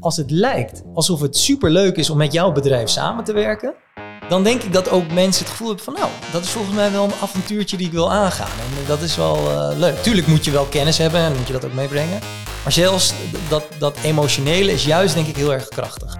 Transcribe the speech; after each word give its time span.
als 0.00 0.16
het 0.16 0.30
lijkt 0.30 0.82
alsof 0.94 1.20
het 1.20 1.36
superleuk 1.36 1.96
is 1.96 2.10
om 2.10 2.16
met 2.16 2.32
jouw 2.32 2.52
bedrijf 2.52 2.88
samen 2.88 3.24
te 3.24 3.32
werken, 3.32 3.74
dan 4.28 4.42
denk 4.42 4.62
ik 4.62 4.72
dat 4.72 4.90
ook 4.90 5.12
mensen 5.12 5.42
het 5.42 5.50
gevoel 5.50 5.66
hebben 5.66 5.84
van 5.84 5.94
nou, 5.94 6.08
dat 6.32 6.42
is 6.42 6.50
volgens 6.50 6.74
mij 6.74 6.92
wel 6.92 7.04
een 7.04 7.12
avontuurtje 7.22 7.76
die 7.76 7.86
ik 7.86 7.92
wil 7.92 8.12
aangaan. 8.12 8.48
En 8.60 8.86
dat 8.86 9.00
is 9.00 9.16
wel 9.16 9.36
uh, 9.36 9.78
leuk. 9.78 10.02
Tuurlijk 10.02 10.26
moet 10.26 10.44
je 10.44 10.50
wel 10.50 10.64
kennis 10.64 10.98
hebben 10.98 11.20
en 11.20 11.36
moet 11.36 11.46
je 11.46 11.52
dat 11.52 11.64
ook 11.64 11.72
meebrengen. 11.72 12.18
Maar 12.62 12.72
zelfs 12.72 13.12
dat, 13.48 13.64
dat 13.78 13.96
emotionele 14.02 14.72
is 14.72 14.84
juist 14.84 15.14
denk 15.14 15.26
ik 15.26 15.36
heel 15.36 15.52
erg 15.52 15.68
krachtig. 15.68 16.18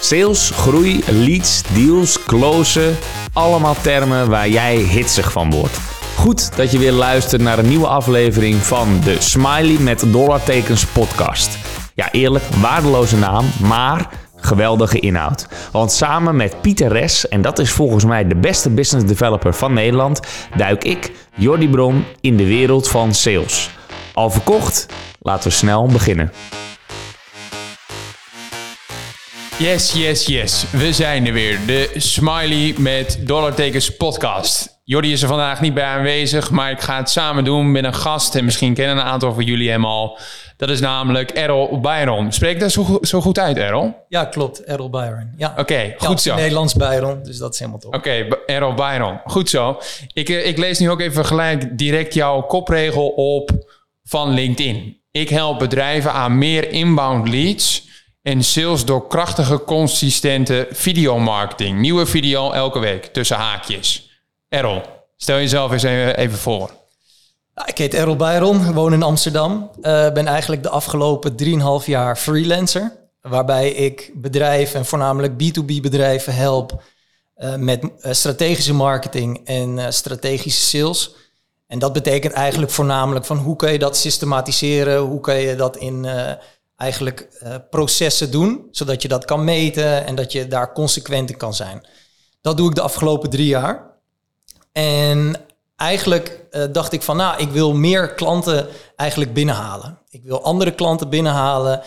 Sales, 0.00 0.50
groei, 0.50 1.04
leads, 1.06 1.62
deals, 1.74 2.24
closen. 2.24 2.96
Allemaal 3.32 3.76
termen 3.82 4.28
waar 4.28 4.48
jij 4.48 4.76
hitsig 4.76 5.32
van 5.32 5.50
wordt. 5.50 5.78
Goed 6.16 6.56
dat 6.56 6.70
je 6.70 6.78
weer 6.78 6.92
luistert 6.92 7.42
naar 7.42 7.58
een 7.58 7.68
nieuwe 7.68 7.86
aflevering 7.86 8.56
van 8.56 9.00
de 9.04 9.16
Smiley 9.18 9.78
met 9.80 10.04
dollartekens 10.06 10.86
podcast. 10.86 11.67
Ja, 11.98 12.10
eerlijk, 12.12 12.44
waardeloze 12.44 13.16
naam, 13.16 13.44
maar 13.62 14.08
geweldige 14.36 14.98
inhoud. 14.98 15.46
Want 15.72 15.92
samen 15.92 16.36
met 16.36 16.60
Pieter 16.60 16.88
Res, 16.88 17.28
en 17.28 17.42
dat 17.42 17.58
is 17.58 17.70
volgens 17.70 18.04
mij 18.04 18.26
de 18.26 18.36
beste 18.36 18.70
business 18.70 19.06
developer 19.06 19.54
van 19.54 19.72
Nederland, 19.72 20.20
duik 20.56 20.84
ik, 20.84 21.12
Jordi 21.34 21.68
Bron, 21.68 22.04
in 22.20 22.36
de 22.36 22.46
wereld 22.46 22.88
van 22.88 23.14
sales. 23.14 23.70
Al 24.14 24.30
verkocht? 24.30 24.86
Laten 25.20 25.48
we 25.48 25.54
snel 25.54 25.86
beginnen. 25.86 26.32
Yes, 29.58 29.92
yes, 29.92 30.26
yes. 30.26 30.64
We 30.70 30.92
zijn 30.92 31.26
er 31.26 31.32
weer. 31.32 31.58
De 31.66 31.90
Smiley 31.96 32.74
met 32.76 33.18
dollartekens 33.26 33.96
podcast. 33.96 34.80
Jordi 34.84 35.12
is 35.12 35.22
er 35.22 35.28
vandaag 35.28 35.60
niet 35.60 35.74
bij 35.74 35.84
aanwezig, 35.84 36.50
maar 36.50 36.70
ik 36.70 36.80
ga 36.80 36.96
het 36.96 37.10
samen 37.10 37.44
doen 37.44 37.72
met 37.72 37.84
een 37.84 37.94
gast. 37.94 38.34
En 38.34 38.44
misschien 38.44 38.74
kennen 38.74 38.96
een 38.96 39.02
aantal 39.02 39.34
van 39.34 39.44
jullie 39.44 39.70
hem 39.70 39.84
al. 39.84 40.18
Dat 40.58 40.68
is 40.70 40.80
namelijk 40.80 41.30
Errol 41.30 41.80
Byron. 41.80 42.32
Spreek 42.32 42.60
dat 42.60 42.70
zo, 42.70 42.98
zo 43.02 43.20
goed 43.20 43.38
uit, 43.38 43.56
Errol? 43.56 43.94
Ja, 44.08 44.24
klopt. 44.24 44.64
Errol 44.64 44.90
Byron. 44.90 45.32
Ja. 45.36 45.54
Oké, 45.58 45.94
goed 45.98 46.20
zo. 46.20 46.34
Nederlands 46.34 46.74
Byron, 46.74 47.22
dus 47.22 47.38
dat 47.38 47.52
is 47.52 47.58
helemaal 47.58 47.80
top. 47.80 47.94
Oké, 47.94 48.26
Errol 48.46 48.74
Byron. 48.74 49.20
Goed 49.24 49.50
zo. 49.50 49.80
Ik, 50.12 50.28
eh, 50.28 50.46
ik 50.46 50.58
lees 50.58 50.78
nu 50.78 50.90
ook 50.90 51.00
even 51.00 51.24
gelijk 51.24 51.78
direct 51.78 52.14
jouw 52.14 52.40
kopregel 52.40 53.08
op 53.08 53.50
van 54.04 54.30
LinkedIn. 54.30 55.00
Ik 55.10 55.28
help 55.28 55.58
bedrijven 55.58 56.12
aan 56.12 56.38
meer 56.38 56.70
inbound 56.70 57.28
leads 57.28 57.88
en 58.22 58.44
sales 58.44 58.84
door 58.84 59.06
krachtige, 59.06 59.64
consistente 59.64 60.66
videomarketing. 60.70 61.78
Nieuwe 61.78 62.06
video 62.06 62.52
elke 62.52 62.78
week, 62.78 63.04
tussen 63.04 63.36
haakjes. 63.36 64.10
Errol, 64.48 64.82
stel 65.16 65.36
jezelf 65.36 65.72
eens 65.72 65.82
even 65.82 66.38
voor. 66.38 66.70
Ik 67.66 67.78
heet 67.78 67.94
Errol 67.94 68.16
Byron, 68.16 68.72
woon 68.72 68.92
in 68.92 69.02
Amsterdam. 69.02 69.70
Uh, 69.76 70.12
ben 70.12 70.26
eigenlijk 70.26 70.62
de 70.62 70.68
afgelopen 70.68 71.34
3,5 71.80 71.86
jaar 71.86 72.16
freelancer. 72.16 72.96
Waarbij 73.20 73.70
ik 73.70 74.10
bedrijven, 74.14 74.78
en 74.78 74.86
voornamelijk 74.86 75.32
B2B 75.32 75.80
bedrijven, 75.80 76.34
help 76.34 76.82
uh, 77.36 77.54
met 77.54 77.82
uh, 77.82 78.12
strategische 78.12 78.74
marketing 78.74 79.46
en 79.46 79.92
strategische 79.92 80.66
sales. 80.66 81.14
En 81.66 81.78
dat 81.78 81.92
betekent 81.92 82.32
eigenlijk 82.32 82.72
voornamelijk 82.72 83.24
van 83.24 83.36
hoe 83.36 83.56
kun 83.56 83.72
je 83.72 83.78
dat 83.78 83.96
systematiseren, 83.96 84.98
hoe 84.98 85.20
kun 85.20 85.34
je 85.34 85.56
dat 85.56 85.76
in 85.76 86.06
eigenlijk 86.76 87.28
processen 87.70 88.30
doen, 88.30 88.68
zodat 88.70 89.02
je 89.02 89.08
dat 89.08 89.24
kan 89.24 89.44
meten 89.44 90.06
en 90.06 90.14
dat 90.14 90.32
je 90.32 90.48
daar 90.48 90.72
consequent 90.72 91.30
in 91.30 91.36
kan 91.36 91.54
zijn. 91.54 91.86
Dat 92.40 92.56
doe 92.56 92.68
ik 92.68 92.74
de 92.74 92.80
afgelopen 92.80 93.30
drie 93.30 93.46
jaar. 93.46 93.96
En 94.72 95.36
eigenlijk 95.78 96.40
uh, 96.50 96.62
dacht 96.72 96.92
ik 96.92 97.02
van, 97.02 97.16
nou, 97.16 97.40
ik 97.40 97.50
wil 97.50 97.74
meer 97.74 98.14
klanten 98.14 98.66
eigenlijk 98.96 99.32
binnenhalen. 99.32 99.98
Ik 100.10 100.20
wil 100.24 100.42
andere 100.42 100.70
klanten 100.70 101.08
binnenhalen. 101.08 101.82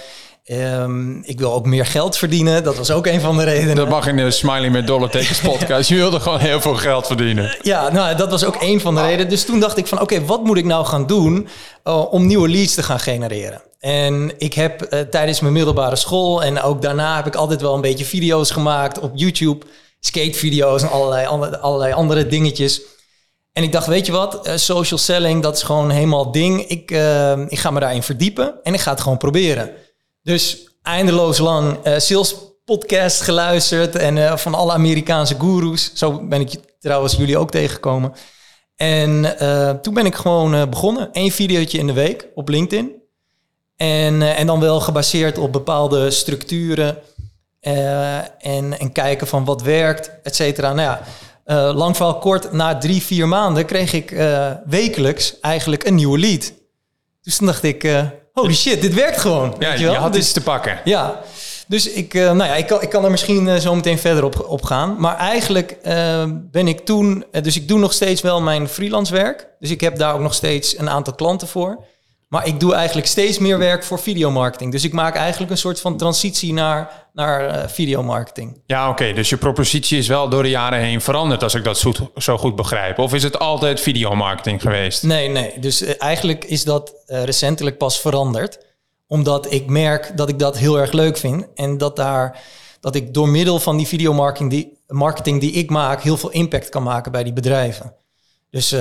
Um, 0.45 1.21
ik 1.25 1.39
wil 1.39 1.53
ook 1.53 1.65
meer 1.65 1.85
geld 1.85 2.17
verdienen. 2.17 2.63
Dat 2.63 2.77
was 2.77 2.91
ook 2.91 3.05
een 3.05 3.21
van 3.21 3.37
de 3.37 3.43
redenen. 3.43 3.75
Dat 3.75 3.89
mag 3.89 4.07
in 4.07 4.17
de 4.17 4.31
Smiley 4.31 4.69
met 4.69 4.87
dollartekens 4.87 5.39
podcast. 5.51 5.89
Je 5.89 5.95
wilde 5.95 6.19
gewoon 6.19 6.39
heel 6.39 6.61
veel 6.61 6.75
geld 6.75 7.07
verdienen. 7.07 7.57
Ja, 7.61 7.91
nou, 7.91 8.15
dat 8.15 8.31
was 8.31 8.43
ook 8.43 8.57
een 8.59 8.81
van 8.81 8.95
de 8.95 9.01
redenen. 9.01 9.29
Dus 9.29 9.45
toen 9.45 9.59
dacht 9.59 9.77
ik 9.77 9.87
van, 9.87 10.01
oké, 10.01 10.25
wat 10.25 10.43
moet 10.43 10.57
ik 10.57 10.65
nou 10.65 10.85
gaan 10.85 11.07
doen 11.07 11.47
uh, 11.83 12.13
om 12.13 12.25
nieuwe 12.25 12.49
leads 12.49 12.73
te 12.73 12.83
gaan 12.83 12.99
genereren? 12.99 13.61
En 13.79 14.31
ik 14.37 14.53
heb 14.53 14.93
uh, 14.93 14.99
tijdens 14.99 15.39
mijn 15.39 15.53
middelbare 15.53 15.95
school 15.95 16.43
en 16.43 16.61
ook 16.61 16.81
daarna 16.81 17.15
heb 17.15 17.25
ik 17.25 17.35
altijd 17.35 17.61
wel 17.61 17.73
een 17.73 17.81
beetje 17.81 18.05
video's 18.05 18.51
gemaakt 18.51 18.99
op 18.99 19.11
YouTube. 19.15 19.65
Skatevideo's 19.99 20.81
en 20.81 20.89
allerlei, 20.89 21.25
allerlei 21.61 21.93
andere 21.93 22.27
dingetjes. 22.27 22.81
En 23.53 23.63
ik 23.63 23.71
dacht, 23.71 23.87
weet 23.87 24.05
je 24.05 24.11
wat, 24.11 24.47
uh, 24.47 24.55
social 24.55 24.99
selling, 24.99 25.41
dat 25.41 25.55
is 25.55 25.63
gewoon 25.63 25.89
helemaal 25.89 26.31
ding. 26.31 26.67
Ik, 26.67 26.91
uh, 26.91 27.39
ik 27.47 27.59
ga 27.59 27.71
me 27.71 27.79
daarin 27.79 28.03
verdiepen 28.03 28.63
en 28.63 28.73
ik 28.73 28.79
ga 28.79 28.91
het 28.91 29.01
gewoon 29.01 29.17
proberen. 29.17 29.71
Dus 30.23 30.69
eindeloos 30.81 31.37
lang 31.37 31.87
uh, 31.87 31.97
sales 31.97 32.35
podcast 32.65 33.21
geluisterd 33.21 33.95
en 33.95 34.39
van 34.39 34.53
alle 34.53 34.71
Amerikaanse 34.71 35.35
gurus. 35.39 35.91
Zo 35.93 36.27
ben 36.27 36.41
ik 36.41 36.51
trouwens 36.79 37.15
jullie 37.15 37.37
ook 37.37 37.51
tegengekomen. 37.51 38.13
En 38.75 39.35
toen 39.81 39.93
ben 39.93 40.05
ik 40.05 40.15
gewoon 40.15 40.69
begonnen. 40.69 41.09
Eén 41.11 41.31
videootje 41.31 41.77
in 41.77 41.87
de 41.87 41.93
week 41.93 42.27
op 42.35 42.49
LinkedIn. 42.49 42.95
En, 43.75 44.21
en 44.21 44.47
dan 44.47 44.59
wel 44.59 44.79
gebaseerd 44.79 45.37
op 45.37 45.51
bepaalde 45.51 46.11
structuren. 46.11 46.97
en, 47.59 48.79
en 48.79 48.91
kijken 48.91 49.27
van 49.27 49.45
wat 49.45 49.61
werkt, 49.61 50.11
et 50.23 50.35
cetera. 50.35 50.73
Nou 50.73 50.89
ja, 50.89 51.01
uh, 51.45 51.71
lang 51.75 51.95
verhaal 51.95 52.17
kort, 52.17 52.51
na 52.51 52.77
drie, 52.77 53.01
vier 53.01 53.27
maanden 53.27 53.65
kreeg 53.65 53.93
ik 53.93 54.11
uh, 54.11 54.51
wekelijks 54.65 55.39
eigenlijk 55.39 55.85
een 55.85 55.95
nieuwe 55.95 56.19
lead. 56.19 56.53
Dus 57.21 57.37
toen 57.37 57.47
dacht 57.47 57.63
ik, 57.63 57.83
uh, 57.83 58.01
holy 58.33 58.53
shit, 58.53 58.81
dit 58.81 58.93
werkt 58.93 59.17
gewoon. 59.17 59.55
Ja, 59.59 59.73
je, 59.73 59.79
je, 59.79 59.89
had 59.89 60.13
dus, 60.13 60.21
iets 60.21 60.31
te 60.31 60.41
pakken. 60.41 60.79
Ja, 60.83 61.21
dus 61.67 61.89
ik, 61.89 62.13
nou 62.13 62.43
ja, 62.43 62.55
ik, 62.55 62.67
kan, 62.67 62.81
ik 62.81 62.89
kan 62.89 63.03
er 63.03 63.11
misschien 63.11 63.61
zo 63.61 63.75
meteen 63.75 63.99
verder 63.99 64.23
op, 64.23 64.45
op 64.47 64.63
gaan. 64.63 64.95
Maar 64.99 65.17
eigenlijk 65.17 65.77
ben 66.51 66.67
ik 66.67 66.79
toen, 66.79 67.25
dus 67.41 67.55
ik 67.55 67.67
doe 67.67 67.79
nog 67.79 67.93
steeds 67.93 68.21
wel 68.21 68.41
mijn 68.41 68.67
freelance 68.67 69.13
werk. 69.13 69.47
Dus 69.59 69.71
ik 69.71 69.81
heb 69.81 69.97
daar 69.97 70.13
ook 70.13 70.21
nog 70.21 70.33
steeds 70.33 70.77
een 70.77 70.89
aantal 70.89 71.13
klanten 71.13 71.47
voor. 71.47 71.83
Maar 72.31 72.47
ik 72.47 72.59
doe 72.59 72.73
eigenlijk 72.73 73.07
steeds 73.07 73.39
meer 73.39 73.57
werk 73.57 73.83
voor 73.83 73.99
videomarketing. 73.99 74.71
Dus 74.71 74.83
ik 74.83 74.93
maak 74.93 75.15
eigenlijk 75.15 75.51
een 75.51 75.57
soort 75.57 75.81
van 75.81 75.97
transitie 75.97 76.53
naar, 76.53 77.07
naar 77.13 77.45
uh, 77.45 77.67
videomarketing. 77.67 78.61
Ja, 78.65 78.89
oké. 78.89 79.13
Dus 79.13 79.29
je 79.29 79.37
propositie 79.37 79.97
is 79.97 80.07
wel 80.07 80.29
door 80.29 80.43
de 80.43 80.49
jaren 80.49 80.79
heen 80.79 81.01
veranderd, 81.01 81.43
als 81.43 81.55
ik 81.55 81.63
dat 81.63 81.77
zo, 81.77 81.93
zo 82.15 82.37
goed 82.37 82.55
begrijp. 82.55 82.97
Of 82.97 83.13
is 83.13 83.23
het 83.23 83.39
altijd 83.39 83.81
videomarketing 83.81 84.61
geweest? 84.61 85.03
Nee, 85.03 85.27
nee. 85.27 85.59
Dus 85.59 85.81
uh, 85.81 85.89
eigenlijk 85.97 86.43
is 86.43 86.63
dat 86.63 86.93
uh, 87.07 87.23
recentelijk 87.23 87.77
pas 87.77 87.99
veranderd. 87.99 88.65
Omdat 89.07 89.51
ik 89.51 89.67
merk 89.67 90.17
dat 90.17 90.29
ik 90.29 90.39
dat 90.39 90.57
heel 90.57 90.79
erg 90.79 90.91
leuk 90.91 91.17
vind. 91.17 91.47
En 91.55 91.77
dat, 91.77 91.95
daar, 91.95 92.41
dat 92.79 92.95
ik 92.95 93.13
door 93.13 93.29
middel 93.29 93.59
van 93.59 93.77
die 93.77 93.87
videomarketing 93.87 94.49
die, 94.49 94.77
marketing 94.87 95.39
die 95.39 95.51
ik 95.51 95.69
maak, 95.69 96.01
heel 96.01 96.17
veel 96.17 96.31
impact 96.31 96.69
kan 96.69 96.83
maken 96.83 97.11
bij 97.11 97.23
die 97.23 97.33
bedrijven. 97.33 97.93
Dus 98.49 98.75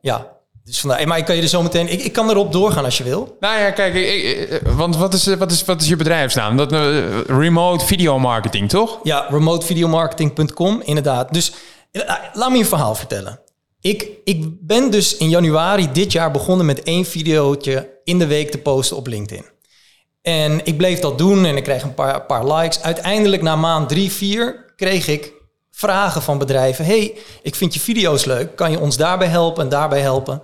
ja, 0.00 0.35
dus 0.66 0.80
vandaar, 0.80 1.08
maar 1.08 1.18
ik 1.18 1.24
kan 1.24 1.36
je 1.36 1.42
er 1.42 1.48
zo 1.48 1.62
meteen. 1.62 1.92
Ik, 1.92 2.02
ik 2.02 2.12
kan 2.12 2.30
erop 2.30 2.52
doorgaan 2.52 2.84
als 2.84 2.98
je 2.98 3.04
wil. 3.04 3.36
Nou 3.40 3.60
ja, 3.60 3.70
kijk, 3.70 3.94
ik, 3.94 4.60
want 4.64 4.96
wat 4.96 5.14
is, 5.14 5.34
wat, 5.34 5.50
is, 5.50 5.64
wat 5.64 5.80
is 5.82 5.88
je 5.88 5.96
bedrijfsnaam? 5.96 6.56
Dat, 6.56 6.72
uh, 6.72 7.20
remote 7.26 7.84
video 7.84 8.18
marketing, 8.18 8.68
toch? 8.68 8.98
Ja, 9.02 9.26
remotevideomarketing.com, 9.30 10.82
inderdaad. 10.84 11.32
Dus 11.32 11.52
uh, 11.92 12.02
laat 12.32 12.50
me 12.50 12.56
je 12.56 12.64
verhaal 12.64 12.94
vertellen. 12.94 13.40
Ik, 13.80 14.08
ik 14.24 14.66
ben 14.66 14.90
dus 14.90 15.16
in 15.16 15.28
januari 15.28 15.92
dit 15.92 16.12
jaar 16.12 16.30
begonnen 16.30 16.66
met 16.66 16.82
één 16.82 17.04
videootje 17.04 18.00
in 18.04 18.18
de 18.18 18.26
week 18.26 18.50
te 18.50 18.58
posten 18.58 18.96
op 18.96 19.06
LinkedIn. 19.06 19.44
En 20.22 20.60
ik 20.64 20.76
bleef 20.76 20.98
dat 20.98 21.18
doen 21.18 21.44
en 21.44 21.56
ik 21.56 21.64
kreeg 21.64 21.82
een 21.82 21.94
paar, 21.94 22.22
paar 22.22 22.52
likes. 22.52 22.82
Uiteindelijk 22.82 23.42
na 23.42 23.56
maand 23.56 23.88
drie, 23.88 24.12
vier 24.12 24.72
kreeg 24.76 25.08
ik 25.08 25.32
vragen 25.70 26.22
van 26.22 26.38
bedrijven. 26.38 26.84
hey, 26.84 27.14
ik 27.42 27.54
vind 27.54 27.74
je 27.74 27.80
video's 27.80 28.24
leuk. 28.24 28.56
Kan 28.56 28.70
je 28.70 28.80
ons 28.80 28.96
daarbij 28.96 29.28
helpen 29.28 29.62
en 29.62 29.68
daarbij 29.68 30.00
helpen? 30.00 30.42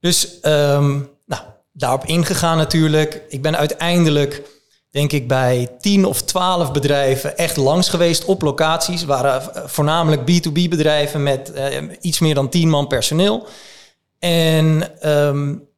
Dus 0.00 0.38
um, 0.42 1.08
nou, 1.24 1.42
daarop 1.72 2.04
ingegaan 2.04 2.56
natuurlijk. 2.56 3.22
Ik 3.28 3.42
ben 3.42 3.56
uiteindelijk, 3.56 4.42
denk 4.90 5.12
ik, 5.12 5.28
bij 5.28 5.68
10 5.80 6.04
of 6.04 6.22
12 6.22 6.72
bedrijven 6.72 7.36
echt 7.36 7.56
langs 7.56 7.88
geweest 7.88 8.24
op 8.24 8.42
locaties. 8.42 9.04
waren 9.04 9.54
eh, 9.54 9.62
voornamelijk 9.66 10.20
B2B 10.20 10.68
bedrijven 10.68 11.22
met 11.22 11.52
uh, 11.54 11.76
iets 12.00 12.18
meer 12.18 12.34
dan 12.34 12.48
10 12.48 12.68
man 12.68 12.86
personeel. 12.86 13.46
En, 14.18 14.90
um, 15.12 15.68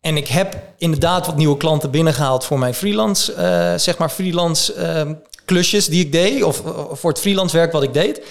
en 0.00 0.16
ik 0.16 0.28
heb 0.28 0.56
inderdaad 0.76 1.26
wat 1.26 1.36
nieuwe 1.36 1.56
klanten 1.56 1.90
binnengehaald 1.90 2.44
voor 2.44 2.58
mijn 2.58 2.74
freelance, 2.74 3.32
uh, 3.32 3.78
zeg 3.78 3.98
maar 3.98 4.08
freelance 4.08 4.74
uh, 4.76 5.12
klusjes 5.44 5.86
die 5.86 6.04
ik 6.04 6.12
deed. 6.12 6.42
Of 6.42 6.62
voor 6.92 7.10
het 7.10 7.20
freelance 7.20 7.56
werk 7.56 7.72
wat 7.72 7.82
ik 7.82 7.92
deed. 7.92 8.22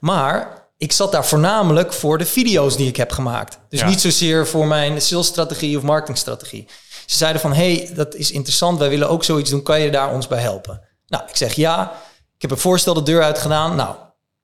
Maar 0.00 0.65
ik 0.76 0.92
zat 0.92 1.12
daar 1.12 1.26
voornamelijk 1.26 1.92
voor 1.92 2.18
de 2.18 2.26
video's 2.26 2.76
die 2.76 2.88
ik 2.88 2.96
heb 2.96 3.10
gemaakt. 3.10 3.58
Dus 3.68 3.84
niet 3.84 4.00
zozeer 4.00 4.46
voor 4.46 4.66
mijn 4.66 5.02
salesstrategie 5.02 5.76
of 5.76 5.82
marketingstrategie. 5.82 6.68
Ze 7.06 7.16
zeiden 7.16 7.40
van, 7.40 7.52
hey, 7.52 7.90
dat 7.94 8.14
is 8.14 8.30
interessant, 8.30 8.78
wij 8.78 8.88
willen 8.88 9.08
ook 9.08 9.24
zoiets 9.24 9.50
doen, 9.50 9.62
kan 9.62 9.80
je 9.80 9.90
daar 9.90 10.12
ons 10.12 10.26
bij 10.26 10.40
helpen? 10.40 10.80
Nou, 11.06 11.24
ik 11.28 11.36
zeg 11.36 11.52
ja. 11.52 11.92
Ik 12.34 12.42
heb 12.42 12.50
een 12.50 12.58
voorstel 12.58 12.94
de 12.94 13.02
deur 13.02 13.22
uit 13.22 13.38
gedaan. 13.38 13.76
Nou, 13.76 13.94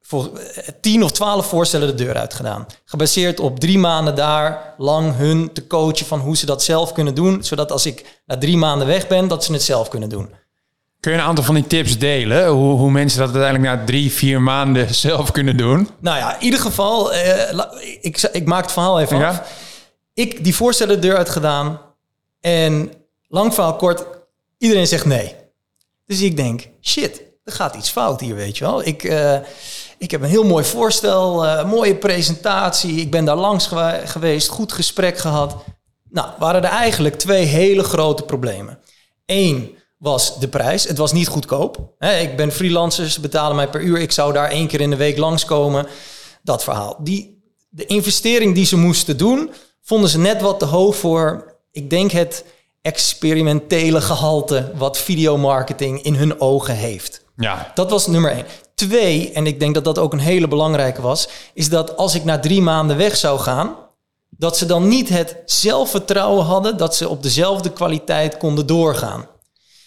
voor, 0.00 0.38
eh, 0.38 0.68
tien 0.80 1.02
of 1.02 1.10
twaalf 1.10 1.46
voorstellen 1.46 1.86
de 1.86 2.04
deur 2.04 2.16
uit 2.16 2.34
gedaan. 2.34 2.66
Gebaseerd 2.84 3.40
op 3.40 3.60
drie 3.60 3.78
maanden 3.78 4.14
daar 4.14 4.74
lang 4.78 5.16
hun 5.16 5.52
te 5.52 5.66
coachen 5.66 6.06
van 6.06 6.20
hoe 6.20 6.36
ze 6.36 6.46
dat 6.46 6.62
zelf 6.62 6.92
kunnen 6.92 7.14
doen. 7.14 7.44
Zodat 7.44 7.72
als 7.72 7.86
ik 7.86 8.20
na 8.26 8.38
drie 8.38 8.56
maanden 8.56 8.86
weg 8.86 9.06
ben, 9.06 9.28
dat 9.28 9.44
ze 9.44 9.52
het 9.52 9.62
zelf 9.62 9.88
kunnen 9.88 10.08
doen. 10.08 10.34
Kun 11.02 11.12
je 11.12 11.18
een 11.18 11.24
aantal 11.24 11.44
van 11.44 11.54
die 11.54 11.66
tips 11.66 11.98
delen? 11.98 12.48
Hoe, 12.48 12.76
hoe 12.78 12.90
mensen 12.90 13.18
dat 13.18 13.34
uiteindelijk 13.34 13.74
na 13.76 13.84
drie, 13.86 14.12
vier 14.12 14.40
maanden 14.42 14.94
zelf 15.08 15.32
kunnen 15.32 15.56
doen? 15.56 15.88
Nou 16.00 16.16
ja, 16.18 16.36
in 16.36 16.44
ieder 16.44 16.60
geval, 16.60 17.12
eh, 17.12 17.58
ik, 18.00 18.28
ik 18.32 18.46
maak 18.46 18.62
het 18.62 18.72
verhaal 18.72 19.00
even 19.00 19.18
Ja. 19.18 19.28
af. 19.28 19.42
Ik 20.14 20.44
die 20.44 20.54
voorstellen 20.54 21.00
de 21.00 21.06
deur 21.06 21.16
uit 21.16 21.28
gedaan. 21.28 21.80
En 22.40 22.92
lang 23.28 23.54
verhaal 23.54 23.76
kort, 23.76 24.04
iedereen 24.58 24.86
zegt 24.86 25.04
nee. 25.04 25.34
Dus 26.06 26.20
ik 26.20 26.36
denk, 26.36 26.68
shit, 26.82 27.22
er 27.44 27.52
gaat 27.52 27.74
iets 27.74 27.90
fout 27.90 28.20
hier, 28.20 28.34
weet 28.34 28.58
je 28.58 28.64
wel. 28.64 28.86
Ik, 28.86 29.04
eh, 29.04 29.38
ik 29.98 30.10
heb 30.10 30.22
een 30.22 30.28
heel 30.28 30.44
mooi 30.44 30.64
voorstel, 30.64 31.46
eh, 31.46 31.64
mooie 31.64 31.94
presentatie. 31.96 33.00
Ik 33.00 33.10
ben 33.10 33.24
daar 33.24 33.36
langs 33.36 33.70
geweest, 34.04 34.48
goed 34.48 34.72
gesprek 34.72 35.18
gehad. 35.18 35.56
Nou, 36.10 36.28
waren 36.38 36.64
er 36.64 36.70
eigenlijk 36.70 37.14
twee 37.18 37.44
hele 37.44 37.82
grote 37.82 38.22
problemen. 38.22 38.78
Eén 39.26 39.80
was 40.02 40.38
de 40.38 40.48
prijs. 40.48 40.84
Het 40.84 40.98
was 40.98 41.12
niet 41.12 41.28
goedkoop. 41.28 41.78
Ik 42.20 42.36
ben 42.36 42.52
freelancer, 42.52 43.10
ze 43.10 43.20
betalen 43.20 43.56
mij 43.56 43.68
per 43.68 43.80
uur. 43.80 43.98
Ik 43.98 44.12
zou 44.12 44.32
daar 44.32 44.48
één 44.50 44.66
keer 44.66 44.80
in 44.80 44.90
de 44.90 44.96
week 44.96 45.18
langskomen. 45.18 45.86
Dat 46.42 46.64
verhaal. 46.64 46.96
Die, 46.98 47.42
de 47.68 47.86
investering 47.86 48.54
die 48.54 48.64
ze 48.64 48.76
moesten 48.76 49.16
doen, 49.16 49.50
vonden 49.82 50.10
ze 50.10 50.18
net 50.18 50.40
wat 50.40 50.58
te 50.58 50.64
hoog 50.64 50.96
voor, 50.96 51.54
ik 51.70 51.90
denk 51.90 52.10
het 52.10 52.44
experimentele 52.80 54.00
gehalte 54.00 54.72
wat 54.74 54.98
videomarketing 54.98 56.02
in 56.02 56.14
hun 56.14 56.40
ogen 56.40 56.74
heeft. 56.74 57.24
Ja, 57.36 57.70
Dat 57.74 57.90
was 57.90 58.06
nummer 58.06 58.30
één. 58.30 58.46
Twee, 58.74 59.32
en 59.32 59.46
ik 59.46 59.60
denk 59.60 59.74
dat 59.74 59.84
dat 59.84 59.98
ook 59.98 60.12
een 60.12 60.18
hele 60.18 60.48
belangrijke 60.48 61.02
was, 61.02 61.28
is 61.54 61.68
dat 61.68 61.96
als 61.96 62.14
ik 62.14 62.24
na 62.24 62.38
drie 62.38 62.62
maanden 62.62 62.96
weg 62.96 63.16
zou 63.16 63.38
gaan, 63.38 63.76
dat 64.28 64.56
ze 64.56 64.66
dan 64.66 64.88
niet 64.88 65.08
het 65.08 65.36
zelfvertrouwen 65.44 66.44
hadden 66.44 66.76
dat 66.76 66.96
ze 66.96 67.08
op 67.08 67.22
dezelfde 67.22 67.72
kwaliteit 67.72 68.36
konden 68.36 68.66
doorgaan. 68.66 69.26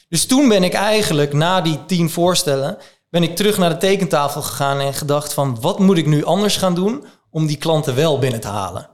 Dus 0.10 0.26
toen 0.26 0.48
ben 0.48 0.64
ik 0.64 0.74
eigenlijk 0.74 1.34
na 1.34 1.62
die 1.62 1.86
tien 1.86 2.10
voorstellen, 2.10 2.78
ben 3.10 3.24
ik 3.24 3.36
terug 3.36 3.58
naar 3.58 3.70
de 3.70 3.78
tekentafel 3.78 4.42
gegaan 4.42 4.80
en 4.80 4.94
gedacht 4.94 5.34
van 5.34 5.58
wat 5.62 5.80
moet 5.80 5.98
ik 5.98 6.06
nu 6.06 6.26
anders 6.26 6.58
gaan 6.58 6.76
doen 6.76 7.06
om 7.30 7.46
die 7.46 7.58
klanten 7.58 7.96
wel 7.96 8.20
binnen 8.20 8.40
te 8.40 8.48
halen. 8.48 8.90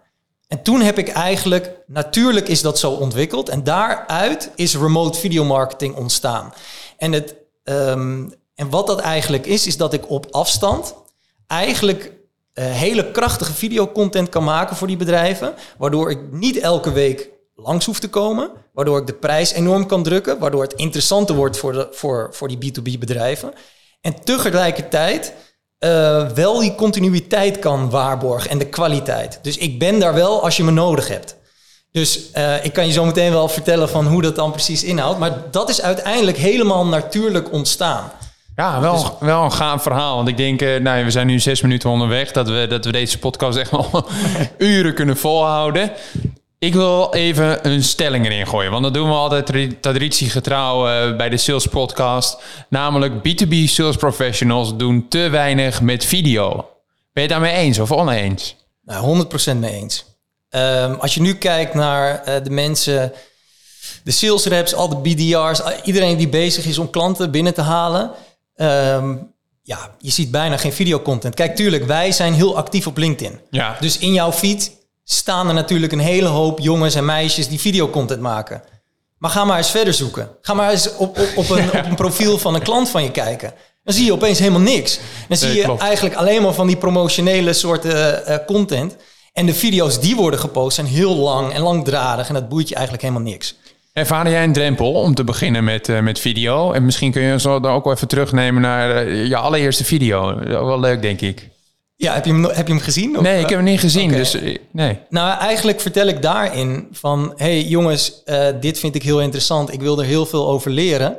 En 0.47 0.61
toen 0.63 0.81
heb 0.81 0.97
ik 0.97 1.09
eigenlijk, 1.09 1.71
natuurlijk 1.87 2.47
is 2.47 2.61
dat 2.61 2.79
zo 2.79 2.91
ontwikkeld 2.91 3.49
en 3.49 3.63
daaruit 3.63 4.51
is 4.55 4.75
remote 4.75 5.19
video 5.19 5.43
marketing 5.43 5.95
ontstaan. 5.95 6.53
En, 6.97 7.11
het, 7.11 7.35
ehm, 7.63 8.29
en 8.55 8.69
wat 8.69 8.87
dat 8.87 8.99
eigenlijk 8.99 9.45
is, 9.45 9.67
is 9.67 9.77
dat 9.77 9.93
ik 9.93 10.09
op 10.09 10.27
afstand 10.31 10.95
eigenlijk 11.47 12.11
eh, 12.53 12.65
hele 12.71 13.11
krachtige 13.11 13.53
videocontent 13.53 14.29
kan 14.29 14.43
maken 14.43 14.75
voor 14.75 14.87
die 14.87 14.97
bedrijven, 14.97 15.53
waardoor 15.77 16.11
ik 16.11 16.19
niet 16.31 16.57
elke 16.57 16.91
week 16.91 17.29
langs 17.63 17.85
hoef 17.85 17.99
te 17.99 18.09
komen, 18.09 18.49
waardoor 18.73 18.99
ik 18.99 19.07
de 19.07 19.13
prijs 19.13 19.51
enorm 19.51 19.85
kan 19.85 20.03
drukken, 20.03 20.39
waardoor 20.39 20.61
het 20.61 20.73
interessanter 20.73 21.35
wordt 21.35 21.57
voor, 21.57 21.73
de, 21.73 21.87
voor, 21.91 22.29
voor 22.31 22.47
die 22.47 22.73
B2B 22.73 22.99
bedrijven. 22.99 23.53
En 24.01 24.23
tegelijkertijd 24.23 25.33
eh, 25.81 26.27
wel 26.27 26.59
die 26.59 26.75
continuïteit 26.75 27.59
kan 27.59 27.89
waarborgen 27.89 28.49
en 28.49 28.57
de 28.57 28.67
kwaliteit. 28.69 29.39
Dus 29.41 29.57
ik 29.57 29.79
ben 29.79 29.99
daar 29.99 30.13
wel 30.13 30.43
als 30.43 30.57
je 30.57 30.63
me 30.63 30.71
nodig 30.71 31.07
hebt. 31.07 31.35
Dus 31.91 32.31
eh, 32.31 32.65
ik 32.65 32.73
kan 32.73 32.85
je 32.85 32.91
zo 32.91 33.05
meteen 33.05 33.31
wel 33.31 33.47
vertellen 33.47 33.89
van 33.89 34.07
hoe 34.07 34.21
dat 34.21 34.35
dan 34.35 34.51
precies 34.51 34.83
inhoudt. 34.83 35.19
Maar 35.19 35.31
dat 35.51 35.69
is 35.69 35.81
uiteindelijk 35.81 36.37
helemaal 36.37 36.85
natuurlijk 36.85 37.51
ontstaan. 37.51 38.11
ja 38.55 38.81
wel, 38.81 39.17
wel 39.19 39.43
een 39.43 39.51
gaaf 39.51 39.83
verhaal. 39.83 40.15
Want 40.15 40.27
ik 40.27 40.37
denk, 40.37 40.61
eh, 40.61 40.79
nou, 40.79 41.03
we 41.03 41.11
zijn 41.11 41.27
nu 41.27 41.39
zes 41.39 41.61
minuten 41.61 41.89
onderweg. 41.89 42.31
Dat 42.31 42.49
we, 42.49 42.65
dat 42.69 42.85
we 42.85 42.91
deze 42.91 43.19
podcast 43.19 43.57
echt 43.57 43.71
wel 43.77 44.05
uren 44.57 44.93
kunnen 44.93 45.17
volhouden. 45.17 45.91
Ik 46.63 46.73
wil 46.73 47.13
even 47.13 47.67
een 47.69 47.83
stelling 47.83 48.25
erin 48.25 48.47
gooien. 48.47 48.71
Want 48.71 48.83
dat 48.83 48.93
doen 48.93 49.07
we 49.07 49.13
altijd 49.15 49.45
tra- 49.45 49.67
traditiegetrouw 49.81 50.87
eh, 50.87 51.15
bij 51.17 51.29
de 51.29 51.37
Sales 51.37 51.67
Podcast. 51.67 52.37
Namelijk 52.69 53.13
B2B 53.13 53.53
sales 53.65 53.95
professionals 53.95 54.75
doen 54.77 55.07
te 55.07 55.17
weinig 55.31 55.81
met 55.81 56.05
video. 56.05 56.55
Ben 56.55 56.65
je 57.13 57.19
het 57.21 57.29
daarmee 57.29 57.53
eens 57.53 57.79
of 57.79 57.91
oneens? 57.91 58.55
Nou, 58.85 59.25
100% 59.53 59.57
mee 59.59 59.71
eens. 59.73 60.05
Ehm, 60.49 60.93
als 60.93 61.13
je 61.13 61.21
nu 61.21 61.33
kijkt 61.35 61.73
naar 61.73 62.23
eh, 62.23 62.43
de 62.43 62.49
mensen, 62.49 63.11
de 64.03 64.11
sales 64.11 64.45
reps, 64.45 64.73
al 64.75 64.89
de 64.89 64.95
BDR's, 64.95 65.61
al- 65.61 65.71
iedereen 65.83 66.17
die 66.17 66.29
bezig 66.29 66.65
is 66.65 66.77
om 66.77 66.89
klanten 66.89 67.31
binnen 67.31 67.53
te 67.53 67.61
halen. 67.61 68.11
ehm, 68.55 69.15
ja, 69.63 69.95
je 69.99 70.11
ziet 70.11 70.31
bijna 70.31 70.57
geen 70.57 70.73
videocontent. 70.73 71.35
Kijk, 71.35 71.55
tuurlijk, 71.55 71.85
wij 71.85 72.11
zijn 72.11 72.33
heel 72.33 72.57
actief 72.57 72.87
op 72.87 72.97
LinkedIn. 72.97 73.39
Ja. 73.49 73.77
Dus 73.79 73.97
in 73.97 74.13
jouw 74.13 74.31
feed 74.31 74.71
staan 75.13 75.47
er 75.47 75.53
natuurlijk 75.53 75.91
een 75.91 75.99
hele 75.99 76.27
hoop 76.27 76.59
jongens 76.59 76.95
en 76.95 77.05
meisjes 77.05 77.47
die 77.47 77.59
videocontent 77.59 78.21
maken. 78.21 78.61
Maar 79.17 79.31
ga 79.31 79.45
maar 79.45 79.57
eens 79.57 79.71
verder 79.71 79.93
zoeken. 79.93 80.29
Ga 80.41 80.53
maar 80.53 80.71
eens 80.71 80.95
op, 80.95 81.19
op, 81.19 81.29
op, 81.35 81.49
een, 81.49 81.67
op 81.79 81.85
een 81.85 81.95
profiel 81.95 82.37
van 82.37 82.55
een 82.55 82.61
klant 82.61 82.89
van 82.89 83.03
je 83.03 83.11
kijken. 83.11 83.53
Dan 83.83 83.93
zie 83.93 84.05
je 84.05 84.13
opeens 84.13 84.39
helemaal 84.39 84.61
niks. 84.61 84.99
Dan 85.27 85.37
zie 85.37 85.53
je 85.53 85.77
eigenlijk 85.77 86.15
alleen 86.15 86.41
maar 86.41 86.53
van 86.53 86.67
die 86.67 86.77
promotionele 86.77 87.53
soorten 87.53 88.25
eh, 88.25 88.45
content. 88.45 88.95
En 89.33 89.45
de 89.45 89.53
video's 89.53 89.99
die 89.99 90.15
worden 90.15 90.39
gepost 90.39 90.75
zijn 90.75 90.87
heel 90.87 91.15
lang 91.15 91.53
en 91.53 91.61
langdradig. 91.61 92.27
En 92.27 92.33
dat 92.33 92.49
boeit 92.49 92.69
je 92.69 92.75
eigenlijk 92.75 93.03
helemaal 93.03 93.31
niks. 93.31 93.55
Ervaar 93.93 94.29
jij 94.29 94.43
een 94.43 94.53
drempel 94.53 94.93
om 94.93 95.15
te 95.15 95.23
beginnen 95.23 95.63
met, 95.63 95.89
eh, 95.89 95.99
met 95.99 96.19
video? 96.19 96.71
En 96.71 96.85
misschien 96.85 97.11
kun 97.11 97.21
je 97.21 97.39
zo 97.39 97.59
dan 97.59 97.73
ook 97.73 97.83
wel 97.83 97.93
even 97.93 98.07
terugnemen 98.07 98.61
naar 98.61 98.95
eh, 98.95 99.27
je 99.27 99.35
allereerste 99.35 99.83
video. 99.83 100.39
Wel 100.45 100.79
leuk, 100.79 101.01
denk 101.01 101.21
ik. 101.21 101.49
Ja, 102.01 102.13
heb 102.13 102.25
je 102.25 102.31
hem, 102.31 102.43
heb 102.43 102.67
je 102.67 102.73
hem 102.73 102.81
gezien? 102.81 103.17
Of, 103.17 103.23
Nee, 103.23 103.41
ik 103.41 103.49
heb 103.49 103.57
hem 103.57 103.63
niet 103.63 103.79
gezien. 103.79 104.11
Dus 104.11 104.33
eh, 104.33 104.57
nee. 104.71 104.99
Nou, 105.09 105.39
eigenlijk 105.39 105.79
vertel 105.79 106.07
ik 106.07 106.21
daarin 106.21 106.87
van... 106.91 107.33
hey 107.35 107.61
jongens, 107.61 108.23
eh, 108.23 108.47
dit 108.59 108.79
vind 108.79 108.95
ik 108.95 109.03
heel 109.03 109.21
interessant. 109.21 109.73
Ik 109.73 109.81
wil 109.81 109.99
er 109.99 110.05
heel 110.05 110.25
veel 110.25 110.47
over 110.47 110.71
leren. 110.71 111.17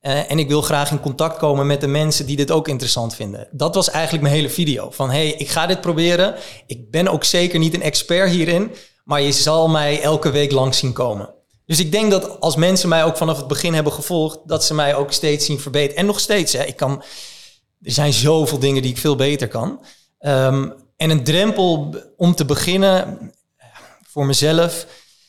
Eh, 0.00 0.30
en 0.30 0.38
ik 0.38 0.48
wil 0.48 0.62
graag 0.62 0.90
in 0.90 1.00
contact 1.00 1.38
komen 1.38 1.66
met 1.66 1.80
de 1.80 1.86
mensen 1.86 2.26
die 2.26 2.36
dit 2.36 2.50
ook 2.50 2.68
interessant 2.68 3.14
vinden. 3.14 3.48
Dat 3.50 3.74
was 3.74 3.90
eigenlijk 3.90 4.22
mijn 4.22 4.34
hele 4.34 4.50
video. 4.50 4.90
Van 4.90 5.10
hey, 5.10 5.28
ik 5.28 5.48
ga 5.48 5.66
dit 5.66 5.80
proberen. 5.80 6.34
Ik 6.66 6.90
ben 6.90 7.08
ook 7.08 7.24
zeker 7.24 7.58
niet 7.58 7.74
een 7.74 7.82
expert 7.82 8.30
hierin. 8.30 8.70
Maar 9.04 9.20
je 9.20 9.32
zal 9.32 9.68
mij 9.68 10.02
elke 10.02 10.30
week 10.30 10.52
langs 10.52 10.78
zien 10.78 10.92
komen. 10.92 11.34
Dus 11.66 11.78
ik 11.78 11.92
denk 11.92 12.10
dat 12.10 12.40
als 12.40 12.56
mensen 12.56 12.88
mij 12.88 13.04
ook 13.04 13.16
vanaf 13.16 13.36
het 13.36 13.48
begin 13.48 13.74
hebben 13.74 13.92
gevolgd... 13.92 14.38
dat 14.46 14.64
ze 14.64 14.74
mij 14.74 14.94
ook 14.94 15.12
steeds 15.12 15.46
zien 15.46 15.60
verbeteren. 15.60 15.96
En 15.96 16.06
nog 16.06 16.20
steeds, 16.20 16.52
hè, 16.52 16.64
ik 16.64 16.76
kan... 16.76 17.02
Er 17.82 17.92
zijn 17.92 18.12
zoveel 18.12 18.58
dingen 18.58 18.82
die 18.82 18.90
ik 18.90 18.98
veel 18.98 19.16
beter 19.16 19.48
kan. 19.48 19.80
Ehm, 20.24 20.68
en 20.96 21.10
een 21.10 21.24
drempel 21.24 21.94
om 22.16 22.34
te 22.34 22.44
beginnen 22.44 23.32
voor 24.02 24.26
mezelf. 24.26 24.86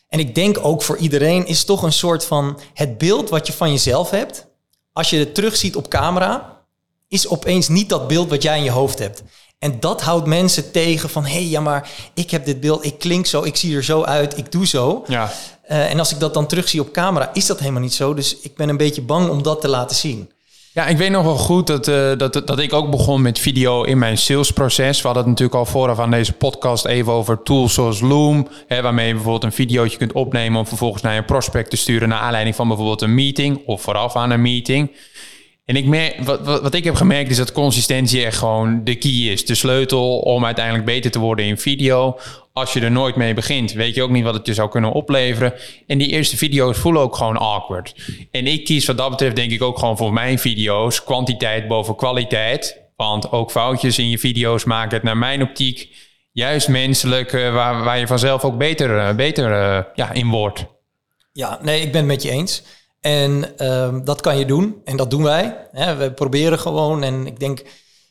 En 0.07 0.19
ik 0.19 0.35
denk 0.35 0.57
ook 0.61 0.81
voor 0.81 0.97
iedereen 0.97 1.45
is 1.45 1.63
toch 1.63 1.83
een 1.83 1.93
soort 1.93 2.25
van 2.25 2.59
het 2.73 2.97
beeld 2.97 3.29
wat 3.29 3.47
je 3.47 3.53
van 3.53 3.71
jezelf 3.71 4.09
hebt. 4.09 4.47
Als 4.93 5.09
je 5.09 5.17
het 5.17 5.35
terugziet 5.35 5.75
op 5.75 5.87
camera, 5.87 6.61
is 7.07 7.27
opeens 7.27 7.67
niet 7.67 7.89
dat 7.89 8.07
beeld 8.07 8.29
wat 8.29 8.41
jij 8.43 8.57
in 8.57 8.63
je 8.63 8.71
hoofd 8.71 8.99
hebt. 8.99 9.23
En 9.59 9.79
dat 9.79 10.01
houdt 10.01 10.27
mensen 10.27 10.71
tegen 10.71 11.09
van, 11.09 11.25
hé, 11.25 11.31
hey, 11.31 11.45
ja, 11.45 11.61
maar 11.61 11.89
ik 12.13 12.31
heb 12.31 12.45
dit 12.45 12.59
beeld, 12.59 12.85
ik 12.85 12.99
klink 12.99 13.25
zo, 13.25 13.43
ik 13.43 13.55
zie 13.55 13.75
er 13.75 13.83
zo 13.83 14.03
uit, 14.03 14.37
ik 14.37 14.51
doe 14.51 14.67
zo. 14.67 15.03
Ja. 15.07 15.31
Eh, 15.61 15.91
en 15.91 15.99
als 15.99 16.11
ik 16.11 16.19
dat 16.19 16.33
dan 16.33 16.47
terugzie 16.47 16.81
op 16.81 16.91
camera, 16.91 17.33
is 17.33 17.45
dat 17.45 17.59
helemaal 17.59 17.81
niet 17.81 17.93
zo. 17.93 18.13
Dus 18.13 18.37
ik 18.39 18.55
ben 18.55 18.69
een 18.69 18.77
beetje 18.77 19.01
bang 19.01 19.29
om 19.29 19.43
dat 19.43 19.61
te 19.61 19.67
laten 19.67 19.95
zien. 19.95 20.31
Ja, 20.75 20.87
ik 20.87 20.97
weet 20.97 21.09
nog 21.09 21.23
wel 21.23 21.37
goed 21.37 21.67
dat, 21.67 21.87
eh, 21.87 22.11
dat, 22.17 22.41
dat 22.45 22.59
ik 22.59 22.73
ook 22.73 22.91
begon 22.91 23.21
met 23.21 23.39
video 23.39 23.83
in 23.83 23.97
mijn 23.97 24.17
salesproces. 24.17 24.97
We 25.01 25.05
hadden 25.05 25.23
het 25.23 25.31
natuurlijk 25.31 25.57
al 25.57 25.65
vooraf 25.65 25.99
aan 25.99 26.11
deze 26.11 26.33
podcast 26.33 26.85
even 26.85 27.13
over 27.13 27.43
tools 27.43 27.73
zoals 27.73 27.99
Loom. 27.99 28.47
Hè, 28.67 28.81
waarmee 28.81 29.07
je 29.07 29.13
bijvoorbeeld 29.13 29.43
een 29.43 29.51
videootje 29.51 29.97
kunt 29.97 30.11
opnemen 30.11 30.59
om 30.59 30.67
vervolgens 30.67 31.01
naar 31.01 31.15
je 31.15 31.23
prospect 31.23 31.69
te 31.69 31.77
sturen. 31.77 32.09
Naar 32.09 32.19
aanleiding 32.19 32.55
van 32.55 32.67
bijvoorbeeld 32.67 33.01
een 33.01 33.13
meeting 33.13 33.61
of 33.65 33.81
vooraf 33.81 34.15
aan 34.15 34.31
een 34.31 34.41
meeting. 34.41 34.91
En 35.65 35.75
ik 35.75 35.85
merk, 35.85 36.23
wat, 36.23 36.45
wat, 36.45 36.61
wat 36.61 36.73
ik 36.73 36.83
heb 36.83 36.95
gemerkt 36.95 37.29
is 37.29 37.37
dat 37.37 37.51
consistentie 37.51 38.25
echt 38.25 38.37
gewoon 38.37 38.83
de 38.83 38.95
key 38.95 39.31
is. 39.31 39.45
De 39.45 39.55
sleutel 39.55 40.19
om 40.19 40.45
uiteindelijk 40.45 40.85
beter 40.85 41.11
te 41.11 41.19
worden 41.19 41.45
in 41.45 41.57
video. 41.57 42.17
Als 42.57 42.73
je 42.73 42.81
er 42.81 42.91
nooit 42.91 43.15
mee 43.15 43.33
begint, 43.33 43.71
weet 43.71 43.95
je 43.95 44.03
ook 44.03 44.09
niet 44.09 44.23
wat 44.23 44.33
het 44.33 44.45
je 44.45 44.53
zou 44.53 44.69
kunnen 44.69 44.91
opleveren. 44.91 45.53
En 45.87 45.97
die 45.97 46.07
eerste 46.07 46.37
video's 46.37 46.77
voelen 46.77 47.01
ook 47.01 47.15
gewoon 47.15 47.37
awkward. 47.37 47.95
En 48.31 48.47
ik 48.47 48.65
kies 48.65 48.85
wat 48.85 48.97
dat 48.97 49.09
betreft 49.09 49.35
denk 49.35 49.51
ik 49.51 49.61
ook 49.61 49.79
gewoon 49.79 49.97
voor 49.97 50.13
mijn 50.13 50.39
video's 50.39 51.03
kwantiteit 51.03 51.67
boven 51.67 51.95
kwaliteit. 51.95 52.81
Want 52.95 53.31
ook 53.31 53.51
foutjes 53.51 53.99
in 53.99 54.09
je 54.09 54.19
video's 54.19 54.63
maken 54.63 54.93
het 54.93 55.03
naar 55.03 55.17
mijn 55.17 55.41
optiek 55.41 55.89
juist 56.31 56.67
menselijk, 56.67 57.33
eh, 57.33 57.53
waar, 57.53 57.83
waar 57.83 57.99
je 57.99 58.07
vanzelf 58.07 58.43
ook 58.43 58.57
beter, 58.57 58.97
eh, 58.97 59.15
beter 59.15 59.51
eh, 59.51 59.83
ja, 59.95 60.11
in 60.11 60.29
wordt. 60.29 60.65
Ja, 61.31 61.59
nee, 61.61 61.81
ik 61.81 61.91
ben 61.91 62.01
het 62.01 62.09
met 62.09 62.23
je 62.23 62.29
eens. 62.29 62.63
En 63.01 63.57
ehm, 63.57 64.03
dat 64.03 64.21
kan 64.21 64.37
je 64.37 64.45
doen. 64.45 64.81
En 64.85 64.97
dat 64.97 65.09
doen 65.09 65.23
wij. 65.23 65.67
Hè, 65.71 65.95
we 65.95 66.11
proberen 66.11 66.59
gewoon. 66.59 67.03
En 67.03 67.27
ik 67.27 67.39
denk, 67.39 67.63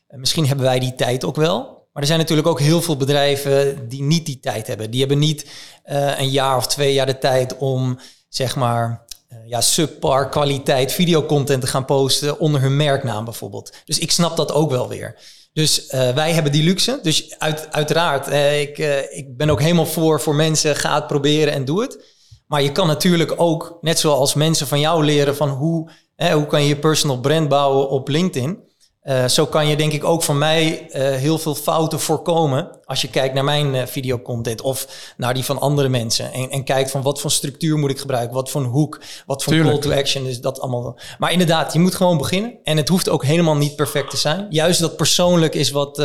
misschien 0.08 0.46
hebben 0.46 0.64
wij 0.64 0.78
die 0.78 0.94
tijd 0.94 1.24
ook 1.24 1.36
wel. 1.36 1.83
Maar 1.94 2.02
er 2.02 2.08
zijn 2.08 2.18
natuurlijk 2.18 2.48
ook 2.48 2.60
heel 2.60 2.82
veel 2.82 2.96
bedrijven 2.96 3.88
die 3.88 4.02
niet 4.02 4.26
die 4.26 4.40
tijd 4.40 4.66
hebben. 4.66 4.90
Die 4.90 5.00
hebben 5.00 5.18
niet 5.18 5.46
eh, 5.82 6.18
een 6.18 6.30
jaar 6.30 6.56
of 6.56 6.66
twee 6.66 6.92
jaar 6.92 7.06
de 7.06 7.18
tijd 7.18 7.56
om, 7.56 7.98
zeg 8.28 8.56
maar, 8.56 9.04
eh, 9.28 9.38
ja, 9.46 9.60
subpar 9.60 10.28
kwaliteit 10.28 10.92
videocontent 10.92 11.60
te 11.60 11.66
gaan 11.66 11.84
posten 11.84 12.38
onder 12.38 12.60
hun 12.60 12.76
merknaam 12.76 13.24
bijvoorbeeld. 13.24 13.72
Dus 13.84 13.98
ik 13.98 14.10
snap 14.10 14.36
dat 14.36 14.52
ook 14.52 14.70
wel 14.70 14.88
weer. 14.88 15.18
Dus 15.52 15.90
uh, 15.90 16.10
wij 16.10 16.32
hebben 16.32 16.52
die 16.52 16.62
luxe. 16.62 16.98
Dus 17.02 17.38
uit, 17.38 17.72
uiteraard, 17.72 18.28
uh, 18.28 18.60
ik, 18.60 18.78
uh, 18.78 19.16
ik 19.16 19.36
ben 19.36 19.50
ook 19.50 19.60
helemaal 19.60 19.86
voor 19.86 20.20
voor 20.20 20.34
mensen, 20.34 20.76
ga 20.76 20.94
het 20.94 21.06
proberen 21.06 21.52
en 21.52 21.64
doe 21.64 21.82
het. 21.82 22.04
Maar 22.46 22.62
je 22.62 22.72
kan 22.72 22.86
natuurlijk 22.86 23.40
ook, 23.40 23.78
net 23.80 23.98
zoals 23.98 24.34
mensen 24.34 24.66
van 24.66 24.80
jou 24.80 25.04
leren 25.04 25.36
van 25.36 25.48
hoe, 25.48 25.90
hoe 26.32 26.46
kan 26.46 26.62
je 26.62 26.68
je 26.68 26.76
personal 26.76 27.20
brand 27.20 27.48
bouwen 27.48 27.88
op 27.88 28.08
LinkedIn. 28.08 28.58
Uh, 29.04 29.24
zo 29.24 29.46
kan 29.46 29.66
je 29.66 29.76
denk 29.76 29.92
ik 29.92 30.04
ook 30.04 30.22
van 30.22 30.38
mij 30.38 30.86
uh, 30.88 30.90
heel 30.92 31.38
veel 31.38 31.54
fouten 31.54 32.00
voorkomen 32.00 32.78
als 32.84 33.00
je 33.00 33.08
kijkt 33.08 33.34
naar 33.34 33.44
mijn 33.44 33.74
uh, 33.74 33.82
videocontent 33.86 34.60
of 34.60 34.86
naar 35.16 35.34
die 35.34 35.44
van 35.44 35.60
andere 35.60 35.88
mensen. 35.88 36.32
En, 36.32 36.50
en, 36.50 36.64
kijkt 36.64 36.90
van 36.90 37.02
wat 37.02 37.20
voor 37.20 37.30
structuur 37.30 37.78
moet 37.78 37.90
ik 37.90 37.98
gebruiken, 37.98 38.34
wat 38.34 38.50
voor 38.50 38.60
een 38.60 38.66
hoek, 38.66 39.00
wat 39.26 39.42
voor 39.42 39.56
call 39.56 39.78
to 39.78 39.92
action 39.92 40.26
is 40.26 40.40
dat 40.40 40.60
allemaal. 40.60 40.98
Maar 41.18 41.32
inderdaad, 41.32 41.72
je 41.72 41.78
moet 41.78 41.94
gewoon 41.94 42.18
beginnen. 42.18 42.54
En 42.62 42.76
het 42.76 42.88
hoeft 42.88 43.08
ook 43.08 43.24
helemaal 43.24 43.56
niet 43.56 43.76
perfect 43.76 44.10
te 44.10 44.16
zijn. 44.16 44.46
Juist 44.50 44.80
dat 44.80 44.96
persoonlijk 44.96 45.54
is 45.54 45.70
wat, 45.70 46.02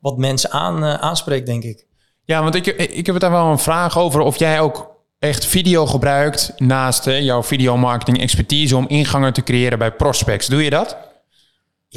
wat 0.00 0.16
mensen 0.16 0.50
aan, 0.50 0.84
aanspreekt, 0.84 1.46
denk 1.46 1.62
ik. 1.62 1.86
Ja, 2.24 2.42
want 2.42 2.54
ik, 2.54 2.66
ik 2.66 3.06
heb 3.06 3.14
het 3.14 3.20
daar 3.20 3.30
wel 3.30 3.46
een 3.46 3.58
vraag 3.58 3.98
over 3.98 4.20
of 4.20 4.38
jij 4.38 4.60
ook 4.60 4.90
echt 5.18 5.44
video 5.44 5.86
gebruikt 5.86 6.52
naast 6.56 7.04
jouw 7.04 7.42
videomarketing 7.42 8.20
expertise 8.20 8.76
om 8.76 8.88
ingangen 8.88 9.32
te 9.32 9.42
creëren 9.42 9.78
bij 9.78 9.92
prospects. 9.92 10.46
Doe 10.46 10.64
je 10.64 10.70
dat? 10.70 10.96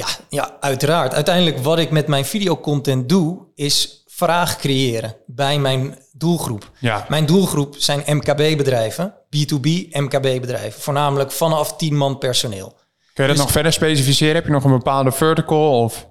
Ja, 0.00 0.06
ja, 0.28 0.56
uiteraard. 0.60 1.14
Uiteindelijk 1.14 1.58
wat 1.58 1.78
ik 1.78 1.90
met 1.90 2.06
mijn 2.06 2.24
videocontent 2.24 3.08
doe, 3.08 3.38
is 3.54 4.04
vraag 4.06 4.56
creëren 4.56 5.16
bij 5.26 5.58
mijn 5.58 5.98
doelgroep. 6.12 6.70
Ja. 6.78 7.06
Mijn 7.08 7.26
doelgroep 7.26 7.74
zijn 7.78 8.02
MKB-bedrijven, 8.06 9.14
B2B 9.36 9.68
MKB-bedrijven, 9.90 10.80
voornamelijk 10.82 11.30
vanaf 11.32 11.76
10 11.76 11.96
man 11.96 12.18
personeel. 12.18 12.68
Kun 13.14 13.24
je 13.24 13.26
dat 13.26 13.28
Dus- 13.28 13.38
nog 13.38 13.50
verder 13.50 13.72
specificeren? 13.72 14.34
Heb 14.34 14.44
je 14.44 14.50
nog 14.50 14.64
een 14.64 14.70
bepaalde 14.70 15.12
vertical 15.12 15.82
of? 15.82 16.08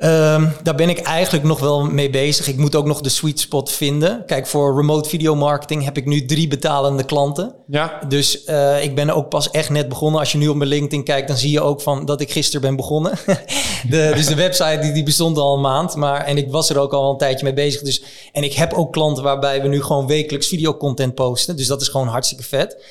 Ehm, 0.00 0.48
daar 0.62 0.74
ben 0.74 0.88
ik 0.88 0.98
eigenlijk 0.98 1.44
nog 1.44 1.60
wel 1.60 1.84
mee 1.84 2.10
bezig. 2.10 2.48
Ik 2.48 2.56
moet 2.56 2.74
ook 2.74 2.86
nog 2.86 3.00
de 3.00 3.08
sweet 3.08 3.40
spot 3.40 3.72
vinden. 3.72 4.22
Kijk, 4.26 4.46
voor 4.46 4.76
remote 4.76 5.08
video 5.08 5.34
marketing 5.34 5.84
heb 5.84 5.96
ik 5.96 6.06
nu 6.06 6.24
drie 6.24 6.48
betalende 6.48 7.04
klanten. 7.04 7.54
Ja. 7.66 8.00
Dus 8.08 8.44
eh, 8.44 8.82
ik 8.82 8.94
ben 8.94 9.10
ook 9.10 9.28
pas 9.28 9.50
echt 9.50 9.70
net 9.70 9.88
begonnen. 9.88 10.20
Als 10.20 10.32
je 10.32 10.38
nu 10.38 10.48
op 10.48 10.56
mijn 10.56 10.68
LinkedIn 10.68 11.04
kijkt, 11.04 11.28
dan 11.28 11.36
zie 11.36 11.50
je 11.50 11.60
ook 11.60 11.80
van 11.80 12.04
dat 12.04 12.20
ik 12.20 12.32
gisteren 12.32 12.60
ben 12.60 12.76
begonnen. 12.76 13.12
de, 13.90 14.12
dus 14.14 14.26
de 14.26 14.34
website 14.34 14.78
die, 14.80 14.92
die 14.92 15.02
bestond 15.02 15.38
al 15.38 15.54
een 15.54 15.60
maand. 15.60 15.94
Maar, 15.96 16.24
en 16.24 16.36
ik 16.36 16.50
was 16.50 16.70
er 16.70 16.78
ook 16.78 16.92
al 16.92 17.10
een 17.10 17.18
tijdje 17.18 17.44
mee 17.44 17.54
bezig. 17.54 17.82
Dus, 17.82 18.02
en 18.32 18.42
ik 18.42 18.52
heb 18.52 18.72
ook 18.72 18.92
klanten 18.92 19.24
waarbij 19.24 19.62
we 19.62 19.68
nu 19.68 19.82
gewoon 19.82 20.06
wekelijks 20.06 20.48
videocontent 20.48 21.14
posten. 21.14 21.56
Dus 21.56 21.66
dat 21.66 21.80
is 21.80 21.88
gewoon 21.88 22.08
hartstikke 22.08 22.44
vet. 22.44 22.84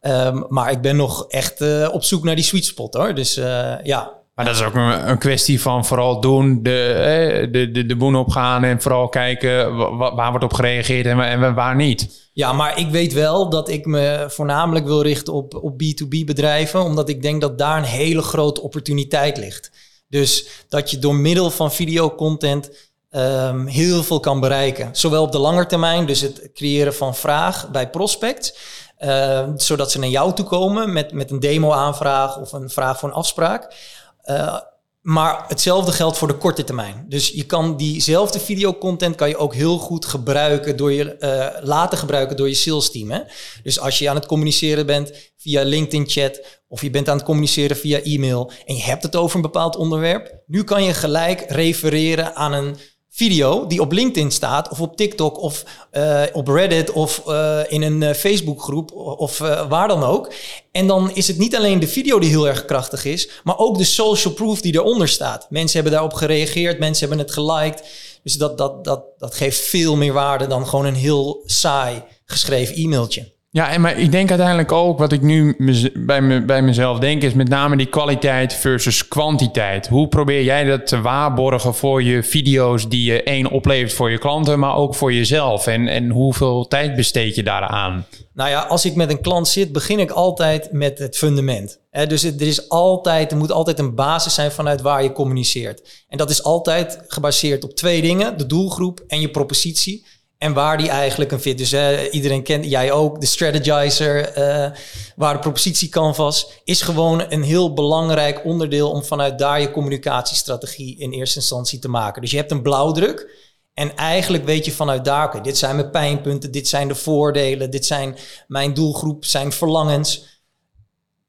Ehm, 0.00 0.42
maar 0.48 0.70
ik 0.70 0.80
ben 0.80 0.96
nog 0.96 1.24
echt 1.28 1.60
eh, 1.60 1.88
op 1.92 2.04
zoek 2.04 2.24
naar 2.24 2.34
die 2.34 2.44
sweet 2.44 2.64
spot 2.64 2.94
hoor. 2.94 3.14
Dus 3.14 3.36
eh, 3.36 3.74
ja, 3.82 4.19
Maar 4.44 4.52
dat 4.52 4.62
is 4.62 4.68
ook 4.68 4.74
een, 5.06 5.18
kwestie 5.18 5.60
van 5.60 5.84
vooral 5.86 6.20
doen, 6.20 6.62
de, 6.62 7.48
de, 7.52 7.70
de, 7.70 7.86
de 7.86 7.96
boen 7.96 8.16
opgaan 8.16 8.64
en 8.64 8.82
vooral 8.82 9.08
kijken 9.08 9.76
wa- 9.76 9.96
wa- 9.96 10.14
waar 10.14 10.30
wordt 10.30 10.44
op 10.44 10.52
gereageerd 10.52 11.06
en 11.06 11.54
waar 11.54 11.76
niet. 11.76 12.28
Ja, 12.32 12.52
maar 12.52 12.78
ik 12.78 12.88
weet 12.90 13.12
wel 13.12 13.50
dat 13.50 13.68
ik 13.68 13.86
me 13.86 14.24
voornamelijk 14.28 14.86
wil 14.86 15.02
richten 15.02 15.32
op, 15.32 15.54
op 15.54 15.82
B2B 15.82 16.24
bedrijven, 16.24 16.82
omdat 16.82 17.08
ik 17.08 17.22
denk 17.22 17.40
dat 17.40 17.58
daar 17.58 17.76
een 17.78 17.84
hele 17.84 18.22
grote 18.22 18.60
opportuniteit 18.60 19.36
ligt. 19.36 19.70
Dus 20.08 20.46
dat 20.68 20.90
je 20.90 20.98
door 20.98 21.14
middel 21.14 21.50
van 21.50 21.72
videocontent 21.72 22.70
ehm, 23.10 23.66
heel 23.66 24.02
veel 24.02 24.20
kan 24.20 24.40
bereiken. 24.40 24.88
Zowel 24.92 25.22
op 25.22 25.32
de 25.32 25.38
lange 25.38 25.66
termijn, 25.66 26.06
dus 26.06 26.20
het 26.20 26.50
creëren 26.54 26.94
van 26.94 27.14
vraag 27.14 27.70
bij 27.70 27.90
prospects, 27.90 28.54
eh, 28.96 29.48
zodat 29.56 29.90
ze 29.90 29.98
naar 29.98 30.08
jou 30.08 30.34
toe 30.34 30.44
komen 30.46 30.92
met, 30.92 31.12
met 31.12 31.30
een 31.30 31.40
demo-aanvraag 31.40 32.38
of 32.38 32.52
een 32.52 32.70
vraag 32.70 32.98
voor 32.98 33.08
een 33.08 33.14
afspraak. 33.14 33.74
Eh, 34.22 34.60
maar 35.00 35.44
hetzelfde 35.48 35.92
geldt 35.92 36.18
voor 36.18 36.28
de 36.28 36.36
korte 36.36 36.64
termijn. 36.64 37.04
Dus 37.08 37.28
je 37.28 37.44
kan 37.44 37.76
diezelfde 37.76 38.40
videocontent 38.40 39.16
kan 39.16 39.28
je 39.28 39.36
ook 39.36 39.54
heel 39.54 39.78
goed 39.78 40.06
gebruiken 40.06 40.76
door 40.76 40.92
je 40.92 41.16
eh, 41.16 41.62
laten 41.62 41.98
gebruiken 41.98 42.36
door 42.36 42.48
je 42.48 42.54
sales 42.54 42.90
team. 42.90 43.10
Hè? 43.10 43.20
Dus 43.62 43.80
als 43.80 43.98
je 43.98 44.08
aan 44.08 44.14
het 44.14 44.26
communiceren 44.26 44.86
bent 44.86 45.12
via 45.36 45.62
LinkedIn 45.62 46.08
chat 46.08 46.60
of 46.68 46.82
je 46.82 46.90
bent 46.90 47.08
aan 47.08 47.16
het 47.16 47.24
communiceren 47.24 47.76
via 47.76 48.02
e-mail 48.02 48.50
en 48.66 48.74
je 48.74 48.82
hebt 48.82 49.02
het 49.02 49.16
over 49.16 49.36
een 49.36 49.42
bepaald 49.42 49.76
onderwerp, 49.76 50.42
nu 50.46 50.64
kan 50.64 50.84
je 50.84 50.94
gelijk 50.94 51.44
refereren 51.48 52.34
aan 52.34 52.52
een 52.52 52.76
video 53.10 53.66
die 53.66 53.80
op 53.80 53.92
LinkedIn 53.92 54.30
staat 54.30 54.68
of 54.68 54.80
op 54.80 54.96
TikTok 54.96 55.40
of 55.40 55.64
eh, 55.90 56.22
op 56.32 56.48
Reddit 56.48 56.92
of 56.92 57.22
eh, 57.26 57.60
in 57.68 57.82
een 57.82 58.02
eh, 58.02 58.14
Facebookgroep 58.14 58.92
of 58.92 59.38
waar 59.68 59.88
dan 59.88 60.02
ook. 60.02 60.32
En 60.72 60.86
dan 60.86 61.10
is 61.14 61.26
het 61.26 61.38
niet 61.38 61.56
alleen 61.56 61.80
de 61.80 61.88
video 61.88 62.18
die 62.18 62.28
heel 62.28 62.48
erg 62.48 62.64
krachtig 62.64 63.04
is, 63.04 63.28
maar 63.44 63.58
ook 63.58 63.78
de 63.78 63.84
social 63.84 64.34
proof 64.34 64.60
die 64.60 64.74
eronder 64.74 65.08
staat. 65.08 65.46
Mensen 65.50 65.74
hebben 65.74 65.92
daarop 65.92 66.12
gereageerd, 66.12 66.78
mensen 66.78 67.08
hebben 67.08 67.26
het 67.26 67.34
geliked. 67.34 67.84
Dus 68.22 68.34
dat, 68.34 68.58
dat, 68.58 68.84
dat, 68.84 69.04
dat 69.18 69.34
geeft 69.34 69.60
veel 69.60 69.96
meer 69.96 70.12
waarde 70.12 70.46
dan 70.46 70.66
gewoon 70.66 70.84
een 70.84 70.94
heel 70.94 71.42
saai 71.44 72.02
geschreven 72.24 72.76
e-mailtje. 72.76 73.39
Ja, 73.52 73.70
en 73.70 73.80
maar 73.80 73.98
ik 73.98 74.10
denk 74.10 74.28
uiteindelijk 74.28 74.72
ook, 74.72 74.98
wat 74.98 75.12
ik 75.12 75.22
nu 75.22 75.56
bij, 75.94 76.20
me, 76.20 76.44
bij 76.44 76.62
mezelf 76.62 76.98
denk, 76.98 77.22
is 77.22 77.34
met 77.34 77.48
name 77.48 77.76
die 77.76 77.86
kwaliteit 77.86 78.54
versus 78.54 79.08
kwantiteit. 79.08 79.88
Hoe 79.88 80.08
probeer 80.08 80.42
jij 80.42 80.64
dat 80.64 80.86
te 80.86 81.00
waarborgen 81.00 81.74
voor 81.74 82.02
je 82.02 82.22
video's 82.22 82.88
die 82.88 83.12
je 83.12 83.22
één 83.22 83.50
oplevert 83.50 83.92
voor 83.92 84.10
je 84.10 84.18
klanten, 84.18 84.58
maar 84.58 84.76
ook 84.76 84.94
voor 84.94 85.12
jezelf? 85.12 85.66
En, 85.66 85.88
en 85.88 86.10
hoeveel 86.10 86.66
tijd 86.66 86.96
besteed 86.96 87.34
je 87.34 87.42
daaraan? 87.42 88.06
Nou 88.32 88.50
ja, 88.50 88.60
als 88.60 88.84
ik 88.84 88.94
met 88.94 89.10
een 89.10 89.20
klant 89.20 89.48
zit, 89.48 89.72
begin 89.72 89.98
ik 89.98 90.10
altijd 90.10 90.72
met 90.72 90.98
het 90.98 91.16
fundament. 91.16 91.80
Dus 92.08 92.24
er, 92.24 92.42
is 92.42 92.68
altijd, 92.68 93.30
er 93.30 93.36
moet 93.36 93.52
altijd 93.52 93.78
een 93.78 93.94
basis 93.94 94.34
zijn 94.34 94.52
vanuit 94.52 94.80
waar 94.80 95.02
je 95.02 95.12
communiceert. 95.12 96.04
En 96.08 96.18
dat 96.18 96.30
is 96.30 96.42
altijd 96.42 97.02
gebaseerd 97.06 97.64
op 97.64 97.74
twee 97.74 98.02
dingen: 98.02 98.38
de 98.38 98.46
doelgroep 98.46 99.04
en 99.06 99.20
je 99.20 99.30
propositie. 99.30 100.06
En 100.40 100.52
waar 100.52 100.78
die 100.78 100.88
eigenlijk 100.88 101.32
een 101.32 101.40
fit. 101.40 101.58
Dus 101.58 101.72
iedereen 102.10 102.42
kent, 102.42 102.64
jij 102.64 102.92
ook, 102.92 103.20
de 103.20 103.26
strategizer, 103.26 104.32
eh, 104.32 104.70
waar 105.16 105.32
de 105.34 105.38
propositie 105.38 105.88
canvas, 105.88 106.50
is 106.64 106.82
gewoon 106.82 107.24
een 107.28 107.42
heel 107.42 107.72
belangrijk 107.72 108.44
onderdeel 108.44 108.90
om 108.90 109.04
vanuit 109.04 109.38
daar 109.38 109.60
je 109.60 109.70
communicatiestrategie 109.70 110.98
in 110.98 111.10
eerste 111.10 111.38
instantie 111.38 111.78
te 111.78 111.88
maken. 111.88 112.22
Dus 112.22 112.30
je 112.30 112.36
hebt 112.36 112.50
een 112.50 112.62
blauwdruk. 112.62 113.30
En 113.74 113.96
eigenlijk 113.96 114.44
weet 114.44 114.64
je 114.64 114.72
vanuit 114.72 115.04
daar, 115.04 115.42
dit 115.42 115.58
zijn 115.58 115.76
mijn 115.76 115.90
pijnpunten, 115.90 116.50
dit 116.50 116.68
zijn 116.68 116.88
de 116.88 116.94
voordelen, 116.94 117.70
dit 117.70 117.86
zijn 117.86 118.16
mijn 118.46 118.74
doelgroep, 118.74 119.24
zijn 119.24 119.52
verlangens. 119.52 120.24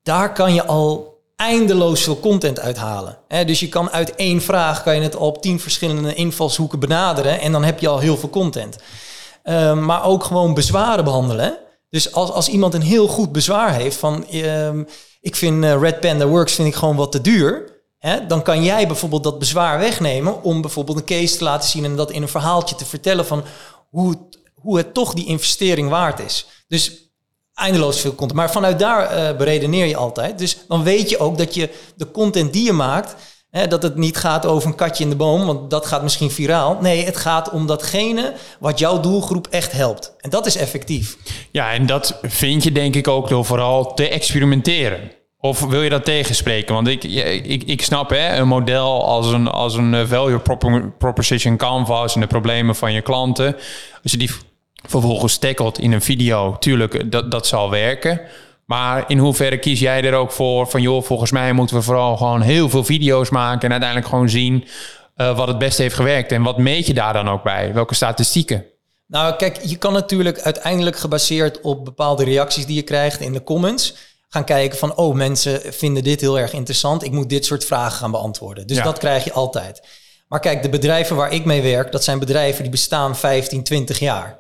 Daar 0.04 0.34
kan 0.34 0.54
je 0.54 0.66
al 0.66 1.11
eindeloos 1.42 2.04
veel 2.04 2.20
content 2.20 2.60
uithalen. 2.60 3.18
Dus 3.46 3.60
je 3.60 3.70
kan 3.70 3.90
uit 3.90 4.16
één 4.16 4.42
vraag 4.42 4.84
kan 4.84 4.96
je 4.96 5.02
het 5.02 5.16
al 5.16 5.28
op 5.28 5.42
tien 5.42 5.60
verschillende 5.60 6.14
invalshoeken 6.14 6.80
benaderen 6.80 7.40
en 7.40 7.52
dan 7.52 7.64
heb 7.64 7.80
je 7.80 7.88
al 7.88 8.00
heel 8.00 8.18
veel 8.18 8.30
content. 8.30 8.78
Ehm, 9.44 9.86
maar 9.86 10.04
ook 10.04 10.24
gewoon 10.24 10.54
bezwaren 10.54 11.04
behandelen. 11.04 11.58
Dus 11.90 12.14
als, 12.14 12.32
als 12.32 12.48
iemand 12.48 12.74
een 12.74 12.82
heel 12.82 13.08
goed 13.08 13.32
bezwaar 13.32 13.74
heeft 13.74 13.98
van 13.98 14.28
ehm, 14.28 14.84
ik 15.22 15.36
vind 15.36 15.64
eh, 15.64 15.80
Red 15.82 16.00
Panda 16.00 16.28
Works 16.28 16.54
vind 16.54 16.68
ik 16.68 16.76
gewoon 16.76 16.96
wat 16.96 17.12
te 17.12 17.22
duur. 17.22 17.80
Dan 18.28 18.42
kan 18.42 18.64
jij 18.64 18.88
bijvoorbeeld 18.88 19.24
dat 19.24 19.40
bezwaar 19.40 19.80
wegnemen 19.80 20.44
om 20.44 20.62
bijvoorbeeld 20.62 20.98
een 20.98 21.06
case 21.06 21.38
te 21.38 21.44
laten 21.44 21.70
zien 21.70 21.86
en 21.86 21.96
dat 21.96 22.12
in 22.12 22.22
een 22.22 22.28
verhaaltje 22.28 22.76
te 22.76 22.86
vertellen 22.86 23.26
van 23.26 23.44
hoe 23.90 24.10
het, 24.10 24.40
hoe 24.54 24.78
het 24.78 24.94
toch 24.94 25.14
die 25.14 25.26
investering 25.26 25.90
waard 25.90 26.20
is. 26.20 26.48
Dus 26.68 27.11
eindeloos 27.54 28.00
veel 28.00 28.16
content. 28.16 28.40
Maar 28.40 28.52
vanuit 28.52 28.80
daar 28.80 29.06
eh, 29.06 29.38
beredeneer 29.38 29.86
je 29.86 29.96
altijd. 29.96 30.40
Dus 30.40 30.58
dan 30.68 30.84
weet 30.84 31.10
je 31.10 31.20
ook 31.20 31.38
dat 31.38 31.54
je 31.54 31.70
de 31.96 32.12
content 32.12 32.54
die 32.54 32.66
je 32.66 32.74
maakt, 32.74 33.16
hè, 33.50 33.68
dat 33.68 33.84
het 33.84 33.96
niet 33.96 34.18
gaat 34.18 34.46
over 34.46 34.70
een 34.70 34.76
katje 34.76 35.04
in 35.04 35.10
de 35.10 35.16
boom, 35.16 35.46
want 35.46 35.70
dat 35.70 35.86
gaat 35.86 36.04
misschien 36.04 36.32
viraal. 36.32 36.78
Nee, 36.82 37.06
het 37.06 37.18
gaat 37.18 37.50
om 37.50 37.68
datgene 37.68 38.34
wat 38.60 38.80
jouw 38.80 39.00
doelgroep 39.00 39.48
echt 39.48 39.72
helpt. 39.72 40.14
En 40.18 40.30
dat 40.30 40.46
is 40.46 40.56
effectief. 40.56 41.18
Ja, 41.52 41.72
en 41.72 41.86
dat 41.86 42.20
vind 42.22 42.64
je 42.64 42.72
denk 42.72 42.96
ik 42.96 43.08
ook 43.08 43.30
door 43.30 43.46
vooral 43.46 43.94
te 43.94 44.10
experimenteren. 44.10 45.12
Of 45.44 45.60
wil 45.60 45.82
je 45.82 45.90
dat 45.90 46.06
tegenspreken? 46.06 46.74
Want 46.74 46.88
ik, 46.88 47.04
ik, 47.04 47.64
ik 47.64 47.82
snap 47.82 48.10
hè, 48.10 48.38
een 48.38 48.48
model 48.48 49.06
als 49.06 49.28
een, 49.28 49.48
als 49.48 49.76
een 49.76 49.94
eh, 49.94 50.06
value 50.06 50.40
propo- 50.40 50.94
proposition 50.98 51.58
canvas 51.58 52.16
en 52.16 52.22
de 52.22 52.28
problemen 52.28 52.76
van 52.76 52.94
je 52.94 53.02
klanten. 53.02 53.56
Als 54.04 54.12
je 54.12 54.18
die 54.18 54.32
vervolgens 54.84 55.38
tackelt 55.38 55.80
in 55.80 55.92
een 55.92 56.02
video, 56.02 56.58
tuurlijk, 56.60 56.94
eh, 56.94 57.04
dat, 57.06 57.32
dat 57.32 57.48
zal 57.48 57.70
werken. 57.70 58.22
Maar 58.66 59.04
in 59.08 59.18
hoeverre 59.18 59.58
kies 59.58 59.80
jij 59.80 60.04
er 60.04 60.14
ook 60.14 60.32
voor 60.32 60.68
van 60.68 60.82
joh, 60.82 61.04
volgens 61.04 61.32
mij 61.32 61.54
moeten 61.54 61.76
we 61.76 61.82
vooral 61.82 62.18
gewoon 62.18 62.42
heel 62.42 62.70
veel 62.70 62.84
video's 62.84 63.30
maken 63.30 63.62
en 63.62 63.72
uiteindelijk 63.72 64.10
gewoon 64.10 64.30
zien 64.30 64.66
eh, 65.16 65.38
wat 65.38 65.48
het 65.48 65.58
beste 65.58 65.82
heeft 65.82 65.96
gewerkt. 65.96 66.32
En 66.32 66.44
wat 66.44 66.58
meet 66.58 66.88
je 66.88 66.94
daar 66.94 67.14
dan 67.14 67.30
ook 67.30 67.44
bij? 67.44 67.74
Welke 67.74 67.96
statistieken? 67.96 68.66
Nou, 69.08 69.36
kijk, 69.36 69.60
je 69.64 69.76
kan 69.76 69.94
natuurlijk 69.94 70.40
uiteindelijk 70.40 70.98
gebaseerd 70.98 71.62
op 71.62 71.86
bepaalde 71.86 72.24
reacties 72.24 72.66
die 72.66 72.76
je 72.76 72.82
krijgt 72.82 73.20
in 73.20 73.34
de 73.34 73.44
comments 73.44 73.94
gaan 74.30 74.44
kijken 74.44 74.78
van, 74.78 74.96
oh, 74.96 75.16
mensen 75.16 75.62
vinden 75.74 76.04
dit 76.04 76.22
heel 76.22 76.40
erg 76.40 76.54
interessant. 76.54 77.04
Ik 77.04 77.12
moet 77.12 77.30
dit 77.30 77.46
soort 77.46 77.66
vragen 77.66 77.98
gaan 77.98 78.12
beantwoorden. 78.12 78.68
Dus 78.68 78.78
Ja. 78.78 78.84
dat 78.84 78.98
krijg 78.98 79.24
je 79.24 79.34
altijd. 79.34 79.82
Maar 80.28 80.40
kijk, 80.40 80.62
de 80.62 80.70
bedrijven 80.70 81.16
waar 81.16 81.34
ik 81.34 81.46
mee 81.46 81.62
werk, 81.62 81.92
dat 81.92 82.04
zijn 82.04 82.20
bedrijven 82.20 82.62
die 82.62 82.72
bestaan 82.72 83.16
15, 83.16 83.64
20 83.64 84.00
jaar. 84.00 84.40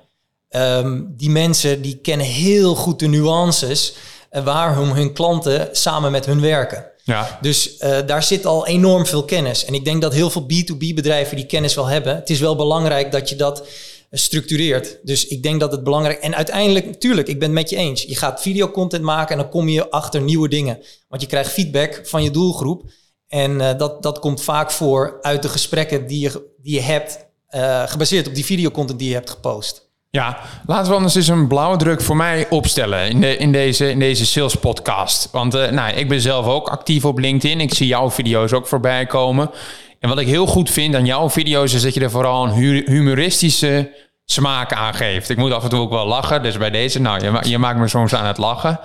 Ehm, 0.51 1.01
die 1.08 1.29
mensen 1.29 1.81
die 1.81 1.96
kennen 1.96 2.25
heel 2.25 2.75
goed 2.75 3.00
de 3.00 3.08
nuances 3.08 3.93
eh, 4.29 4.43
waarom 4.43 4.89
hun 4.89 5.13
klanten 5.13 5.70
samen 5.72 6.12
met 6.12 6.25
hun 6.25 6.41
werken. 6.41 6.86
Ja. 7.03 7.38
Dus 7.41 7.77
eh, 7.77 7.98
daar 8.05 8.24
zit 8.24 8.46
al 8.46 8.67
enorm 8.67 9.05
veel 9.05 9.25
kennis. 9.25 9.65
En 9.65 9.74
ik 9.74 9.86
denk 9.86 10.01
dat 10.01 10.13
heel 10.13 10.29
veel 10.29 10.41
B2B 10.41 10.93
bedrijven 10.96 11.36
die 11.36 11.46
kennis 11.46 11.75
wel 11.75 11.86
hebben. 11.86 12.15
Het 12.15 12.29
is 12.29 12.39
wel 12.39 12.55
belangrijk 12.55 13.12
dat 13.12 13.29
je 13.29 13.36
dat 13.36 13.67
structureert. 14.12 14.98
Dus 15.03 15.27
ik 15.27 15.43
denk 15.43 15.60
dat 15.60 15.72
het 15.72 15.84
belangrijk... 15.84 16.20
En 16.20 16.36
uiteindelijk, 16.36 16.86
natuurlijk, 16.86 17.27
ik 17.27 17.39
ben 17.39 17.48
het 17.48 17.58
met 17.58 17.70
je 17.70 17.75
eens. 17.75 18.01
Je 18.01 18.15
gaat 18.15 18.41
videocontent 18.41 19.03
maken 19.03 19.36
en 19.36 19.41
dan 19.41 19.51
kom 19.51 19.70
je 19.70 19.89
achter 19.89 20.22
nieuwe 20.22 20.48
dingen. 20.48 20.79
Want 21.08 21.22
je 21.22 21.27
krijgt 21.27 21.51
feedback 21.51 22.01
van 22.03 22.24
je 22.24 22.31
doelgroep. 22.31 22.91
En 23.27 23.51
uh, 23.51 23.77
dat, 23.77 24.03
dat 24.03 24.20
komt 24.20 24.41
vaak 24.41 24.72
voor 24.72 25.17
uit 25.22 25.41
de 25.41 25.50
gesprekken 25.50 26.08
die 26.08 26.20
je, 26.20 26.51
die 26.62 26.74
je 26.74 26.81
hebt... 26.81 27.29
Uh, 27.55 27.88
gebaseerd 27.88 28.27
op 28.27 28.36
die 28.36 28.46
videocontent 28.46 29.00
die 29.00 29.08
je 29.08 29.13
hebt 29.13 29.29
gepost. 29.29 29.90
Ja, 30.12 30.38
laten 30.65 30.89
we 30.89 30.96
anders 30.96 31.15
eens 31.15 31.27
een 31.27 31.48
blauwdruk 31.48 32.01
voor 32.01 32.15
mij 32.15 32.50
opstellen 32.50 33.10
in, 33.10 33.22
de, 33.22 33.38
in, 33.38 33.51
deze, 33.51 33.89
in 33.89 34.00
deze 34.00 34.25
sales 34.25 34.56
podcast. 34.56 35.30
Want 35.32 35.56
uh, 35.56 35.70
nou, 35.70 35.94
ik 35.94 36.08
ben 36.08 36.22
zelf 36.22 36.46
ook 36.46 36.70
actief 36.70 37.06
op 37.06 37.18
LinkedIn. 37.18 37.60
Ik 37.60 37.74
zie 37.74 37.88
jouw 37.88 38.12
video's 38.12 38.53
ook 38.53 38.68
voorbij 38.68 39.06
komen. 39.06 39.51
En 40.00 40.10
wat 40.10 40.20
ik 40.20 40.27
heel 40.27 40.46
goed 40.46 40.70
vind 40.70 40.96
aan 40.96 41.06
jouw 41.06 41.30
video's 41.30 41.74
is 41.74 41.82
dat 41.82 41.94
je 41.94 42.00
er 42.00 42.12
vooral 42.12 42.46
een 42.46 42.84
humoristische 42.86 43.91
smaak 44.25 44.74
aan 44.74 44.94
geeft. 44.94 45.30
Ik 45.30 45.38
moet 45.38 45.51
af 45.51 45.63
en 45.63 45.70
toe 45.70 45.80
ook 45.80 45.89
wel 45.89 46.08
lachen. 46.08 46.44
Dus 46.44 46.58
bij 46.58 46.70
deze, 46.70 47.01
nou, 47.01 47.24
je, 47.24 47.50
je 47.50 47.58
maakt 47.58 47.80
me 47.80 47.88
soms 47.88 48.15
aan 48.15 48.25
het 48.25 48.38
lachen. 48.38 48.80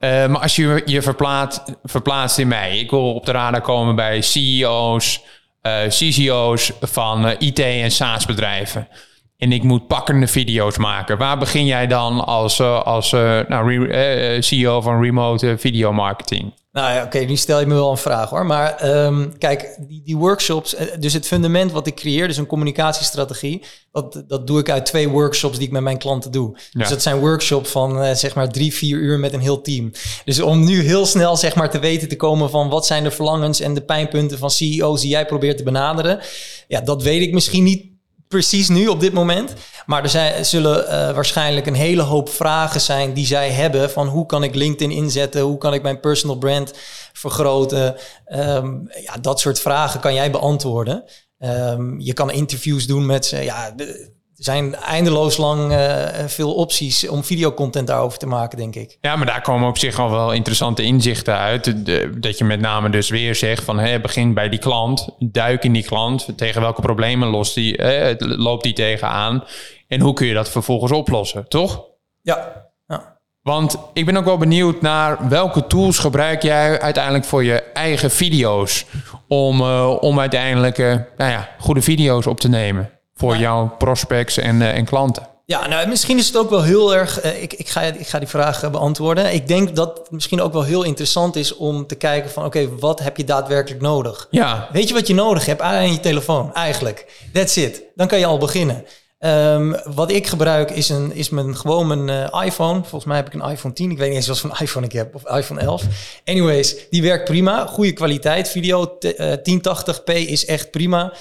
Uh, 0.00 0.26
maar 0.26 0.40
als 0.40 0.56
je 0.56 0.82
je 0.84 1.02
verplaatst, 1.02 1.62
verplaatst 1.84 2.38
in 2.38 2.48
mij. 2.48 2.78
Ik 2.78 2.90
wil 2.90 3.14
op 3.14 3.26
de 3.26 3.32
radar 3.32 3.60
komen 3.60 3.94
bij 3.94 4.20
CEO's, 4.20 5.22
uh, 5.62 5.78
CCO's 5.88 6.72
van 6.80 7.34
IT 7.38 7.58
en 7.58 7.90
SaaS 7.90 8.26
bedrijven. 8.26 8.88
En 9.38 9.52
ik 9.52 9.62
moet 9.62 9.86
pakkende 9.86 10.26
video's 10.26 10.76
maken. 10.76 11.18
Waar 11.18 11.38
begin 11.38 11.66
jij 11.66 11.86
dan 11.86 12.24
als, 12.24 12.60
als 12.60 13.10
nou, 13.10 13.86
re, 13.86 14.36
CEO 14.40 14.80
van 14.80 15.02
remote 15.02 15.54
video 15.58 15.92
marketing? 15.92 16.52
Nou 16.76 16.94
ja, 16.94 17.04
oké, 17.04 17.18
nu 17.18 17.36
stel 17.36 17.60
je 17.60 17.66
me 17.66 17.74
wel 17.74 17.90
een 17.90 17.96
vraag 17.96 18.30
hoor. 18.30 18.46
Maar 18.46 18.96
um, 19.04 19.38
kijk, 19.38 19.76
die, 19.88 20.02
die, 20.04 20.16
workshops, 20.16 20.76
dus 20.98 21.12
het 21.12 21.26
fundament 21.26 21.72
wat 21.72 21.86
ik 21.86 21.94
creëer, 21.94 22.26
dus 22.26 22.36
een 22.36 22.46
communicatiestrategie, 22.46 23.62
dat, 23.92 24.24
dat 24.26 24.46
doe 24.46 24.58
ik 24.58 24.70
uit 24.70 24.86
twee 24.86 25.08
workshops 25.08 25.58
die 25.58 25.66
ik 25.66 25.72
met 25.72 25.82
mijn 25.82 25.98
klanten 25.98 26.30
doe. 26.30 26.50
Ja. 26.52 26.80
Dus 26.80 26.88
dat 26.88 27.02
zijn 27.02 27.18
workshops 27.18 27.70
van 27.70 28.02
uh, 28.02 28.12
zeg 28.12 28.34
maar 28.34 28.48
drie, 28.48 28.74
vier 28.74 28.98
uur 28.98 29.18
met 29.18 29.32
een 29.32 29.40
heel 29.40 29.60
team. 29.60 29.92
Dus 30.24 30.40
om 30.40 30.64
nu 30.64 30.82
heel 30.82 31.06
snel 31.06 31.36
zeg 31.36 31.54
maar 31.54 31.70
te 31.70 31.78
weten 31.78 32.08
te 32.08 32.16
komen 32.16 32.50
van 32.50 32.68
wat 32.68 32.86
zijn 32.86 33.02
de 33.02 33.10
verlangens 33.10 33.60
en 33.60 33.74
de 33.74 33.82
pijnpunten 33.82 34.38
van 34.38 34.50
CEO's 34.50 35.00
die 35.00 35.10
jij 35.10 35.26
probeert 35.26 35.56
te 35.56 35.62
benaderen, 35.62 36.20
ja, 36.68 36.80
dat 36.80 37.02
weet 37.02 37.22
ik 37.22 37.32
misschien 37.32 37.64
niet 37.64 37.95
precies 38.28 38.68
nu 38.68 38.88
op 38.88 39.00
dit 39.00 39.12
moment. 39.12 39.52
Maar 39.86 40.02
er 40.02 40.08
zijn, 40.08 40.44
zullen 40.44 40.84
uh, 40.84 40.90
waarschijnlijk 41.14 41.66
een 41.66 41.74
hele 41.74 42.02
hoop 42.02 42.28
vragen 42.28 42.80
zijn 42.80 43.12
die 43.12 43.26
zij 43.26 43.50
hebben 43.50 43.90
van 43.90 44.06
hoe 44.06 44.26
kan 44.26 44.42
ik 44.42 44.54
LinkedIn 44.54 44.96
inzetten, 44.96 45.40
hoe 45.40 45.58
kan 45.58 45.74
ik 45.74 45.82
mijn 45.82 46.00
personal 46.00 46.38
brand 46.38 46.72
vergroten. 47.12 47.96
Um, 48.28 48.88
ja, 49.02 49.16
dat 49.20 49.40
soort 49.40 49.60
vragen 49.60 50.00
kan 50.00 50.14
jij 50.14 50.30
beantwoorden. 50.30 51.04
Um, 51.38 52.00
je 52.00 52.12
kan 52.12 52.30
interviews 52.30 52.86
doen 52.86 53.06
met 53.06 53.26
ze. 53.26 53.36
Ja, 53.36 53.70
de, 53.70 54.14
zijn 54.36 54.74
eindeloos 54.74 55.36
lang 55.36 55.72
uh, 55.72 56.06
veel 56.26 56.54
opties 56.54 57.08
om 57.08 57.24
videocontent 57.24 57.86
daarover 57.86 58.18
te 58.18 58.26
maken, 58.26 58.58
denk 58.58 58.74
ik. 58.74 58.98
Ja, 59.00 59.16
maar 59.16 59.26
daar 59.26 59.42
komen 59.42 59.68
op 59.68 59.78
zich 59.78 59.98
al 59.98 60.10
wel 60.10 60.32
interessante 60.32 60.82
inzichten 60.82 61.36
uit. 61.36 61.86
De, 61.86 62.10
dat 62.18 62.38
je 62.38 62.44
met 62.44 62.60
name 62.60 62.90
dus 62.90 63.08
weer 63.08 63.34
zegt 63.34 63.64
van 63.64 64.00
begin 64.02 64.34
bij 64.34 64.48
die 64.48 64.58
klant, 64.58 65.08
duik 65.18 65.64
in 65.64 65.72
die 65.72 65.84
klant. 65.84 66.28
Tegen 66.36 66.60
welke 66.60 66.80
problemen 66.80 67.28
lost 67.28 67.54
die, 67.54 67.76
eh, 67.76 68.14
loopt 68.18 68.62
die 68.62 68.72
tegenaan? 68.72 69.44
En 69.88 70.00
hoe 70.00 70.12
kun 70.12 70.26
je 70.26 70.34
dat 70.34 70.50
vervolgens 70.50 70.92
oplossen, 70.92 71.48
toch? 71.48 71.84
Ja. 72.22 72.66
ja. 72.86 73.18
Want 73.42 73.78
ik 73.92 74.06
ben 74.06 74.16
ook 74.16 74.24
wel 74.24 74.38
benieuwd 74.38 74.80
naar 74.80 75.28
welke 75.28 75.66
tools 75.66 75.98
gebruik 75.98 76.42
jij 76.42 76.80
uiteindelijk 76.80 77.24
voor 77.24 77.44
je 77.44 77.62
eigen 77.62 78.10
video's 78.10 78.86
om, 79.28 79.60
uh, 79.60 79.96
om 80.00 80.20
uiteindelijk 80.20 80.78
uh, 80.78 80.94
nou 81.16 81.30
ja, 81.30 81.48
goede 81.58 81.82
video's 81.82 82.26
op 82.26 82.40
te 82.40 82.48
nemen 82.48 82.95
voor 83.16 83.34
ja. 83.34 83.40
jouw 83.40 83.74
prospects 83.78 84.38
en, 84.38 84.60
uh, 84.60 84.76
en 84.76 84.84
klanten. 84.84 85.28
Ja, 85.44 85.68
nou 85.68 85.88
misschien 85.88 86.18
is 86.18 86.26
het 86.26 86.36
ook 86.36 86.50
wel 86.50 86.62
heel 86.62 86.94
erg. 86.94 87.24
Uh, 87.24 87.42
ik, 87.42 87.52
ik, 87.52 87.68
ga, 87.68 87.80
ik 87.80 88.06
ga 88.06 88.18
die 88.18 88.28
vraag 88.28 88.70
beantwoorden. 88.70 89.34
Ik 89.34 89.48
denk 89.48 89.76
dat 89.76 89.98
het 89.98 90.10
misschien 90.10 90.40
ook 90.40 90.52
wel 90.52 90.62
heel 90.62 90.82
interessant 90.82 91.36
is 91.36 91.56
om 91.56 91.86
te 91.86 91.94
kijken 91.94 92.30
van 92.30 92.44
oké, 92.44 92.58
okay, 92.58 92.78
wat 92.78 93.00
heb 93.00 93.16
je 93.16 93.24
daadwerkelijk 93.24 93.82
nodig? 93.82 94.26
Ja. 94.30 94.68
Weet 94.72 94.88
je 94.88 94.94
wat 94.94 95.06
je 95.06 95.14
nodig 95.14 95.46
hebt 95.46 95.60
aan 95.60 95.92
je 95.92 96.00
telefoon? 96.00 96.54
Eigenlijk. 96.54 97.24
That's 97.32 97.56
it. 97.56 97.82
Dan 97.94 98.06
kan 98.06 98.18
je 98.18 98.26
al 98.26 98.38
beginnen. 98.38 98.84
Um, 99.18 99.76
wat 99.84 100.10
ik 100.10 100.26
gebruik 100.26 100.70
is, 100.70 100.88
een, 100.88 101.12
is 101.12 101.28
mijn, 101.28 101.56
gewoon 101.56 101.86
mijn 101.86 102.08
uh, 102.08 102.44
iPhone. 102.44 102.80
Volgens 102.80 103.04
mij 103.04 103.16
heb 103.16 103.26
ik 103.26 103.34
een 103.34 103.50
iPhone 103.50 103.74
10. 103.74 103.90
Ik 103.90 103.98
weet 103.98 104.08
niet 104.08 104.16
eens 104.16 104.26
wat 104.26 104.38
voor 104.38 104.58
iPhone 104.60 104.86
ik 104.86 104.92
heb. 104.92 105.14
Of 105.14 105.36
iPhone 105.36 105.60
11. 105.60 105.84
Anyways, 106.24 106.76
die 106.90 107.02
werkt 107.02 107.24
prima. 107.24 107.66
Goede 107.66 107.92
kwaliteit. 107.92 108.48
Video 108.48 108.96
uh, 109.00 109.32
1080p 109.32 110.12
is 110.12 110.44
echt 110.44 110.70
prima. 110.70 111.12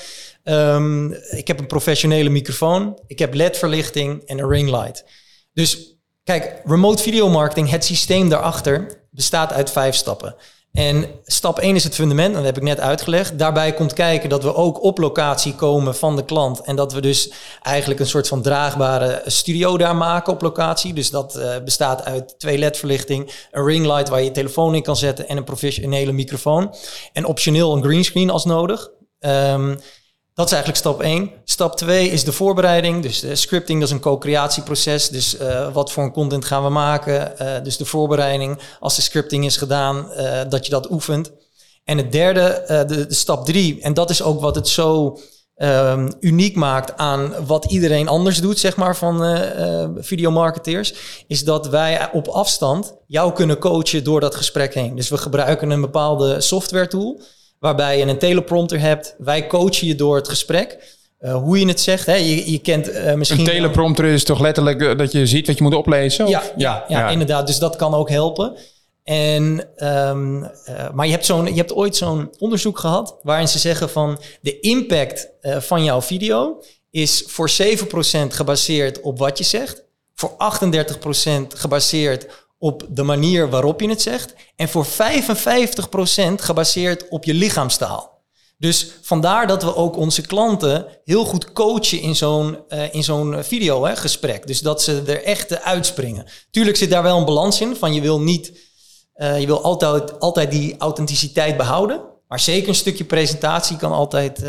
Um, 0.47 1.13
ik 1.13 1.47
heb 1.47 1.60
een 1.60 1.67
professionele 1.67 2.29
microfoon. 2.29 2.99
Ik 3.08 3.19
heb 3.19 3.34
LED-verlichting 3.34 4.23
en 4.25 4.39
een 4.39 4.49
ringlight. 4.49 5.05
Dus 5.53 5.97
kijk, 6.23 6.62
remote 6.65 7.03
video 7.03 7.29
marketing, 7.29 7.69
het 7.69 7.86
systeem 7.86 8.29
daarachter, 8.29 9.08
bestaat 9.12 9.53
uit 9.53 9.71
vijf 9.71 9.95
stappen. 9.95 10.36
En 10.71 11.05
stap 11.25 11.60
1 11.60 11.75
is 11.75 11.84
het 11.84 11.95
fundament, 11.95 12.34
dat 12.34 12.43
heb 12.43 12.58
ik 12.58 12.63
net 12.63 12.79
uitgelegd. 12.79 13.39
Daarbij 13.39 13.73
komt 13.73 13.93
kijken 13.93 14.29
dat 14.29 14.43
we 14.43 14.55
ook 14.55 14.84
op 14.84 14.97
locatie 14.97 15.55
komen 15.55 15.95
van 15.95 16.15
de 16.15 16.25
klant. 16.25 16.62
En 16.62 16.75
dat 16.75 16.93
we 16.93 17.01
dus 17.01 17.31
eigenlijk 17.62 17.99
een 17.99 18.08
soort 18.08 18.27
van 18.27 18.41
draagbare 18.41 19.21
studio 19.25 19.77
daar 19.77 19.95
maken 19.95 20.34
op 20.34 20.41
locatie. 20.41 20.93
Dus 20.93 21.10
dat 21.10 21.38
uh, 21.38 21.55
bestaat 21.63 22.03
uit 22.03 22.39
twee 22.39 22.58
LED-verlichting, 22.58 23.47
een 23.51 23.65
ringlight 23.65 24.10
waar 24.10 24.19
je 24.19 24.25
je 24.25 24.31
telefoon 24.31 24.75
in 24.75 24.84
kan 24.84 24.95
zetten 24.95 25.27
en 25.27 25.38
een 25.38 25.43
professionele 25.43 26.12
microfoon. 26.12 26.75
En 27.13 27.25
optioneel 27.25 27.75
een 27.75 27.84
greenscreen 27.84 28.29
als 28.29 28.45
nodig. 28.45 28.89
Um, 29.19 29.79
dat 30.36 30.45
is 30.45 30.52
eigenlijk 30.52 30.82
stap 30.82 31.02
1. 31.02 31.32
Stap 31.43 31.78
2 31.78 32.10
is 32.10 32.24
de 32.24 32.32
voorbereiding. 32.32 33.02
Dus 33.02 33.19
de 33.19 33.36
scripting, 33.36 33.80
dat 33.80 33.88
is 33.88 33.93
een 33.93 34.02
co-creatieproces. 34.02 35.10
Dus 35.10 35.39
uh, 35.39 35.74
wat 35.74 35.91
voor 35.91 36.04
een 36.04 36.12
content 36.12 36.45
gaan 36.45 36.63
we 36.63 36.69
maken? 36.69 37.34
Uh, 37.41 37.63
dus 37.63 37.78
de 37.78 37.86
voorbereiding, 37.86 38.60
als 38.80 38.95
de 38.95 39.02
scripting 39.02 39.45
is 39.45 39.58
gedaan, 39.58 40.12
dat 40.50 40.65
je 40.65 40.71
dat 40.71 40.91
oefent. 40.91 41.32
En 41.84 41.98
het 41.98 42.12
derde, 42.12 42.63
de, 42.88 43.08
de, 43.08 43.13
stap 43.13 43.45
3, 43.45 43.82
en 43.82 43.93
dat 43.93 44.10
is 44.10 44.21
ook 44.21 44.41
wat 44.41 44.56
het 44.56 44.67
zo 44.67 45.17
um, 45.58 46.13
uniek 46.19 46.56
maakt 46.56 46.98
aan 46.98 47.45
wat 47.45 47.65
iedereen 47.65 48.08
anders 48.08 48.41
doet, 48.41 48.60
zeg 48.60 48.76
maar, 48.76 48.95
van 48.95 49.38
videomarketeers, 49.98 50.93
is 51.28 51.43
dat 51.43 51.67
wij 51.67 52.10
op 52.12 52.28
afstand 52.28 52.95
jou 53.08 53.34
kunnen 53.34 53.58
coachen 53.58 54.04
door 54.04 54.19
dat 54.19 54.36
gesprek 54.36 54.74
heen. 54.74 54.95
Dus 54.95 55.10
we 55.10 55.17
gebruiken 55.17 55.69
een 55.69 55.82
bepaalde 55.82 56.41
software 56.41 56.88
tool 56.88 57.21
waarbij 57.65 57.97
je 57.97 58.06
een 58.06 58.17
teleprompter 58.17 58.80
hebt. 58.80 59.15
Wij 59.17 59.47
coachen 59.47 59.88
je 59.88 59.95
door 59.95 60.15
het 60.15 60.30
gesprek. 60.30 60.93
Uh, 61.19 61.36
hoe 61.36 61.60
je 61.60 61.67
het 61.67 61.82
zegt. 61.82 62.06
Hè? 62.06 62.15
Je, 62.15 62.51
je 62.51 62.60
kent 62.60 62.89
uh, 62.89 63.13
misschien... 63.13 63.39
Een 63.39 63.45
teleprompter 63.45 64.06
is 64.06 64.23
toch 64.23 64.39
letterlijk 64.39 64.82
uh, 64.82 64.97
dat 64.97 65.12
je 65.12 65.28
ziet 65.28 65.47
wat 65.47 65.58
je 65.58 65.63
moet 65.63 65.73
oplezen? 65.73 66.28
Ja, 66.28 66.43
ja, 66.56 66.86
ja, 66.88 66.99
ja, 66.99 67.10
inderdaad. 67.10 67.47
Dus 67.47 67.60
dat 67.60 67.75
kan 67.75 67.93
ook 67.93 68.10
helpen. 68.10 68.58
En, 69.04 69.67
um, 69.78 70.39
maar 70.93 71.06
je 71.06 71.12
hebt, 71.12 71.25
zo'n, 71.25 71.45
je 71.45 71.54
hebt 71.54 71.73
ooit 71.73 71.95
zo'n 71.95 72.30
onderzoek 72.38 72.80
gehad 72.80 73.19
waarin 73.21 73.47
ze 73.47 73.60
zeggen 73.60 73.89
van 73.89 74.19
de 74.41 74.60
impact 74.60 75.30
van 75.41 75.84
jouw 75.84 76.01
video 76.01 76.62
is 76.91 77.23
voor 77.28 77.49
7% 77.49 77.54
gebaseerd 78.28 79.01
op 79.01 79.19
wat 79.19 79.38
je 79.38 79.43
zegt, 79.43 79.84
voor 80.15 80.32
38% 80.32 80.36
gebaseerd 81.47 82.28
op 82.58 82.86
de 82.89 83.04
manier 83.04 83.50
waarop 83.50 83.82
je 83.82 83.89
het 83.89 84.02
zegt. 84.02 84.34
En 84.56 84.70
voor 84.70 84.86
55% 84.86 84.89
gebaseerd 86.36 87.10
op 87.10 87.24
je 87.24 87.34
lichaamstaal. 87.34 88.24
Dus 88.58 88.91
vandaar 89.02 89.48
dat 89.48 89.63
we 89.63 89.76
ook 89.76 89.98
onze 89.98 90.22
klanten 90.22 90.86
heel 91.04 91.26
goed 91.26 91.52
coachen 91.54 92.02
in 92.02 92.15
zo'n 92.15 92.58
uh, 92.70 92.94
in 92.94 93.04
zo'n 93.04 93.44
video 93.44 93.86
hè, 93.86 93.96
gesprek. 93.96 94.48
Dus 94.48 94.60
dat 94.60 94.82
ze 94.82 95.04
er 95.06 95.24
echt 95.24 95.62
uitspringen. 95.62 96.26
Tuurlijk 96.52 96.78
zit 96.78 96.89
daar 96.89 97.04
wel 97.04 97.18
een 97.18 97.26
balans 97.26 97.62
in. 97.62 97.76
Van 97.76 97.94
je 97.94 98.02
wil 98.02 98.22
niet, 98.22 98.52
je 99.18 99.46
wil 99.46 99.62
altijd, 99.62 100.20
altijd 100.20 100.52
die 100.52 100.76
authenticiteit 100.78 101.58
behouden. 101.58 102.02
Maar 102.28 102.39
zeker 102.39 102.70
een 102.70 102.76
stukje 102.76 103.04
presentatie 103.04 103.78
kan 103.78 103.91
altijd, 103.91 104.39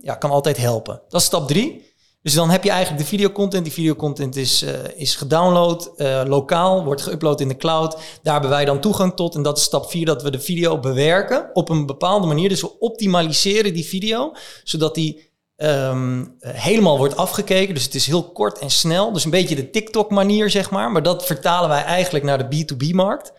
ja, 0.00 0.14
kan 0.14 0.30
altijd 0.30 0.56
helpen. 0.56 1.02
Dat 1.08 1.20
is 1.20 1.26
stap 1.26 1.48
drie. 1.48 1.91
Dus 2.22 2.34
dan 2.34 2.50
heb 2.50 2.64
je 2.64 2.70
eigenlijk 2.70 3.02
de 3.02 3.08
videocontent. 3.08 3.64
Die 3.64 3.72
videocontent 3.72 4.36
is, 4.36 4.62
uh, 4.62 4.70
is 4.96 5.16
gedownload, 5.16 5.92
uh, 5.96 6.22
lokaal, 6.26 6.84
wordt 6.84 7.02
geüpload 7.02 7.40
in 7.40 7.48
de 7.48 7.56
cloud. 7.56 7.98
Daar 8.22 8.32
hebben 8.32 8.50
wij 8.50 8.64
dan 8.64 8.80
toegang 8.80 9.16
tot. 9.16 9.34
En 9.34 9.42
dat 9.42 9.58
is 9.58 9.64
stap 9.64 9.90
4, 9.90 10.06
dat 10.06 10.22
we 10.22 10.30
de 10.30 10.40
video 10.40 10.78
bewerken 10.78 11.50
op 11.52 11.68
een 11.68 11.86
bepaalde 11.86 12.26
manier. 12.26 12.48
Dus 12.48 12.60
we 12.60 12.78
optimaliseren 12.78 13.74
die 13.74 13.84
video, 13.84 14.32
zodat 14.64 14.94
die 14.94 15.30
um, 15.56 16.36
helemaal 16.40 16.98
wordt 16.98 17.16
afgekeken. 17.16 17.74
Dus 17.74 17.84
het 17.84 17.94
is 17.94 18.06
heel 18.06 18.22
kort 18.22 18.58
en 18.58 18.70
snel. 18.70 19.12
Dus 19.12 19.24
een 19.24 19.30
beetje 19.30 19.54
de 19.54 19.70
TikTok-manier, 19.70 20.50
zeg 20.50 20.70
maar. 20.70 20.90
Maar 20.90 21.02
dat 21.02 21.26
vertalen 21.26 21.68
wij 21.68 21.84
eigenlijk 21.84 22.24
naar 22.24 22.50
de 22.50 22.56
B2B-markt. 22.56 23.32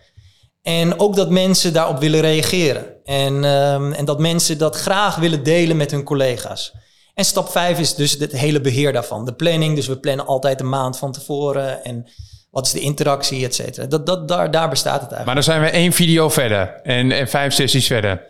En 0.62 1.00
ook 1.00 1.16
dat 1.16 1.30
mensen 1.30 1.72
daarop 1.72 1.98
willen 1.98 2.20
reageren. 2.20 3.04
En, 3.04 3.44
um, 3.44 3.92
en 3.92 4.04
dat 4.04 4.18
mensen 4.18 4.58
dat 4.58 4.76
graag 4.76 5.16
willen 5.16 5.42
delen 5.42 5.76
met 5.76 5.90
hun 5.90 6.04
collega's. 6.04 6.72
En 7.14 7.24
stap 7.24 7.48
5 7.50 7.78
is 7.78 7.94
dus 7.94 8.12
het 8.18 8.32
hele 8.32 8.60
beheer 8.60 8.92
daarvan. 8.92 9.24
De 9.24 9.32
planning, 9.34 9.76
dus 9.76 9.86
we 9.86 9.98
plannen 9.98 10.26
altijd 10.26 10.60
een 10.60 10.68
maand 10.68 10.98
van 10.98 11.12
tevoren. 11.12 11.84
En 11.84 12.06
Wat 12.50 12.66
is 12.66 12.72
de 12.72 12.80
interactie, 12.80 13.44
et 13.44 13.54
cetera. 13.54 13.86
Dat, 13.86 14.06
dat, 14.06 14.28
daar, 14.28 14.50
daar 14.50 14.68
bestaat 14.68 15.00
het 15.00 15.12
eigenlijk. 15.12 15.26
Maar 15.26 15.34
dan 15.34 15.44
zijn 15.44 15.60
we 15.60 15.78
één 15.78 15.92
video 15.92 16.28
verder 16.28 16.80
en, 16.82 17.12
en 17.12 17.28
vijf 17.28 17.54
sessies 17.54 17.86
verder. 17.86 18.22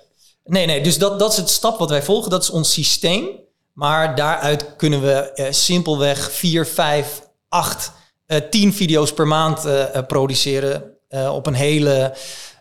Nee, 0.44 0.66
nee, 0.66 0.82
dus 0.82 0.98
dat, 0.98 1.18
dat 1.18 1.30
is 1.32 1.36
het 1.38 1.48
stap 1.50 1.78
wat 1.78 1.90
wij 1.90 2.02
volgen. 2.02 2.30
Dat 2.30 2.42
is 2.42 2.50
ons 2.50 2.72
systeem. 2.72 3.28
Maar 3.72 4.14
daaruit 4.14 4.76
kunnen 4.76 5.02
we 5.02 5.12
eh, 5.32 5.46
simpelweg 5.52 6.32
vier, 6.32 6.66
vijf, 6.66 7.22
acht, 7.48 7.92
eh, 8.26 8.38
tien 8.50 8.72
video's 8.74 9.12
per 9.12 9.26
maand 9.26 9.64
eh, 9.64 9.94
eh, 9.94 10.06
produceren. 10.06 10.82
eh, 11.08 11.34
op 11.34 11.46
een 11.46 11.54
hele 11.54 12.14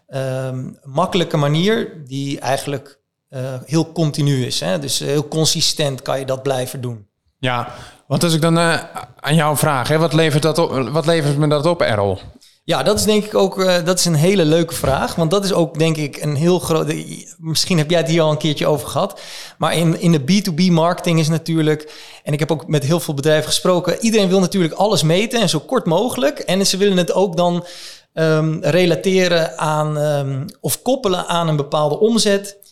ehm, 0.07 0.71
makkelijke 0.83 1.37
manier, 1.37 2.03
die 2.07 2.39
eigenlijk 2.39 2.99
eh, 3.33 3.53
heel 3.65 3.91
continu 3.91 4.45
is. 4.45 4.59
Hè? 4.59 4.79
Dus 4.79 4.99
heel 4.99 5.27
consistent 5.27 6.01
kan 6.01 6.19
je 6.19 6.25
dat 6.25 6.43
blijven 6.43 6.81
doen. 6.81 7.07
Ja, 7.39 7.73
want 8.07 8.23
als 8.23 8.33
ik 8.33 8.41
dan 8.41 8.57
eh, 8.57 8.79
aan 9.19 9.35
jou 9.35 9.57
vraag, 9.57 9.87
hè, 9.87 9.97
wat, 9.97 10.13
levert 10.13 10.43
dat 10.43 10.57
op, 10.57 10.89
wat 10.89 11.05
levert 11.05 11.37
me 11.37 11.47
dat 11.47 11.65
op, 11.65 11.81
Errol? 11.81 12.19
Ja, 12.63 12.83
dat 12.83 12.99
is 12.99 13.05
denk 13.05 13.25
ik 13.25 13.35
ook 13.35 13.59
eh, 13.59 13.85
dat 13.85 13.99
is 13.99 14.05
een 14.05 14.15
hele 14.15 14.45
leuke 14.45 14.73
vraag. 14.73 15.15
Want 15.15 15.31
dat 15.31 15.43
is 15.43 15.53
ook 15.53 15.79
denk 15.79 15.97
ik 15.97 16.17
een 16.21 16.35
heel 16.35 16.59
groot. 16.59 16.93
Misschien 17.37 17.77
heb 17.77 17.89
jij 17.89 17.99
het 17.99 18.09
hier 18.09 18.21
al 18.21 18.31
een 18.31 18.37
keertje 18.37 18.67
over 18.67 18.87
gehad. 18.87 19.21
Maar 19.57 19.77
in, 19.77 19.99
in 19.99 20.11
de 20.11 20.21
B2B 20.21 20.71
marketing 20.71 21.19
is 21.19 21.29
natuurlijk. 21.29 21.91
En 22.23 22.33
ik 22.33 22.39
heb 22.39 22.51
ook 22.51 22.67
met 22.67 22.83
heel 22.83 22.99
veel 22.99 23.13
bedrijven 23.13 23.47
gesproken. 23.47 23.97
Iedereen 23.99 24.29
wil 24.29 24.39
natuurlijk 24.39 24.73
alles 24.73 25.03
meten 25.03 25.41
en 25.41 25.49
zo 25.49 25.59
kort 25.59 25.85
mogelijk. 25.85 26.39
En 26.39 26.65
ze 26.65 26.77
willen 26.77 26.97
het 26.97 27.13
ook 27.13 27.37
dan 27.37 27.65
ehm, 28.13 28.57
relateren 28.61 29.57
aan 29.57 29.97
ehm, 29.97 30.47
of 30.61 30.81
koppelen 30.81 31.27
aan 31.27 31.47
een 31.47 31.55
bepaalde 31.55 31.99
omzet, 31.99 32.57
eh, 32.57 32.62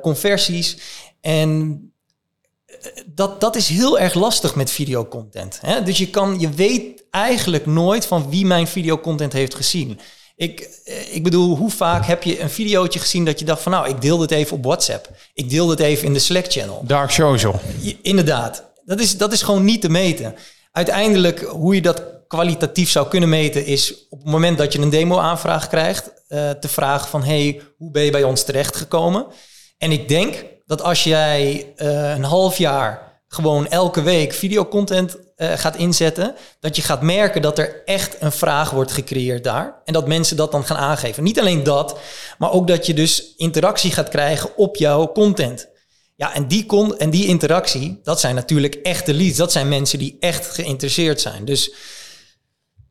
conversies. 0.00 0.76
En 1.20 1.80
dat, 3.06 3.40
dat 3.40 3.56
is 3.56 3.68
heel 3.68 3.98
erg 3.98 4.14
lastig 4.14 4.54
met 4.54 4.70
videocontent. 4.70 5.58
Hè? 5.60 5.82
Dus 5.82 5.98
je, 5.98 6.10
kan, 6.10 6.40
je 6.40 6.50
weet 6.50 7.04
eigenlijk 7.10 7.66
nooit 7.66 8.06
van 8.06 8.30
wie 8.30 8.46
mijn 8.46 8.66
videocontent 8.66 9.32
heeft 9.32 9.54
gezien. 9.54 10.00
Ik, 10.36 10.60
eh, 10.84 11.14
ik 11.14 11.22
bedoel, 11.22 11.56
hoe 11.56 11.70
vaak 11.70 12.06
heb 12.06 12.22
je 12.22 12.40
een 12.40 12.50
videootje 12.50 12.98
gezien 12.98 13.24
dat 13.24 13.38
je 13.38 13.44
dacht 13.44 13.62
van 13.62 13.72
nou, 13.72 13.88
ik 13.88 14.00
deel 14.00 14.18
dit 14.18 14.30
even 14.30 14.56
op 14.56 14.64
WhatsApp. 14.64 15.08
Ik 15.34 15.50
deel 15.50 15.66
dit 15.66 15.80
even 15.80 16.06
in 16.06 16.12
de 16.12 16.18
Slack 16.18 16.52
channel. 16.52 16.82
Dark 16.86 17.10
social. 17.10 17.60
Inderdaad, 18.02 18.64
dat 18.84 19.00
is, 19.00 19.16
dat 19.16 19.32
is 19.32 19.42
gewoon 19.42 19.64
niet 19.64 19.80
te 19.80 19.88
meten. 19.88 20.34
Uiteindelijk, 20.72 21.40
hoe 21.40 21.74
je 21.74 21.82
dat 21.82 22.02
kwalitatief 22.28 22.90
zou 22.90 23.08
kunnen 23.08 23.28
meten, 23.28 23.66
is 23.66 24.06
op 24.08 24.18
het 24.18 24.30
moment 24.30 24.58
dat 24.58 24.72
je 24.72 24.78
een 24.78 24.90
demo-aanvraag 24.90 25.68
krijgt, 25.68 26.10
eh, 26.34 26.50
te 26.50 26.68
vragen 26.68 27.08
van 27.08 27.24
hey, 27.24 27.60
hoe 27.76 27.90
ben 27.90 28.02
je 28.02 28.10
bij 28.10 28.22
ons 28.22 28.42
terechtgekomen? 28.42 29.26
En 29.78 29.92
ik 29.92 30.08
denk 30.08 30.44
dat 30.66 30.82
als 30.82 31.04
jij 31.04 31.72
eh, 31.76 32.10
een 32.10 32.24
half 32.24 32.58
jaar 32.58 33.22
gewoon 33.28 33.68
elke 33.68 34.02
week 34.02 34.32
videocontent 34.32 35.16
eh, 35.36 35.52
gaat 35.52 35.76
inzetten, 35.76 36.34
dat 36.60 36.76
je 36.76 36.82
gaat 36.82 37.02
merken 37.02 37.42
dat 37.42 37.58
er 37.58 37.82
echt 37.84 38.16
een 38.20 38.32
vraag 38.32 38.70
wordt 38.70 38.92
gecreëerd 38.92 39.44
daar. 39.44 39.80
En 39.84 39.92
dat 39.92 40.06
mensen 40.06 40.36
dat 40.36 40.52
dan 40.52 40.64
gaan 40.64 40.76
aangeven. 40.76 41.22
Niet 41.22 41.40
alleen 41.40 41.62
dat, 41.62 41.98
maar 42.38 42.52
ook 42.52 42.66
dat 42.68 42.86
je 42.86 42.94
dus 42.94 43.34
interactie 43.36 43.92
gaat 43.92 44.08
krijgen 44.08 44.56
op 44.56 44.76
jouw 44.76 45.12
content. 45.12 45.68
Ja, 46.16 46.34
en 46.34 46.48
die, 46.48 46.66
con 46.66 46.98
en 46.98 47.10
die 47.10 47.26
interactie, 47.26 48.00
dat 48.02 48.20
zijn 48.20 48.34
natuurlijk 48.34 48.74
echte 48.74 49.14
leads. 49.14 49.36
Dat 49.36 49.52
zijn 49.52 49.68
mensen 49.68 49.98
die 49.98 50.16
echt 50.20 50.46
geïnteresseerd 50.46 51.20
zijn. 51.20 51.44
Dus 51.44 51.74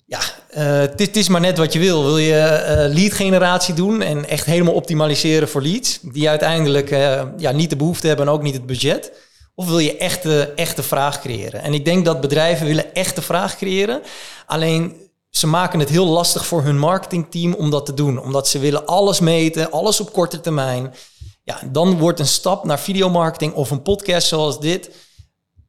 ja, 0.05 0.19
het 0.61 0.99
is- 0.99 1.07
het 1.07 1.15
is 1.17 1.27
maar 1.27 1.41
net 1.41 1.57
wat 1.57 1.73
je 1.73 1.79
wil. 1.79 2.03
Wil 2.03 2.17
je 2.17 2.39
eh, 2.39 2.93
lead 2.93 3.13
generatie 3.13 3.73
doen 3.73 4.01
en 4.01 4.29
echt 4.29 4.45
helemaal 4.45 4.73
optimaliseren 4.73 5.47
voor 5.49 5.61
leads, 5.61 5.99
die 6.01 6.29
uiteindelijk 6.29 6.91
eh, 6.91 7.21
ja, 7.37 7.51
niet 7.51 7.69
de 7.69 7.75
behoefte 7.75 8.07
hebben 8.07 8.27
en 8.27 8.33
ook 8.33 8.41
niet 8.41 8.53
het 8.53 8.65
budget? 8.65 9.11
Of 9.55 9.67
wil 9.67 9.79
je 9.79 9.97
echte, 9.97 10.51
echte 10.55 10.83
vraag 10.83 11.21
creëren? 11.21 11.61
En 11.61 11.73
ik 11.73 11.85
denk 11.85 12.05
dat 12.05 12.21
bedrijven 12.21 12.65
willen 12.65 12.93
echte 12.93 13.21
vraag 13.21 13.57
creëren. 13.57 14.01
Alleen 14.45 14.95
ze 15.29 15.47
maken 15.47 15.79
het 15.79 15.89
heel 15.89 16.05
lastig 16.07 16.45
voor 16.45 16.63
hun 16.63 16.77
marketingteam 16.79 17.53
om 17.53 17.69
dat 17.69 17.85
te 17.85 17.93
doen. 17.93 18.19
Omdat 18.21 18.47
ze 18.47 18.59
willen 18.59 18.85
alles 18.85 19.19
meten, 19.19 19.71
alles 19.71 19.99
op 19.99 20.13
korte 20.13 20.39
termijn. 20.41 20.93
Ja, 21.43 21.59
dan 21.71 21.97
wordt 21.97 22.19
een 22.19 22.27
stap 22.27 22.63
naar 22.65 22.79
videomarketing 22.79 23.53
of 23.53 23.71
een 23.71 23.81
podcast 23.81 24.27
zoals 24.27 24.59
dit, 24.59 24.89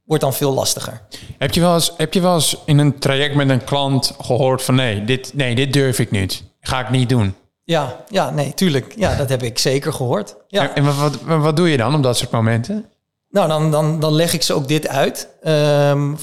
wordt 0.04 0.22
dan 0.22 0.34
veel 0.34 0.52
lastiger. 0.52 1.00
Heb 1.38 1.54
je, 1.54 1.60
wel 1.60 1.74
eens, 1.74 1.92
heb 1.96 2.14
je 2.14 2.20
wel 2.20 2.34
eens 2.34 2.56
in 2.64 2.78
een 2.78 2.98
traject 2.98 3.34
met 3.34 3.48
een 3.48 3.64
klant 3.64 4.14
gehoord 4.20 4.62
van 4.62 4.74
nee, 4.74 5.04
dit, 5.04 5.34
nee, 5.34 5.54
dit 5.54 5.72
durf 5.72 5.98
ik 5.98 6.10
niet. 6.10 6.42
Ga 6.60 6.80
ik 6.80 6.90
niet 6.90 7.08
doen. 7.08 7.34
Ja, 7.64 8.04
ja, 8.08 8.30
nee, 8.30 8.54
tuurlijk. 8.54 8.94
Ja, 8.96 9.16
dat 9.16 9.28
heb 9.28 9.42
ik 9.42 9.58
zeker 9.58 9.92
gehoord. 9.92 10.36
Ja. 10.48 10.62
En, 10.62 10.74
en 10.74 10.84
wat, 10.84 11.22
wat, 11.22 11.40
wat 11.40 11.56
doe 11.56 11.70
je 11.70 11.76
dan 11.76 11.94
op 11.94 12.02
dat 12.02 12.16
soort 12.16 12.30
momenten? 12.30 12.86
Nou, 13.30 13.48
dan, 13.48 13.70
dan, 13.70 14.00
dan 14.00 14.12
leg 14.12 14.32
ik 14.32 14.42
ze 14.42 14.52
ook 14.52 14.68
dit 14.68 14.88
uit. 14.88 15.28
Ehm, 15.42 16.14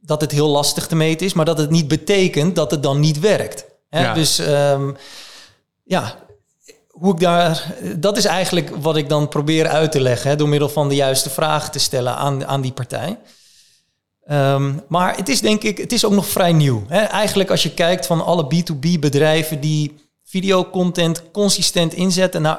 dat 0.00 0.20
het 0.20 0.32
heel 0.32 0.48
lastig 0.48 0.86
te 0.86 0.96
meten 0.96 1.26
is, 1.26 1.32
maar 1.32 1.44
dat 1.44 1.58
het 1.58 1.70
niet 1.70 1.88
betekent 1.88 2.56
dat 2.56 2.70
het 2.70 2.82
dan 2.82 3.00
niet 3.00 3.20
werkt. 3.20 3.64
Hè? 3.88 4.02
Ja. 4.02 4.14
Dus 4.14 4.38
ehm, 4.38 4.90
ja, 5.84 6.14
hoe 6.98 7.12
ik 7.12 7.20
daar, 7.20 7.74
dat 7.96 8.16
is 8.16 8.24
eigenlijk 8.24 8.70
wat 8.80 8.96
ik 8.96 9.08
dan 9.08 9.28
probeer 9.28 9.68
uit 9.68 9.92
te 9.92 10.00
leggen, 10.00 10.30
hè, 10.30 10.36
door 10.36 10.48
middel 10.48 10.68
van 10.68 10.88
de 10.88 10.94
juiste 10.94 11.30
vragen 11.30 11.70
te 11.70 11.78
stellen 11.78 12.16
aan, 12.16 12.46
aan 12.46 12.60
die 12.60 12.72
partij. 12.72 13.18
Ehm, 14.24 14.72
maar 14.88 15.16
het 15.16 15.28
is 15.28 15.40
denk 15.40 15.62
ik, 15.62 15.78
het 15.78 15.92
is 15.92 16.04
ook 16.04 16.12
nog 16.12 16.26
vrij 16.26 16.52
nieuw. 16.52 16.84
Hè? 16.88 16.98
Eigenlijk 16.98 17.50
als 17.50 17.62
je 17.62 17.74
kijkt 17.74 18.06
van 18.06 18.24
alle 18.24 18.44
B2B 18.44 18.98
bedrijven 19.00 19.60
die 19.60 19.94
videocontent 20.24 21.30
consistent 21.30 21.92
inzetten, 21.92 22.42
nou, 22.42 22.58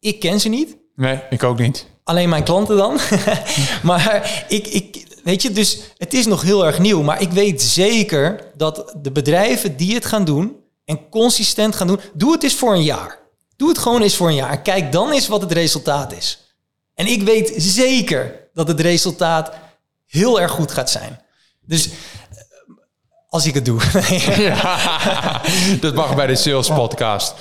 ik 0.00 0.20
ken 0.20 0.40
ze 0.40 0.48
niet. 0.48 0.76
Nee, 0.96 1.20
ik 1.30 1.42
ook 1.42 1.58
niet. 1.58 1.86
Alleen 2.04 2.28
mijn 2.28 2.44
klanten 2.44 2.76
dan. 2.76 2.98
maar 3.82 4.44
ik, 4.48 4.66
ik, 4.66 5.06
weet 5.24 5.42
je, 5.42 5.52
dus 5.52 5.80
het 5.98 6.14
is 6.14 6.26
nog 6.26 6.42
heel 6.42 6.66
erg 6.66 6.78
nieuw. 6.78 7.02
Maar 7.02 7.20
ik 7.20 7.30
weet 7.30 7.62
zeker 7.62 8.50
dat 8.56 8.94
de 9.02 9.12
bedrijven 9.12 9.76
die 9.76 9.94
het 9.94 10.04
gaan 10.04 10.24
doen 10.24 10.56
en 10.84 11.08
consistent 11.08 11.76
gaan 11.76 11.86
doen, 11.86 12.00
doe 12.12 12.32
het 12.32 12.42
eens 12.42 12.54
voor 12.54 12.74
een 12.74 12.82
jaar. 12.82 13.23
Doe 13.56 13.68
het 13.68 13.78
gewoon 13.78 14.02
eens 14.02 14.16
voor 14.16 14.28
een 14.28 14.34
jaar. 14.34 14.60
Kijk 14.60 14.92
dan 14.92 15.12
eens 15.12 15.28
wat 15.28 15.40
het 15.40 15.52
resultaat 15.52 16.12
is. 16.12 16.38
En 16.94 17.06
ik 17.06 17.22
weet 17.22 17.52
zeker 17.56 18.48
dat 18.54 18.68
het 18.68 18.80
resultaat 18.80 19.52
heel 20.06 20.40
erg 20.40 20.50
goed 20.50 20.72
gaat 20.72 20.90
zijn. 20.90 21.20
Dus 21.66 21.88
eh, 21.88 21.94
als 23.34 23.46
ik 23.46 23.54
het 23.54 23.64
doe. 23.64 23.80
Dat 25.80 25.94
mag 25.94 26.14
bij 26.14 26.26
de 26.26 26.36
Sales 26.36 26.68
Podcast. 26.68 27.34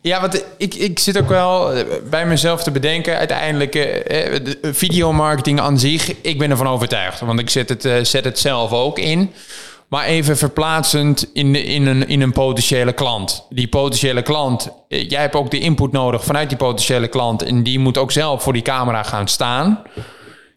Ja, 0.00 0.20
want 0.20 0.44
ik, 0.56 0.74
ik 0.74 0.98
zit 0.98 1.18
ook 1.18 1.28
wel 1.28 1.72
eh, 1.72 1.84
bij 2.10 2.26
mezelf 2.26 2.62
te 2.62 2.70
bedenken. 2.70 3.16
Uiteindelijk, 3.16 3.74
eh, 3.74 4.34
eh, 4.34 4.44
de 4.44 4.74
videomarketing 4.74 5.60
aan 5.60 5.78
zich, 5.78 6.14
ik 6.22 6.38
ben 6.38 6.50
ervan 6.50 6.68
overtuigd. 6.68 7.20
Want 7.20 7.40
ik 7.40 7.50
zet 7.50 7.68
het, 7.68 8.08
zet 8.08 8.24
het 8.24 8.38
zelf 8.38 8.72
ook 8.72 8.98
in. 8.98 9.32
Maar 9.90 10.04
even 10.04 10.36
verplaatsend 10.36 11.30
in, 11.32 11.52
de, 11.52 11.62
in, 11.62 11.86
een, 11.86 12.08
in 12.08 12.20
een 12.20 12.32
potentiële 12.32 12.92
klant. 12.92 13.46
Die 13.48 13.68
potentiële 13.68 14.22
klant, 14.22 14.72
eh, 14.88 15.08
jij 15.08 15.20
hebt 15.20 15.34
ook 15.34 15.50
de 15.50 15.58
input 15.58 15.92
nodig 15.92 16.24
vanuit 16.24 16.48
die 16.48 16.58
potentiële 16.58 17.08
klant. 17.08 17.42
En 17.42 17.62
die 17.62 17.78
moet 17.78 17.98
ook 17.98 18.12
zelf 18.12 18.42
voor 18.42 18.52
die 18.52 18.62
camera 18.62 19.02
gaan 19.02 19.28
staan. 19.28 19.82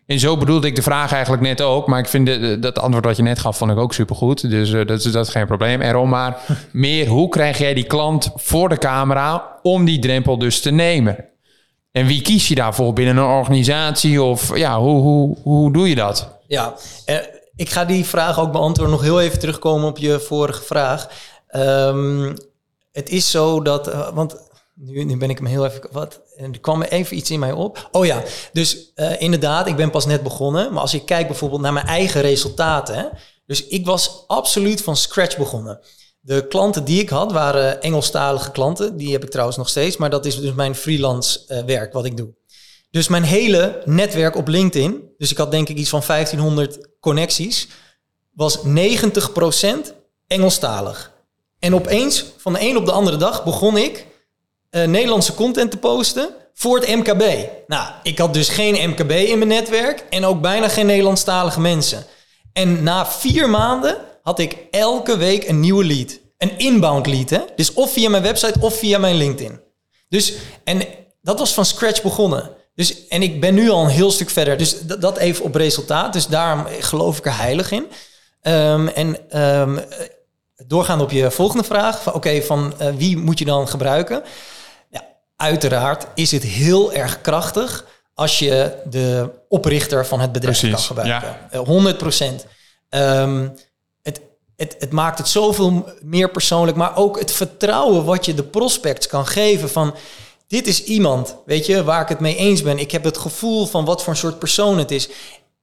En 0.06 0.20
zo 0.20 0.38
bedoelde 0.38 0.68
ik 0.68 0.76
de 0.76 0.82
vraag 0.82 1.12
eigenlijk 1.12 1.44
net 1.44 1.62
ook. 1.62 1.88
Maar 1.88 2.00
ik 2.00 2.08
vind 2.08 2.26
de, 2.26 2.60
dat 2.60 2.80
antwoord 2.80 3.06
wat 3.06 3.18
je 3.18 3.24
net 3.24 3.40
gaf, 3.40 3.58
vond 3.58 3.72
ik 3.72 3.78
ook 3.78 3.94
supergoed. 3.94 4.50
Dus 4.50 4.74
eh, 4.74 4.86
dat, 4.86 5.06
is, 5.06 5.12
dat 5.12 5.26
is 5.28 5.32
geen 5.32 5.48
probleem, 5.48 5.82
Errol. 5.82 6.06
Maar 6.06 6.38
meer, 6.72 7.08
hoe 7.08 7.30
krijg 7.30 7.58
jij 7.58 7.74
die 7.74 7.88
klant 7.88 8.32
voor 8.36 8.70
de 8.70 8.78
camera 8.78 9.60
om 9.62 9.86
die 9.86 10.00
drempel 10.00 10.38
dus 10.38 10.62
te 10.62 10.72
nemen? 10.72 11.26
En 11.92 12.06
wie 12.06 12.22
kies 12.22 12.48
je 12.48 12.56
daarvoor 12.56 12.94
binnen 12.94 13.18
een 13.18 13.24
organisatie? 13.24 14.22
Of 14.22 14.58
ja, 14.58 14.80
hoe, 14.80 15.02
hoe, 15.02 15.38
hoe 15.44 15.74
doe 15.74 15.90
je 15.90 15.96
dat? 15.96 16.30
Ja, 16.48 16.74
eh, 17.06 17.16
ik 17.56 17.70
ga 17.70 17.86
die 17.86 18.06
vraag 18.06 18.40
ook 18.40 18.52
beantwoorden. 18.52 18.96
Nog 18.96 19.04
heel 19.04 19.22
even 19.22 19.40
terugkomen 19.40 19.88
op 19.88 19.98
je 19.98 20.20
vorige 20.20 20.64
vraag. 20.64 21.10
Ehm, 21.48 22.36
het 22.92 23.10
is 23.10 23.32
zo 23.32 23.62
dat, 23.62 23.88
eh, 23.88 24.10
want 24.14 24.36
nu, 24.74 25.04
nu 25.04 25.18
ben 25.18 25.30
ik 25.30 25.38
hem 25.38 25.48
heel 25.48 25.66
even, 25.66 25.82
wat, 25.92 26.22
er 26.38 26.60
kwam 26.60 26.82
even 26.82 27.18
iets 27.18 27.32
in 27.32 27.40
mij 27.40 27.52
op. 27.52 27.90
Oh 27.92 28.06
ja, 28.06 28.24
dus 28.54 28.92
eh, 28.96 29.22
inderdaad, 29.22 29.68
ik 29.68 29.76
ben 29.76 29.92
pas 29.92 30.06
net 30.06 30.24
begonnen. 30.24 30.74
Maar 30.74 30.82
als 30.82 30.94
ik 30.94 31.06
kijk 31.06 31.28
bijvoorbeeld 31.28 31.62
naar 31.62 31.74
mijn 31.74 31.86
eigen 31.86 32.22
resultaten. 32.22 33.12
Dus 33.46 33.68
ik 33.68 33.86
was 33.86 34.24
absoluut 34.28 34.82
van 34.82 34.96
scratch 34.96 35.38
begonnen. 35.38 35.80
De 36.20 36.48
klanten 36.48 36.84
die 36.84 37.02
ik 37.02 37.10
had 37.10 37.32
waren 37.32 37.82
Engelstalige 37.82 38.52
klanten. 38.52 38.98
Die 38.98 39.12
heb 39.12 39.24
ik 39.24 39.30
trouwens 39.30 39.58
nog 39.58 39.70
steeds. 39.70 39.98
Maar 39.98 40.10
dat 40.10 40.26
is 40.26 40.40
dus 40.40 40.54
mijn 40.54 40.76
freelance 40.76 41.40
eh, 41.48 41.64
werk 41.64 41.94
wat 41.94 42.06
ik 42.06 42.18
doe. 42.18 42.34
Dus 42.94 43.08
mijn 43.08 43.24
hele 43.24 43.82
netwerk 43.86 44.36
op 44.36 44.48
LinkedIn, 44.48 45.10
dus 45.18 45.32
ik 45.32 45.38
had 45.38 45.52
denk 45.52 45.70
ik 45.70 45.78
iets 45.78 45.90
van 45.90 46.02
1500 46.08 47.00
connecties, 47.00 47.68
was 48.32 48.58
90% 48.58 48.62
Engelstalig. 50.28 51.12
En 51.60 51.76
opeens, 51.76 52.26
van 52.38 52.54
de 52.54 52.62
een 52.62 52.78
op 52.78 52.86
de 52.86 52.92
andere 52.92 53.18
dag, 53.18 53.44
begon 53.44 53.78
ik 53.78 54.06
eh, 54.70 54.88
Nederlandse 54.88 55.34
content 55.34 55.72
te 55.72 55.78
posten 55.78 56.30
voor 56.54 56.80
het 56.80 56.96
MKB. 56.96 57.24
Nou, 57.68 57.92
ik 58.04 58.18
had 58.18 58.34
dus 58.34 58.50
geen 58.50 58.90
MKB 58.90 59.12
in 59.12 59.38
mijn 59.38 59.50
netwerk 59.50 60.06
en 60.10 60.26
ook 60.26 60.42
bijna 60.42 60.70
geen 60.70 60.86
Nederlandstalige 60.86 61.60
mensen. 61.60 62.06
En 62.54 62.84
na 62.84 63.06
vier 63.06 63.50
maanden 63.50 63.98
had 64.22 64.40
ik 64.40 64.58
elke 64.72 65.18
week 65.18 65.48
een 65.48 65.60
nieuwe 65.60 65.86
lead. 65.86 66.20
Een 66.38 66.58
inbound 66.58 67.08
lead, 67.08 67.30
hè? 67.30 67.42
Dus 67.56 67.74
of 67.74 67.92
via 67.92 68.10
mijn 68.10 68.24
website 68.24 68.60
of 68.60 68.78
via 68.78 68.98
mijn 68.98 69.16
LinkedIn. 69.16 69.60
Dus, 70.10 70.34
en 70.64 70.82
dat 71.22 71.40
was 71.40 71.54
van 71.54 71.66
scratch 71.66 72.02
begonnen. 72.02 72.62
Dus, 72.76 73.08
en 73.08 73.22
ik 73.22 73.42
ben 73.42 73.54
nu 73.54 73.70
al 73.70 73.84
een 73.84 73.90
heel 73.90 74.12
stuk 74.12 74.30
verder. 74.30 74.58
Dus 74.58 74.82
dat, 74.82 75.02
dat 75.02 75.18
even 75.18 75.46
op 75.46 75.56
resultaat. 75.56 76.14
Dus 76.14 76.28
daarom 76.28 76.66
geloof 76.80 77.18
ik 77.18 77.26
er 77.26 77.38
heilig 77.38 77.72
in. 77.72 77.88
Ehm, 78.42 78.88
en 78.88 79.18
doorgaan 80.68 81.02
op 81.02 81.12
je 81.12 81.32
volgende 81.32 81.64
vraag. 81.64 82.02
van, 82.02 82.14
Oké, 82.14 82.42
van 82.42 82.74
eh, 82.78 82.88
wie 82.96 83.18
moet 83.18 83.40
je 83.40 83.46
dan 83.46 83.68
gebruiken? 83.68 84.24
Ja, 84.90 85.04
uiteraard 85.36 86.08
is 86.16 86.32
het 86.32 86.44
heel 86.44 86.94
erg 86.94 87.22
krachtig 87.22 87.86
als 88.14 88.40
je 88.40 88.78
de 88.90 89.30
oprichter 89.48 90.06
van 90.06 90.20
het 90.20 90.32
bedrijf 90.32 90.60
Precies, 90.60 90.88
kan 90.88 90.98
gebruiken. 90.98 91.38
Eh, 91.52 91.60
100 91.60 91.98
procent. 91.98 92.46
Ehm, 92.90 93.48
het, 94.02 94.22
het, 94.56 94.76
het 94.80 94.92
maakt 94.92 95.18
het 95.18 95.28
zoveel 95.28 95.90
meer 96.02 96.30
persoonlijk, 96.30 96.78
maar 96.78 96.96
ook 96.98 97.20
het 97.20 97.32
vertrouwen 97.32 98.06
wat 98.06 98.26
je 98.26 98.34
de 98.34 98.44
prospects 98.44 99.08
kan 99.08 99.28
geven 99.28 99.70
van 99.70 99.96
dit 100.54 100.68
is 100.68 100.84
iemand, 100.84 101.36
weet 101.46 101.66
je, 101.66 101.84
waar 101.84 102.02
ik 102.02 102.08
het 102.10 102.20
mee 102.20 102.36
eens 102.36 102.62
ben. 102.62 102.80
Ik 102.80 102.92
heb 102.92 103.04
het 103.04 103.18
gevoel 103.18 103.66
van 103.66 103.86
wat 103.86 104.04
voor 104.04 104.14
een 104.14 104.20
soort 104.20 104.40
persoon 104.40 104.78
het 104.78 104.92
is. 104.92 105.10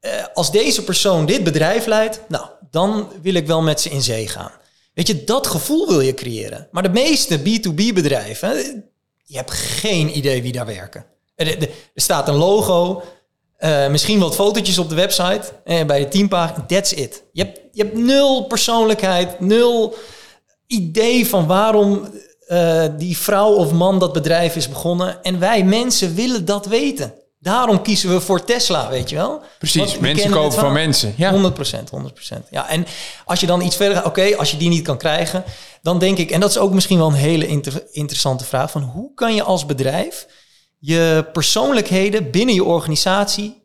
Eh, 0.00 0.10
als 0.34 0.50
deze 0.52 0.84
persoon 0.84 1.26
dit 1.26 1.44
bedrijf 1.44 1.86
leidt, 1.86 2.20
nou, 2.28 2.46
dan 2.70 3.08
wil 3.22 3.34
ik 3.34 3.46
wel 3.46 3.62
met 3.62 3.80
ze 3.80 3.90
in 3.90 4.02
zee 4.02 4.28
gaan. 4.28 4.52
Weet 4.94 5.06
je, 5.06 5.24
dat 5.24 5.46
gevoel 5.46 5.88
wil 5.88 6.00
je 6.00 6.14
creëren. 6.14 6.68
Maar 6.70 6.82
de 6.82 6.88
meeste 6.88 7.38
B2B 7.38 7.92
bedrijven, 7.94 8.56
eh, 8.56 8.64
je 9.24 9.36
hebt 9.36 9.50
geen 9.50 10.16
idee 10.16 10.42
wie 10.42 10.52
daar 10.52 10.66
werken. 10.66 11.04
Er, 11.34 11.58
er- 11.62 11.68
staat 11.94 12.28
een 12.28 12.34
logo, 12.34 13.02
eh, 13.56 13.88
misschien 13.88 14.18
wat 14.20 14.34
fotootjes 14.34 14.78
op 14.78 14.88
de 14.88 14.94
website, 14.94 15.42
eh, 15.64 15.84
bij 15.84 15.98
de 15.98 16.08
teampagina, 16.08 16.66
that's 16.66 16.92
it. 16.92 17.22
Je 17.32 17.42
hebt, 17.44 17.60
je 17.72 17.82
hebt 17.82 17.96
nul 17.96 18.44
persoonlijkheid, 18.46 19.40
nul 19.40 19.94
idee 20.66 21.26
van 21.26 21.46
waarom 21.46 22.08
eh, 22.50 22.84
die 22.96 23.18
vrouw 23.18 23.52
of 23.52 23.72
man 23.72 23.98
dat 23.98 24.12
bedrijf 24.12 24.56
is 24.56 24.68
begonnen. 24.68 25.22
En 25.22 25.38
wij 25.38 25.64
mensen 25.64 26.14
willen 26.14 26.44
dat 26.44 26.66
weten. 26.66 27.14
Daarom 27.38 27.82
kiezen 27.82 28.10
we 28.10 28.20
voor 28.20 28.44
Tesla, 28.44 28.88
weet 28.88 29.10
je 29.10 29.16
wel? 29.16 29.42
Precies, 29.58 29.94
we 29.94 30.00
mensen 30.00 30.30
kopen 30.30 30.58
van 30.58 30.72
mensen. 30.72 31.14
Ja. 31.16 31.30
100 31.30 31.72
100% 31.90 32.48
Ja, 32.50 32.68
en 32.68 32.86
als 33.24 33.40
je 33.40 33.46
dan 33.46 33.60
iets 33.60 33.76
verder 33.76 33.96
gaat, 33.96 34.06
oké, 34.06 34.36
als 34.36 34.50
je 34.50 34.56
die 34.56 34.68
niet 34.68 34.82
kan 34.82 34.98
krijgen, 34.98 35.44
dan 35.82 35.98
denk 35.98 36.18
ik, 36.18 36.30
en 36.30 36.40
dat 36.40 36.50
is 36.50 36.58
ook 36.58 36.72
misschien 36.72 36.98
wel 36.98 37.06
een 37.06 37.14
hele 37.14 37.46
inter- 37.46 37.86
interessante 37.90 38.44
vraag, 38.44 38.70
van 38.70 38.82
hoe 38.82 39.14
kan 39.14 39.34
je 39.34 39.42
als 39.42 39.66
bedrijf 39.66 40.26
je 40.78 41.26
persoonlijkheden 41.32 42.30
binnen 42.30 42.54
je 42.54 42.64
organisatie 42.64 43.62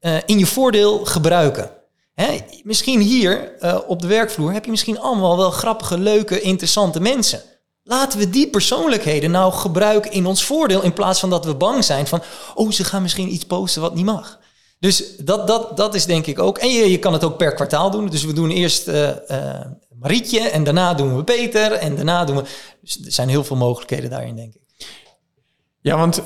eh, 0.00 0.16
in 0.26 0.38
je 0.38 0.46
voordeel 0.46 1.04
gebruiken? 1.04 1.70
Hè, 2.14 2.38
misschien 2.62 3.00
hier 3.00 3.56
eh, 3.58 3.78
op 3.86 4.02
de 4.02 4.06
werkvloer 4.08 4.52
heb 4.52 4.64
je 4.64 4.70
misschien 4.70 5.00
allemaal 5.00 5.36
wel 5.36 5.50
grappige, 5.50 5.98
leuke, 5.98 6.40
interessante 6.40 7.00
mensen. 7.00 7.42
Laten 7.88 8.18
we 8.18 8.30
die 8.30 8.50
persoonlijkheden 8.50 9.30
nou 9.30 9.52
gebruiken 9.52 10.12
in 10.12 10.26
ons 10.26 10.44
voordeel, 10.44 10.82
in 10.82 10.92
plaats 10.92 11.20
van 11.20 11.30
dat 11.30 11.44
we 11.44 11.54
bang 11.54 11.84
zijn 11.84 12.06
van, 12.06 12.22
oh, 12.54 12.70
ze 12.70 12.84
gaan 12.84 13.02
misschien 13.02 13.32
iets 13.32 13.44
posten 13.44 13.82
wat 13.82 13.94
niet 13.94 14.04
mag. 14.04 14.38
Dus 14.78 15.16
dat, 15.16 15.46
dat, 15.46 15.76
dat 15.76 15.94
is 15.94 16.06
denk 16.06 16.26
ik 16.26 16.38
ook. 16.38 16.58
En 16.58 16.68
je, 16.68 16.90
je 16.90 16.98
kan 16.98 17.12
het 17.12 17.24
ook 17.24 17.36
per 17.36 17.54
kwartaal 17.54 17.90
doen. 17.90 18.08
Dus 18.08 18.24
we 18.24 18.32
doen 18.32 18.50
eerst 18.50 18.88
eh, 18.88 19.60
Marietje 19.98 20.40
en 20.40 20.64
daarna 20.64 20.94
doen 20.94 21.16
we 21.16 21.24
Peter 21.24 21.72
en 21.72 21.96
daarna 21.96 22.24
doen 22.24 22.36
we... 22.36 22.42
Dus 22.80 23.04
er 23.04 23.12
zijn 23.12 23.28
heel 23.28 23.44
veel 23.44 23.56
mogelijkheden 23.56 24.10
daarin, 24.10 24.36
denk 24.36 24.54
ik. 24.54 24.62
Ja, 25.80 25.96
want 25.96 26.22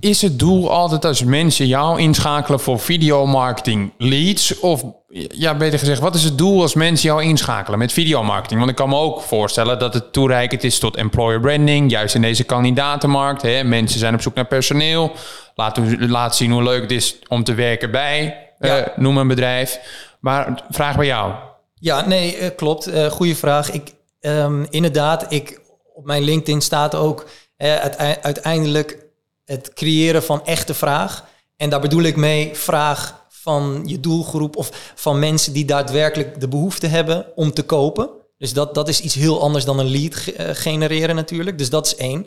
is 0.00 0.22
het 0.22 0.38
doel 0.38 0.70
altijd 0.70 1.04
als 1.04 1.24
mensen 1.24 1.66
jou 1.66 2.00
inschakelen 2.00 2.60
voor 2.60 2.78
videomarketing 2.78 3.92
leads? 3.98 4.58
Of 4.60 4.82
ja, 5.28 5.56
beter 5.56 5.78
gezegd, 5.78 6.00
wat 6.00 6.14
is 6.14 6.24
het 6.24 6.38
doel 6.38 6.62
als 6.62 6.74
mensen 6.74 7.08
jou 7.08 7.22
inschakelen 7.22 7.78
met 7.78 7.92
videomarketing? 7.92 8.58
Want 8.58 8.70
ik 8.70 8.76
kan 8.76 8.88
me 8.88 8.96
ook 8.96 9.20
voorstellen 9.20 9.78
dat 9.78 9.94
het 9.94 10.12
toereikend 10.12 10.64
is 10.64 10.78
tot 10.78 10.96
employer 10.96 11.40
branding, 11.40 11.90
juist 11.90 12.14
in 12.14 12.22
deze 12.22 12.44
kandidatenmarkt. 12.44 13.42
Hè? 13.42 13.64
Mensen 13.64 13.98
zijn 13.98 14.14
op 14.14 14.20
zoek 14.20 14.34
naar 14.34 14.46
personeel. 14.46 15.12
Laten 15.54 16.10
laat 16.10 16.36
zien 16.36 16.50
hoe 16.52 16.62
leuk 16.62 16.82
het 16.82 16.90
is 16.90 17.16
om 17.28 17.44
te 17.44 17.54
werken 17.54 17.90
bij, 17.90 18.38
Ja. 18.58 18.76
eh, 18.78 18.96
noem 18.98 19.16
een 19.18 19.28
bedrijf. 19.28 19.80
Maar 20.20 20.64
vraag 20.70 20.96
bij 20.96 21.06
jou. 21.06 21.32
Ja, 21.74 22.06
nee, 22.06 22.36
eh, 22.36 22.50
klopt. 22.56 22.86
Eh 22.86 23.06
goede 23.06 23.34
vraag. 23.36 23.70
Ik, 23.70 23.92
ehm, 24.20 24.64
inderdaad, 24.70 25.26
ik, 25.32 25.60
op 25.94 26.04
mijn 26.04 26.22
LinkedIn 26.22 26.60
staat 26.60 26.94
ook 26.94 27.26
uitei- 27.56 28.16
uiteindelijk 28.22 29.02
het 29.44 29.72
creëren 29.72 30.22
van 30.22 30.46
echte 30.46 30.74
vraag. 30.74 31.24
En 31.56 31.70
daar 31.70 31.80
bedoel 31.80 32.02
ik 32.02 32.16
mee 32.16 32.54
vraag 32.54 33.26
van 33.28 33.82
je 33.86 34.00
doelgroep 34.00 34.56
of 34.56 34.92
van 34.94 35.18
mensen 35.18 35.52
die 35.52 35.64
daadwerkelijk 35.64 36.40
de 36.40 36.48
behoefte 36.48 36.86
hebben 36.86 37.26
om 37.34 37.52
te 37.52 37.62
kopen. 37.62 38.10
Dus 38.38 38.52
dat, 38.52 38.74
dat 38.74 38.88
is 38.88 39.00
iets 39.00 39.14
heel 39.14 39.40
anders 39.40 39.64
dan 39.64 39.78
een 39.78 39.90
lead 39.90 40.14
eh, 40.14 40.48
genereren 40.52 41.14
natuurlijk. 41.14 41.58
Dus 41.58 41.70
dat 41.70 41.86
is 41.86 41.96
één. 41.96 42.26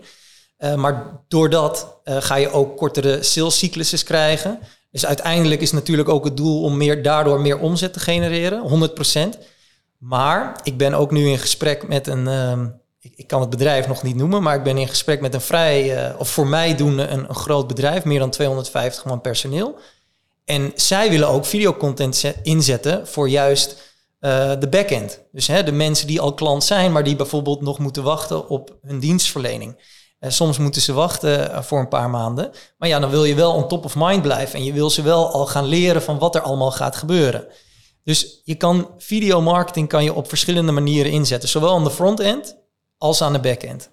Eh, 0.58 0.75
maar 0.75 1.23
doordat 1.27 1.99
eh, 2.03 2.17
ga 2.19 2.36
je 2.36 2.51
ook 2.51 2.77
kortere 2.77 3.23
salescycluses 3.23 4.03
krijgen. 4.03 4.60
Dus 4.91 5.06
uiteindelijk 5.06 5.62
is 5.62 5.71
natuurlijk 5.71 6.10
ook 6.10 6.25
het 6.25 6.38
doel 6.38 6.63
om 6.63 6.77
meer, 6.77 7.03
daardoor 7.03 7.41
meer 7.41 7.60
omzet 7.60 7.93
te 7.93 7.99
genereren, 7.99 8.63
100%. 8.63 9.38
Maar 9.97 10.60
ik 10.63 10.77
ben 10.77 10.93
ook 10.93 11.12
nu 11.12 11.30
in 11.30 11.38
gesprek 11.38 11.88
met 11.88 12.08
een, 12.08 12.27
ehm, 12.27 12.67
ik, 13.15 13.27
kan 13.27 13.41
het 13.41 13.49
bedrijf 13.49 13.87
nog 13.87 14.03
niet 14.03 14.15
noemen, 14.15 14.43
maar 14.43 14.55
ik 14.55 14.63
ben 14.63 14.77
in 14.77 14.87
gesprek 14.87 15.21
met 15.21 15.33
een 15.33 15.41
vrij, 15.41 15.95
eh, 15.95 16.19
of 16.19 16.29
voor 16.29 16.47
mij 16.47 16.75
doen 16.75 16.97
een, 16.97 17.35
groot 17.35 17.67
bedrijf, 17.67 18.03
meer 18.03 18.19
dan 18.19 18.29
250 18.29 19.05
man 19.05 19.21
personeel. 19.21 19.75
En 20.45 20.71
zij 20.75 21.09
willen 21.09 21.27
ook 21.27 21.45
videocontent 21.45 22.15
ze- 22.15 22.35
inzetten 22.43 23.07
voor 23.07 23.29
juist 23.29 23.85
eh, 24.19 24.51
de 24.59 24.67
backend. 24.69 25.21
Dus 25.31 25.47
hè, 25.47 25.63
de 25.63 25.71
mensen 25.71 26.07
die 26.07 26.21
al 26.21 26.33
klant 26.33 26.63
zijn, 26.63 26.91
maar 26.91 27.03
die 27.03 27.15
bijvoorbeeld 27.15 27.61
nog 27.61 27.79
moeten 27.79 28.03
wachten 28.03 28.49
op 28.49 28.77
hun 28.81 28.99
dienstverlening. 28.99 29.95
Eh, 30.19 30.29
soms 30.29 30.57
moeten 30.57 30.81
ze 30.81 30.93
wachten 30.93 31.63
voor 31.63 31.79
een 31.79 31.87
paar 31.87 32.09
maanden. 32.09 32.51
Maar 32.77 32.89
ja, 32.89 32.99
dan 32.99 33.09
wil 33.09 33.23
je 33.25 33.35
wel 33.35 33.53
on 33.53 33.67
top 33.67 33.85
of 33.85 33.95
mind 33.95 34.21
blijven. 34.21 34.59
En 34.59 34.65
je 34.65 34.73
wil 34.73 34.89
ze 34.89 35.01
wel 35.01 35.31
al 35.31 35.45
gaan 35.45 35.65
leren 35.65 36.01
van 36.01 36.19
wat 36.19 36.35
er 36.35 36.41
allemaal 36.41 36.71
gaat 36.71 36.95
gebeuren. 36.95 37.47
Dus 38.03 38.41
je 38.43 38.55
kan 38.55 38.89
videomarketing 38.97 39.87
kan 39.87 40.03
je 40.03 40.13
op 40.13 40.27
verschillende 40.29 40.71
manieren 40.71 41.11
inzetten. 41.11 41.49
Zowel 41.49 41.73
aan 41.75 41.83
de 41.83 41.91
front-end 41.91 42.57
als 42.97 43.21
aan 43.21 43.33
de 43.33 43.39
back-end. 43.39 43.89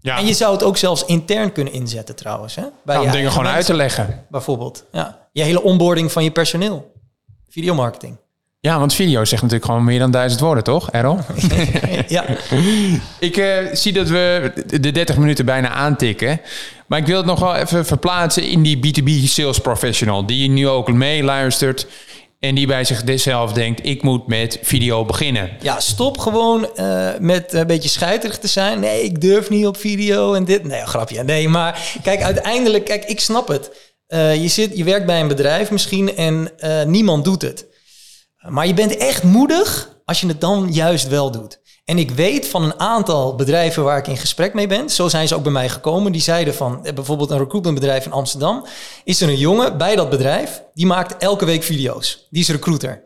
Ja, 0.00 0.18
En 0.18 0.26
je 0.26 0.34
zou 0.34 0.52
het 0.52 0.62
ook 0.62 0.76
zelfs 0.76 1.04
intern 1.04 1.52
kunnen 1.52 1.72
inzetten 1.72 2.16
trouwens. 2.16 2.54
Hè? 2.54 2.62
Bij 2.84 2.96
om 2.98 3.04
je 3.04 3.10
dingen 3.10 3.30
gewoon 3.30 3.46
uit 3.46 3.66
te 3.66 3.74
leggen. 3.74 4.24
Bijvoorbeeld. 4.28 4.84
Ja. 4.92 5.28
Je 5.32 5.42
hele 5.42 5.62
onboarding 5.62 6.12
van 6.12 6.24
je 6.24 6.30
personeel. 6.30 6.92
Videomarketing. 7.48 8.16
Ja, 8.60 8.78
want 8.78 8.94
video 8.94 9.24
zegt 9.24 9.42
natuurlijk 9.42 9.70
gewoon 9.70 9.84
meer 9.84 9.98
dan 9.98 10.10
duizend 10.10 10.40
woorden, 10.40 10.64
toch, 10.64 10.90
Errol? 10.90 11.18
ja. 12.08 12.24
Ik 13.18 13.36
eh, 13.36 13.56
zie 13.72 13.92
dat 13.92 14.08
we 14.08 14.52
de 14.80 14.92
30 14.92 15.16
minuten 15.16 15.44
bijna 15.44 15.68
aantikken. 15.68 16.40
Maar 16.86 16.98
ik 16.98 17.06
wil 17.06 17.16
het 17.16 17.26
nog 17.26 17.40
wel 17.40 17.54
even 17.54 17.86
verplaatsen 17.86 18.42
in 18.42 18.62
die 18.62 18.76
B2B 18.76 19.28
sales 19.28 19.58
professional. 19.58 20.26
Die 20.26 20.48
nu 20.48 20.68
ook 20.68 20.92
meeluistert. 20.92 21.86
En 22.46 22.54
die 22.54 22.66
bij 22.66 22.84
zichzelf 22.84 23.52
denkt, 23.52 23.86
ik 23.86 24.02
moet 24.02 24.26
met 24.26 24.58
video 24.62 25.04
beginnen. 25.04 25.50
ja, 25.60 25.80
stop 25.80 26.18
gewoon 26.18 26.74
eh, 26.76 27.08
met 27.20 27.52
een 27.52 27.66
beetje 27.66 27.88
scheiterig 27.88 28.38
te 28.38 28.46
zijn. 28.46 28.80
Nee, 28.80 29.02
ik 29.02 29.20
durf 29.20 29.50
niet 29.50 29.66
op 29.66 29.76
video 29.76 30.34
en 30.34 30.44
dit. 30.44 30.64
Nee, 30.64 30.86
grapje. 30.86 31.22
Nee, 31.22 31.48
maar 31.48 31.98
kijk, 32.02 32.22
uiteindelijk, 32.22 32.84
kijk, 32.84 33.04
ik 33.04 33.20
snap 33.20 33.48
het. 33.48 33.70
Eh, 34.06 34.42
je, 34.42 34.48
zit, 34.48 34.76
je 34.76 34.84
werkt 34.84 35.06
bij 35.06 35.20
een 35.20 35.28
bedrijf 35.28 35.70
misschien 35.70 36.16
en 36.16 36.58
eh, 36.58 36.82
niemand 36.82 37.24
doet 37.24 37.42
het. 37.42 37.66
Maar 38.48 38.66
je 38.66 38.74
bent 38.74 38.96
echt 38.96 39.22
moedig 39.22 39.96
als 40.04 40.20
je 40.20 40.26
het 40.26 40.40
dan 40.40 40.72
juist 40.72 41.08
wel 41.08 41.30
doet. 41.30 41.60
En 41.86 41.98
ik 41.98 42.10
weet 42.10 42.48
van 42.48 42.62
een 42.62 42.80
aantal 42.80 43.34
bedrijven 43.34 43.84
waar 43.84 43.98
ik 43.98 44.06
in 44.06 44.16
gesprek 44.16 44.54
mee 44.54 44.66
ben. 44.66 44.90
Zo 44.90 45.08
zijn 45.08 45.28
ze 45.28 45.34
ook 45.34 45.42
bij 45.42 45.52
mij 45.52 45.68
gekomen. 45.68 46.12
Die 46.12 46.20
zeiden 46.20 46.54
van 46.54 46.86
eh, 46.86 46.92
bijvoorbeeld 46.92 47.30
een 47.30 47.38
recruitmentbedrijf 47.38 48.04
in 48.04 48.12
Amsterdam. 48.12 48.66
Is 49.04 49.20
er 49.20 49.28
een 49.28 49.36
jongen 49.36 49.78
bij 49.78 49.96
dat 49.96 50.10
bedrijf. 50.10 50.62
Die 50.74 50.86
maakt 50.86 51.22
elke 51.22 51.44
week 51.44 51.62
video's. 51.62 52.26
Die 52.30 52.42
is 52.42 52.48
recruiter. 52.48 53.04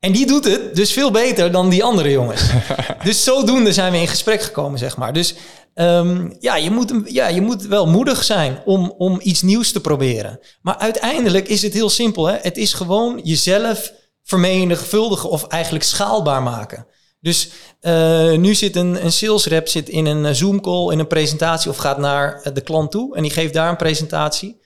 En 0.00 0.12
die 0.12 0.26
doet 0.26 0.44
het 0.44 0.74
dus 0.74 0.92
veel 0.92 1.10
beter 1.10 1.52
dan 1.52 1.68
die 1.68 1.84
andere 1.84 2.10
jongens. 2.10 2.42
dus 3.04 3.24
zodoende 3.24 3.72
zijn 3.72 3.92
we 3.92 3.98
in 3.98 4.08
gesprek 4.08 4.42
gekomen, 4.42 4.78
zeg 4.78 4.96
maar. 4.96 5.12
Dus 5.12 5.34
ehm, 5.74 6.30
ja, 6.40 6.56
je 6.56 6.70
moet, 6.70 6.92
ja, 7.04 7.28
je 7.28 7.40
moet 7.40 7.62
wel 7.62 7.86
moedig 7.86 8.24
zijn 8.24 8.62
om, 8.64 8.94
om 8.98 9.20
iets 9.22 9.42
nieuws 9.42 9.72
te 9.72 9.80
proberen. 9.80 10.40
Maar 10.62 10.76
uiteindelijk 10.76 11.48
is 11.48 11.62
het 11.62 11.72
heel 11.72 11.90
simpel. 11.90 12.26
Hè? 12.26 12.36
Het 12.40 12.56
is 12.56 12.72
gewoon 12.72 13.20
jezelf 13.22 13.92
vermenigvuldigen 14.24 15.30
of 15.30 15.46
eigenlijk 15.46 15.84
schaalbaar 15.84 16.42
maken. 16.42 16.86
Dus 17.22 17.50
eh, 17.80 18.32
nu 18.32 18.54
zit 18.54 18.76
een, 18.76 19.04
een 19.04 19.12
sales 19.12 19.46
rep 19.46 19.68
zit 19.68 19.88
in 19.88 20.06
een 20.06 20.24
eh, 20.24 20.32
Zoom 20.32 20.60
call, 20.60 20.92
in 20.92 20.98
een 20.98 21.06
presentatie 21.06 21.70
of 21.70 21.76
gaat 21.76 21.98
naar 21.98 22.40
eh, 22.42 22.54
de 22.54 22.60
klant 22.60 22.90
toe 22.90 23.16
en 23.16 23.22
die 23.22 23.30
geeft 23.30 23.54
daar 23.54 23.68
een 23.68 23.76
presentatie. 23.76 24.60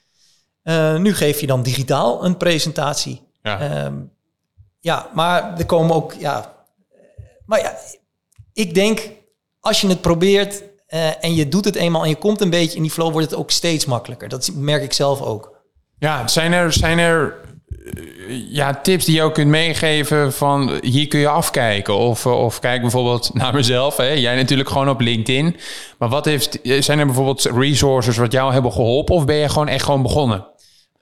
Nu 0.99 1.15
geef 1.15 1.41
je 1.41 1.47
dan 1.47 1.63
digitaal 1.63 2.25
een 2.25 2.37
presentatie. 2.37 3.23
Ja. 3.43 3.61
Ehm, 3.61 3.95
ja, 4.81 5.11
maar 5.15 5.59
er 5.59 5.67
komen 5.67 5.95
ook, 5.95 6.13
ja. 6.13 6.65
Maar 7.45 7.61
ja, 7.61 7.79
ik 8.53 8.75
denk, 8.75 9.11
als 9.61 9.81
je 9.81 9.89
het 9.89 10.01
probeert 10.01 10.63
en 11.21 11.35
je 11.35 11.49
doet 11.49 11.65
het 11.65 11.75
eenmaal 11.75 12.03
en 12.03 12.09
je 12.09 12.17
komt 12.17 12.41
een 12.41 12.51
beetje 12.51 12.77
in 12.77 12.83
die 12.83 12.91
flow, 12.91 13.13
wordt 13.13 13.31
het 13.31 13.39
ook 13.39 13.51
steeds 13.51 13.85
makkelijker. 13.85 14.29
Dat 14.29 14.51
merk 14.55 14.83
ik 14.83 14.93
zelf 14.93 15.21
ook. 15.21 15.57
Ja, 15.99 16.29
zijn 16.29 16.53
er, 16.53 16.73
zijn 16.73 16.99
er 16.99 17.46
ja, 18.49 18.75
tips 18.75 19.05
die 19.05 19.15
je 19.15 19.23
ook 19.23 19.35
kunt 19.35 19.49
meegeven 19.49 20.33
van 20.33 20.79
hier 20.81 21.09
kun 21.09 21.21
je 21.21 21.29
afkijken? 21.29 21.97
Of, 21.97 22.27
eh, 22.27 22.43
of 22.43 22.61
kijk 22.61 22.81
bijvoorbeeld 22.81 23.31
naar 23.35 23.55
mezelf. 23.55 23.97
Hè? 23.97 24.09
Jij 24.09 24.37
natuurlijk 24.37 24.69
gewoon 24.69 24.89
op 24.89 25.01
LinkedIn. 25.01 25.57
Maar 25.99 26.09
wat 26.09 26.25
heeft, 26.25 26.59
zijn 26.63 26.99
er 26.99 27.07
bijvoorbeeld 27.07 27.45
resources 27.45 28.17
wat 28.17 28.33
jou 28.33 28.53
hebben 28.53 28.73
geholpen? 28.73 29.15
Of 29.15 29.25
ben 29.25 29.37
je 29.37 29.49
gewoon 29.49 29.69
echt 29.69 29.85
gewoon 29.85 30.03
begonnen? 30.03 30.47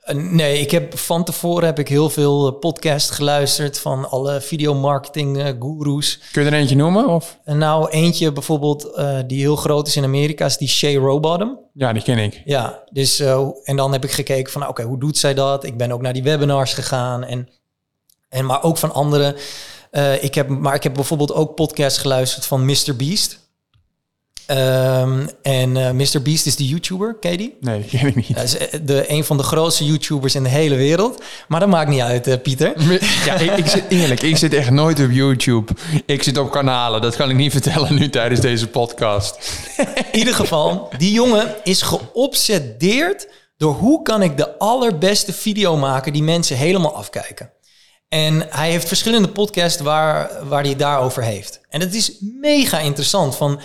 Uh, 0.06 0.16
nee, 0.16 0.60
ik 0.60 0.70
heb 0.70 0.98
van 0.98 1.24
tevoren 1.24 1.66
heb 1.66 1.78
ik 1.78 1.88
heel 1.88 2.10
veel 2.10 2.52
uh, 2.52 2.58
podcasts 2.58 3.10
geluisterd 3.10 3.78
van 3.78 4.10
alle 4.10 4.40
videomarketing 4.40 5.36
uh, 5.36 5.48
gurus. 5.60 6.20
Kun 6.32 6.44
je 6.44 6.50
er 6.50 6.56
eentje 6.56 6.76
noemen? 6.76 7.08
Of? 7.08 7.38
En 7.44 7.58
nou, 7.58 7.90
eentje 7.90 8.32
bijvoorbeeld 8.32 9.02
die 9.26 9.40
heel 9.40 9.56
groot 9.56 9.86
is 9.86 9.96
in 9.96 10.04
Amerika 10.04 10.44
is 10.44 10.56
die 10.56 10.68
Shay 10.68 10.96
Robottom. 10.96 11.58
Ja, 11.72 11.92
die 11.92 12.02
ken 12.02 12.18
ik. 12.18 12.42
Ja, 12.44 12.82
dus 12.90 13.20
en 13.64 13.76
dan 13.76 13.92
heb 13.92 14.04
ik 14.04 14.10
gekeken 14.10 14.52
van, 14.52 14.62
oké, 14.62 14.70
okay, 14.70 14.84
hoe 14.84 14.98
doet 14.98 15.18
zij 15.18 15.34
dat? 15.34 15.64
Ik 15.64 15.76
ben 15.76 15.92
ook 15.92 16.02
naar 16.02 16.12
die 16.12 16.22
webinars 16.22 16.74
gegaan 16.74 17.24
en, 17.24 17.48
en 18.28 18.46
maar 18.46 18.62
ook 18.62 18.76
van 18.76 18.92
anderen. 18.92 19.36
ik 20.20 20.34
heb, 20.34 20.48
maar 20.48 20.74
ik 20.74 20.82
heb 20.82 20.94
bijvoorbeeld 20.94 21.32
ook 21.32 21.54
podcasts 21.54 21.98
geluisterd 21.98 22.46
van 22.46 22.64
Mr. 22.64 22.96
Beast. 22.96 23.43
Um, 24.50 25.28
en 25.42 25.76
uh, 25.76 25.90
Mr. 25.90 26.22
Beast 26.22 26.46
is 26.46 26.56
de 26.56 26.66
YouTuber, 26.66 27.16
ken 27.20 27.30
je 27.30 27.36
die? 27.36 27.56
Nee, 27.60 27.80
die 27.80 27.90
ken 27.98 28.08
ik 28.08 28.14
niet. 28.14 28.34
Dat 28.34 28.44
is 28.44 28.56
de, 28.82 29.10
een 29.10 29.24
van 29.24 29.36
de 29.36 29.42
grootste 29.42 29.84
YouTubers 29.84 30.34
in 30.34 30.42
de 30.42 30.48
hele 30.48 30.74
wereld. 30.74 31.22
Maar 31.48 31.60
dat 31.60 31.68
maakt 31.68 31.88
niet 31.88 32.00
uit, 32.00 32.28
uh, 32.28 32.34
Pieter. 32.42 32.72
Ja, 33.24 33.34
ik, 33.34 33.56
ik, 33.56 33.66
zit 33.66 33.84
eerlijk, 33.88 34.22
ik 34.22 34.36
zit 34.36 34.54
echt 34.54 34.70
nooit 34.70 35.00
op 35.00 35.10
YouTube. 35.10 35.72
Ik 36.06 36.22
zit 36.22 36.38
op 36.38 36.50
kanalen, 36.50 37.00
dat 37.00 37.16
kan 37.16 37.30
ik 37.30 37.36
niet 37.36 37.52
vertellen 37.58 37.94
nu 37.94 38.10
tijdens 38.10 38.40
deze 38.40 38.68
podcast. 38.68 39.60
In 40.12 40.18
ieder 40.18 40.34
geval, 40.34 40.88
die 40.98 41.12
jongen 41.12 41.54
is 41.62 41.82
geobsedeerd 41.82 43.28
door 43.56 43.74
hoe 43.74 44.02
kan 44.02 44.22
ik 44.22 44.36
de 44.36 44.58
allerbeste 44.58 45.32
video 45.32 45.76
maken 45.76 46.12
die 46.12 46.22
mensen 46.22 46.56
helemaal 46.56 46.96
afkijken. 46.96 47.52
En 48.08 48.46
hij 48.48 48.70
heeft 48.70 48.88
verschillende 48.88 49.28
podcasts 49.28 49.82
waar, 49.82 50.30
waar 50.48 50.60
hij 50.60 50.70
het 50.70 50.78
daarover 50.78 51.22
heeft. 51.22 51.60
En 51.68 51.80
het 51.80 51.94
is 51.94 52.12
mega 52.40 52.78
interessant 52.78 53.36
van 53.36 53.60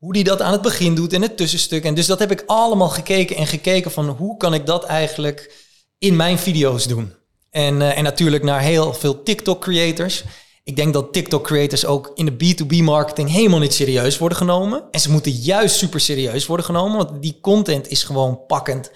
hoe 0.00 0.12
die 0.12 0.24
dat 0.24 0.42
aan 0.42 0.52
het 0.52 0.62
begin 0.62 0.94
doet 0.94 1.12
en 1.12 1.22
het 1.22 1.36
tussenstuk. 1.36 1.84
En 1.84 1.94
dus 1.94 2.06
dat 2.06 2.18
heb 2.18 2.30
ik 2.30 2.42
allemaal 2.46 2.88
gekeken 2.88 3.36
en 3.36 3.46
gekeken 3.46 3.90
van 3.90 4.08
hoe 4.08 4.36
kan 4.36 4.54
ik 4.54 4.66
dat 4.66 4.84
eigenlijk 4.84 5.68
in 5.98 6.16
mijn 6.16 6.38
video's 6.38 6.86
doen. 6.86 7.14
En, 7.50 7.80
uh, 7.80 7.98
en 7.98 8.04
natuurlijk 8.04 8.42
naar 8.42 8.60
heel 8.60 8.94
veel 8.94 9.22
TikTok 9.22 9.60
creators. 9.60 10.24
Ik 10.64 10.76
denk 10.76 10.92
dat 10.92 11.12
TikTok 11.12 11.44
creators 11.44 11.86
ook 11.86 12.10
in 12.14 12.24
de 12.26 12.32
B2B 12.32 12.82
marketing 12.82 13.30
helemaal 13.30 13.58
niet 13.58 13.74
serieus 13.74 14.18
worden 14.18 14.38
genomen. 14.38 14.84
En 14.90 15.00
ze 15.00 15.10
moeten 15.10 15.32
juist 15.32 15.76
super 15.76 16.00
serieus 16.00 16.46
worden 16.46 16.66
genomen, 16.66 16.96
want 16.96 17.22
die 17.22 17.38
content 17.40 17.88
is 17.88 18.02
gewoon 18.02 18.46
pakkend. 18.46 18.90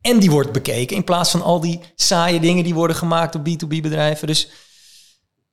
En 0.00 0.18
die 0.18 0.30
wordt 0.30 0.52
bekeken 0.52 0.96
in 0.96 1.04
plaats 1.04 1.30
van 1.30 1.42
al 1.42 1.60
die 1.60 1.80
saaie 1.94 2.40
dingen 2.40 2.64
die 2.64 2.74
worden 2.74 2.96
gemaakt 2.96 3.32
door 3.32 3.42
B2B 3.42 3.80
bedrijven. 3.80 4.26
Dus 4.26 4.48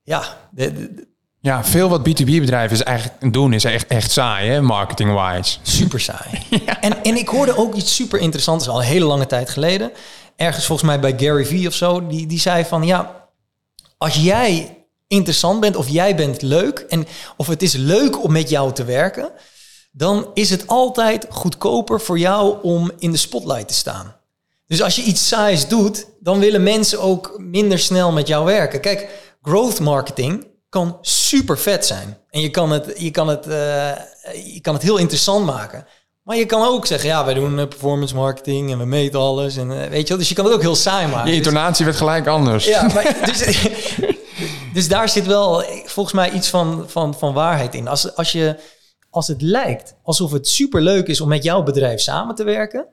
ja, 0.04 0.50
de, 0.52 1.08
ja, 1.42 1.64
veel 1.64 1.90
wat 1.90 2.10
B2B-bedrijven 2.10 2.78
is 2.78 2.84
eigenlijk 2.84 3.34
doen 3.34 3.54
is 3.54 3.64
echt, 3.64 3.88
echt 3.88 4.12
saai, 4.12 4.50
hè, 4.50 4.62
marketing-wise. 4.62 5.58
Super 5.62 6.00
saai. 6.00 6.42
en, 6.82 7.04
en 7.04 7.16
ik 7.16 7.28
hoorde 7.28 7.58
ook 7.58 7.76
iets 7.76 7.96
super 7.96 8.20
interessants, 8.20 8.68
al 8.68 8.80
een 8.80 8.86
hele 8.86 9.06
lange 9.06 9.26
tijd 9.26 9.50
geleden. 9.50 9.92
Ergens 10.36 10.66
volgens 10.66 10.88
mij 10.88 11.00
bij 11.00 11.14
Gary 11.18 11.46
Vee 11.46 11.68
of 11.68 11.74
zo. 11.74 12.08
Die, 12.08 12.28
die 12.28 12.40
zei 12.40 12.66
van, 12.66 12.84
ja, 12.84 13.30
als 13.98 14.16
jij 14.16 14.78
interessant 15.08 15.60
bent 15.60 15.76
of 15.76 15.88
jij 15.88 16.16
bent 16.16 16.42
leuk... 16.42 16.80
en 16.80 17.08
of 17.38 17.48
het 17.48 17.62
is 17.62 17.74
leuk 17.74 18.24
om 18.24 18.32
met 18.32 18.50
jou 18.50 18.74
te 18.74 18.84
werken... 18.84 19.32
dan 19.92 20.28
is 20.34 20.50
het 20.50 20.68
altijd 20.68 21.26
goedkoper 21.30 22.02
voor 22.02 22.20
jou 22.20 22.58
om 22.62 22.92
in 23.00 23.12
de 23.12 23.18
spotlight 23.18 23.68
te 23.68 23.74
staan. 23.74 24.16
Dus 24.68 24.82
als 24.82 24.96
je 24.96 25.02
iets 25.02 25.28
saais 25.28 25.68
doet, 25.68 26.08
dan 26.20 26.40
willen 26.40 26.64
mensen 26.64 27.02
ook 27.02 27.34
minder 27.38 27.80
snel 27.80 28.12
met 28.12 28.28
jou 28.28 28.46
werken. 28.46 28.82
Kijk, 28.82 29.10
growth 29.42 29.80
marketing 29.80 30.48
kan 30.70 30.98
super 31.02 31.58
vet 31.58 31.86
zijn. 31.86 32.18
En 32.30 32.42
je 32.42 32.50
kan 32.50 32.72
het, 32.72 32.94
je 32.98 33.12
kan 33.12 33.28
het, 33.28 33.48
uh, 33.48 33.92
je 34.54 34.60
kan 34.62 34.74
het 34.74 34.84
heel 34.84 34.98
interessant 34.98 35.46
maken. 35.46 35.86
Maar 36.24 36.38
je 36.38 36.46
kan 36.46 36.68
ook 36.68 36.86
zeggen, 36.86 37.10
ja, 37.10 37.26
wij 37.26 37.34
doen 37.34 37.60
uh, 37.60 37.68
performance 37.68 38.16
marketing 38.16 38.72
en 38.72 38.78
we 38.78 38.86
meten 38.86 39.20
alles. 39.20 39.58
En 39.58 39.72
uh, 39.72 39.86
weet 39.86 40.02
je 40.02 40.08
wel, 40.08 40.18
dus 40.18 40.30
je 40.30 40.36
kan 40.36 40.46
het 40.46 40.54
ook 40.54 40.62
heel 40.62 40.76
saai 40.76 41.08
maken. 41.08 41.30
Je 41.30 41.36
intonatie 41.36 41.86
dus, 41.86 41.86
werd 41.86 41.98
gelijk 41.98 42.28
anders. 42.28 42.66
Ja, 42.66 42.88
maar, 42.94 43.16
dus, 43.32 43.68
dus 44.74 44.88
daar 44.88 45.10
zit 45.10 45.26
wel 45.26 45.64
volgens 45.86 46.16
mij 46.16 46.32
iets 46.32 46.50
van, 46.50 46.84
van, 46.88 47.14
van 47.14 47.34
waarheid 47.34 47.76
in. 47.76 47.88
Als, 47.88 48.16
als, 48.16 48.32
je, 48.32 48.60
als 49.10 49.28
het 49.28 49.42
lijkt 49.42 49.96
alsof 50.04 50.32
het 50.32 50.48
super 50.48 50.82
leuk 50.82 51.08
is 51.08 51.22
om 51.22 51.28
met 51.28 51.44
jouw 51.44 51.64
bedrijf 51.64 52.02
samen 52.02 52.36
te 52.36 52.44
werken, 52.44 52.88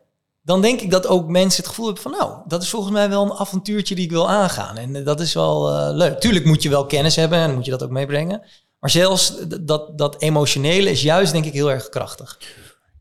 dan 0.47 0.61
denk 0.61 0.81
ik 0.81 0.91
dat 0.91 1.07
ook 1.07 1.29
mensen 1.29 1.61
het 1.63 1.69
gevoel 1.69 1.85
hebben 1.85 2.03
van, 2.03 2.13
nou, 2.13 2.41
dat 2.47 2.63
is 2.63 2.71
volgens 2.71 2.93
mij 2.93 3.09
wel 3.09 3.23
een 3.25 3.33
avontuurtje 3.33 3.95
die 3.95 4.05
ik 4.05 4.11
wil 4.11 4.29
aangaan. 4.29 4.77
En 4.77 5.05
dat 5.05 5.21
is 5.21 5.35
wel 5.35 5.73
uh, 5.73 5.89
leuk. 5.93 6.21
Tuurlijk 6.21 6.45
moet 6.45 6.63
je 6.63 6.69
wel 6.69 6.87
kennis 6.87 7.17
hebben 7.17 7.39
en 7.39 7.55
moet 7.55 7.65
je 7.65 7.71
dat 7.71 7.83
ook 7.83 7.91
meebrengen. 7.91 8.43
Maar 8.81 8.91
zelfs 8.91 9.35
dat, 9.61 9.99
dat 9.99 10.21
emotionele 10.21 10.91
is 10.91 11.03
juist, 11.03 11.33
denk 11.33 11.45
ik, 11.45 11.53
heel 11.53 11.71
erg 11.71 11.89
krachtig. 11.89 12.39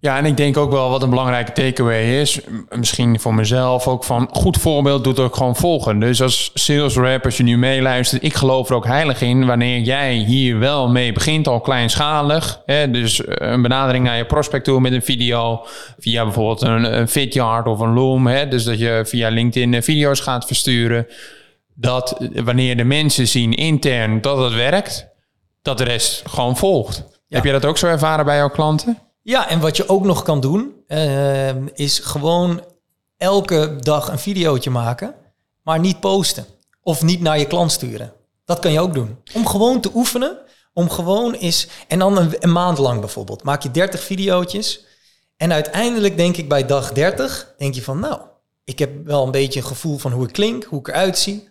Ja, 0.05 0.17
en 0.17 0.25
ik 0.25 0.37
denk 0.37 0.57
ook 0.57 0.71
wel 0.71 0.89
wat 0.89 1.03
een 1.03 1.09
belangrijke 1.09 1.51
takeaway 1.51 2.19
is, 2.19 2.39
misschien 2.69 3.19
voor 3.19 3.33
mezelf 3.35 3.87
ook 3.87 4.03
van 4.03 4.29
goed 4.31 4.57
voorbeeld 4.57 5.03
doet 5.03 5.19
ook 5.19 5.35
gewoon 5.35 5.55
volgen. 5.55 5.99
Dus 5.99 6.21
als 6.21 6.51
sales 6.53 6.95
rep, 6.95 7.25
als 7.25 7.37
je 7.37 7.43
nu 7.43 7.57
meeluistert, 7.57 8.23
ik 8.23 8.33
geloof 8.33 8.69
er 8.69 8.75
ook 8.75 8.85
heilig 8.85 9.21
in 9.21 9.45
wanneer 9.45 9.79
jij 9.79 10.13
hier 10.13 10.59
wel 10.59 10.89
mee 10.89 11.11
begint, 11.11 11.47
al 11.47 11.59
kleinschalig. 11.59 12.61
Hè, 12.65 12.91
dus 12.91 13.25
eh, 13.25 13.51
een 13.51 13.61
benadering 13.61 14.05
naar 14.05 14.17
je 14.17 14.25
prospect 14.25 14.63
toe 14.63 14.81
met 14.81 14.91
een 14.91 15.01
video, 15.01 15.65
via 15.99 16.23
bijvoorbeeld 16.23 16.61
een, 16.61 16.97
een 16.99 17.07
Vidyard 17.07 17.67
of 17.67 17.79
een 17.79 17.93
Loom. 17.93 18.27
Hè, 18.27 18.47
dus 18.47 18.63
dat 18.63 18.79
je 18.79 19.01
via 19.05 19.29
LinkedIn 19.29 19.73
eh, 19.73 19.81
video's 19.81 20.19
gaat 20.19 20.45
versturen. 20.45 21.07
Dat 21.75 22.17
eh, 22.19 22.43
wanneer 22.43 22.77
de 22.77 22.83
mensen 22.83 23.27
zien 23.27 23.53
intern 23.53 24.21
dat 24.21 24.37
het 24.37 24.53
werkt, 24.53 25.07
dat 25.61 25.77
de 25.77 25.83
rest 25.83 26.23
gewoon 26.29 26.57
volgt. 26.57 27.03
Heb 27.29 27.43
je 27.43 27.51
dat 27.51 27.65
ook 27.65 27.77
zo 27.77 27.87
ervaren 27.87 28.25
bij 28.25 28.37
jouw 28.37 28.49
klanten? 28.49 29.04
Ja, 29.27 29.49
en 29.49 29.59
wat 29.59 29.77
je 29.77 29.89
ook 29.89 30.03
nog 30.03 30.23
kan 30.23 30.39
doen, 30.39 30.83
uh, 30.87 31.67
is 31.67 31.99
gewoon 31.99 32.63
elke 33.17 33.75
dag 33.79 34.07
een 34.07 34.19
videootje 34.19 34.69
maken, 34.69 35.15
maar 35.63 35.79
niet 35.79 35.99
posten. 35.99 36.45
Of 36.81 37.03
niet 37.03 37.21
naar 37.21 37.39
je 37.39 37.47
klant 37.47 37.71
sturen. 37.71 38.13
Dat 38.43 38.59
kan 38.59 38.71
je 38.71 38.79
ook 38.79 38.93
doen. 38.93 39.17
Om 39.33 39.47
gewoon 39.47 39.81
te 39.81 39.91
oefenen, 39.93 40.37
om 40.73 40.89
gewoon 40.89 41.35
is... 41.35 41.67
En 41.87 41.99
dan 41.99 42.17
een, 42.17 42.35
een 42.39 42.51
maand 42.51 42.77
lang 42.77 42.99
bijvoorbeeld. 42.99 43.43
Maak 43.43 43.63
je 43.63 43.71
30 43.71 44.03
videootjes. 44.03 44.85
En 45.37 45.53
uiteindelijk 45.53 46.17
denk 46.17 46.37
ik 46.37 46.49
bij 46.49 46.65
dag 46.65 46.91
30, 46.91 47.53
denk 47.57 47.73
je 47.73 47.81
van 47.81 47.99
nou, 47.99 48.21
ik 48.63 48.79
heb 48.79 49.05
wel 49.05 49.25
een 49.25 49.31
beetje 49.31 49.59
een 49.59 49.65
gevoel 49.65 49.97
van 49.97 50.11
hoe 50.11 50.27
ik 50.27 50.33
klink, 50.33 50.63
hoe 50.63 50.79
ik 50.79 50.87
eruit 50.87 51.17
zie. 51.17 51.49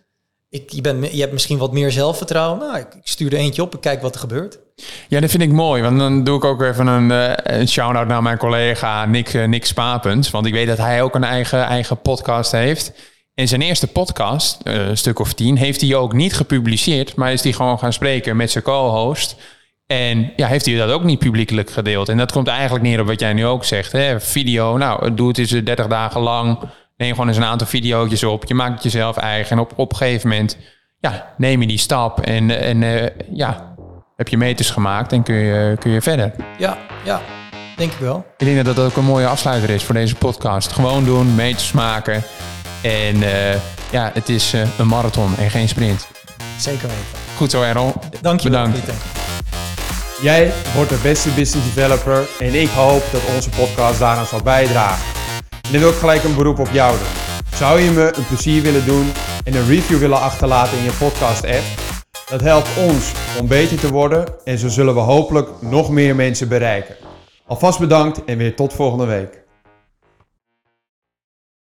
Ik, 0.55 0.71
je, 0.71 0.81
bent, 0.81 1.11
je 1.11 1.19
hebt 1.19 1.33
misschien 1.33 1.57
wat 1.57 1.73
meer 1.73 1.91
zelfvertrouwen. 1.91 2.59
Nou, 2.59 2.77
ik, 2.77 2.87
stuur 3.03 3.33
er 3.33 3.39
eentje 3.39 3.61
op 3.61 3.73
en 3.73 3.79
kijk 3.79 4.01
wat 4.01 4.13
er 4.13 4.19
gebeurt. 4.19 4.59
Ja, 5.07 5.19
dat 5.19 5.29
vind 5.29 5.43
ik 5.43 5.51
mooi. 5.51 5.81
Want 5.81 5.99
dan 5.99 6.23
doe 6.23 6.37
ik 6.37 6.43
ook 6.43 6.61
even 6.61 6.87
een, 6.87 7.11
eh, 7.11 7.59
een 7.59 7.67
shout-out 7.67 8.07
naar 8.07 8.21
mijn 8.21 8.37
collega 8.37 9.05
Nick, 9.05 9.33
uh, 9.33 9.45
Nick 9.45 9.65
Spapens. 9.65 10.31
Want 10.31 10.45
ik 10.45 10.53
weet 10.53 10.67
dat 10.67 10.77
hij 10.77 11.01
ook 11.01 11.15
een 11.15 11.23
eigen, 11.23 11.63
eigen 11.63 12.01
podcast 12.01 12.51
heeft. 12.51 12.93
In 13.33 13.47
zijn 13.47 13.61
eerste 13.61 13.87
podcast, 13.87 14.59
uh, 14.63 14.87
een 14.87 14.97
stuk 14.97 15.19
of 15.19 15.33
tien, 15.33 15.57
heeft 15.57 15.81
hij 15.81 15.95
ook 15.95 16.13
niet 16.13 16.33
gepubliceerd. 16.33 17.15
Maar 17.15 17.31
is 17.31 17.43
hij 17.43 17.51
gewoon 17.51 17.79
gaan 17.79 17.93
spreken 17.93 18.35
met 18.35 18.51
zijn 18.51 18.63
co-host. 18.63 19.35
En 19.87 20.31
ja, 20.35 20.47
heeft 20.47 20.65
hij 20.65 20.75
dat 20.75 20.89
ook 20.89 21.03
niet 21.03 21.19
publiekelijk 21.19 21.69
gedeeld. 21.69 22.09
En 22.09 22.17
dat 22.17 22.31
komt 22.31 22.47
eigenlijk 22.47 22.83
neer 22.83 22.99
op 22.99 23.07
wat 23.07 23.19
jij 23.19 23.33
nu 23.33 23.45
ook 23.45 23.63
zegt. 23.63 23.91
Hè? 23.91 24.19
Video, 24.19 24.77
nou, 24.77 25.13
doe 25.13 25.27
het 25.27 25.37
eens 25.37 25.49
30 25.49 25.87
dagen 25.87 26.21
lang. 26.21 26.59
Neem 26.97 27.11
gewoon 27.11 27.27
eens 27.27 27.37
een 27.37 27.43
aantal 27.43 27.67
video's 27.67 28.23
op. 28.23 28.45
Je 28.45 28.53
maakt 28.53 28.73
het 28.73 28.83
jezelf 28.83 29.17
eigen. 29.17 29.51
En 29.51 29.59
op, 29.59 29.73
op 29.75 29.91
een 29.91 29.97
gegeven 29.97 30.29
moment 30.29 30.57
ja, 30.99 31.33
neem 31.37 31.61
je 31.61 31.67
die 31.67 31.77
stap. 31.77 32.21
En, 32.21 32.61
en 32.61 33.11
ja, 33.31 33.75
heb 34.15 34.27
je 34.27 34.37
meters 34.37 34.69
gemaakt 34.69 35.11
en 35.11 35.23
kun 35.23 35.35
je, 35.35 35.75
kun 35.79 35.91
je 35.91 36.01
verder. 36.01 36.31
Ja, 36.57 36.77
ja, 37.03 37.21
denk 37.75 37.91
ik 37.91 37.99
wel. 37.99 38.25
Ik 38.37 38.45
denk 38.45 38.65
dat 38.65 38.75
dat 38.75 38.85
ook 38.85 38.95
een 38.95 39.03
mooie 39.03 39.27
afsluiter 39.27 39.69
is 39.69 39.83
voor 39.83 39.95
deze 39.95 40.15
podcast. 40.15 40.71
Gewoon 40.71 41.05
doen, 41.05 41.35
meters 41.35 41.71
maken. 41.71 42.23
En 42.81 43.15
uh, 43.15 43.53
ja, 43.91 44.11
het 44.13 44.29
is 44.29 44.53
uh, 44.53 44.61
een 44.77 44.87
marathon 44.87 45.37
en 45.37 45.49
geen 45.49 45.69
sprint. 45.69 46.07
Zeker 46.57 46.87
weten. 46.87 47.05
Goed 47.37 47.51
zo, 47.51 47.61
Errol. 47.61 47.93
Dank 48.21 48.39
je 48.39 48.49
Bedankt. 48.49 48.85
Wel, 48.85 48.95
Jij 50.21 50.51
wordt 50.75 50.89
de 50.89 50.99
beste 51.03 51.29
business 51.29 51.73
developer 51.73 52.27
en 52.39 52.61
ik 52.61 52.69
hoop 52.69 53.03
dat 53.11 53.21
onze 53.35 53.49
podcast 53.49 53.99
daaraan 53.99 54.25
zal 54.25 54.41
bijdragen. 54.41 55.24
En 55.65 55.71
dan 55.71 55.81
wil 55.81 55.89
ik 55.89 55.95
gelijk 55.95 56.23
een 56.23 56.35
beroep 56.35 56.59
op 56.59 56.69
jou 56.71 56.97
doen. 56.97 57.07
Zou 57.57 57.79
je 57.79 57.91
me 57.91 58.13
een 58.15 58.27
plezier 58.27 58.61
willen 58.61 58.85
doen 58.85 59.11
en 59.43 59.53
een 59.53 59.67
review 59.67 59.97
willen 59.97 60.19
achterlaten 60.19 60.77
in 60.77 60.83
je 60.83 60.91
podcast 60.99 61.45
app? 61.45 61.63
Dat 62.29 62.41
helpt 62.41 62.69
ons 62.77 63.11
om 63.39 63.47
beter 63.47 63.79
te 63.79 63.91
worden 63.91 64.25
en 64.43 64.57
zo 64.57 64.67
zullen 64.67 64.93
we 64.93 64.99
hopelijk 64.99 65.49
nog 65.59 65.89
meer 65.89 66.15
mensen 66.15 66.47
bereiken. 66.47 66.95
Alvast 67.45 67.79
bedankt 67.79 68.23
en 68.25 68.37
weer 68.37 68.55
tot 68.55 68.73
volgende 68.73 69.05
week. 69.05 69.44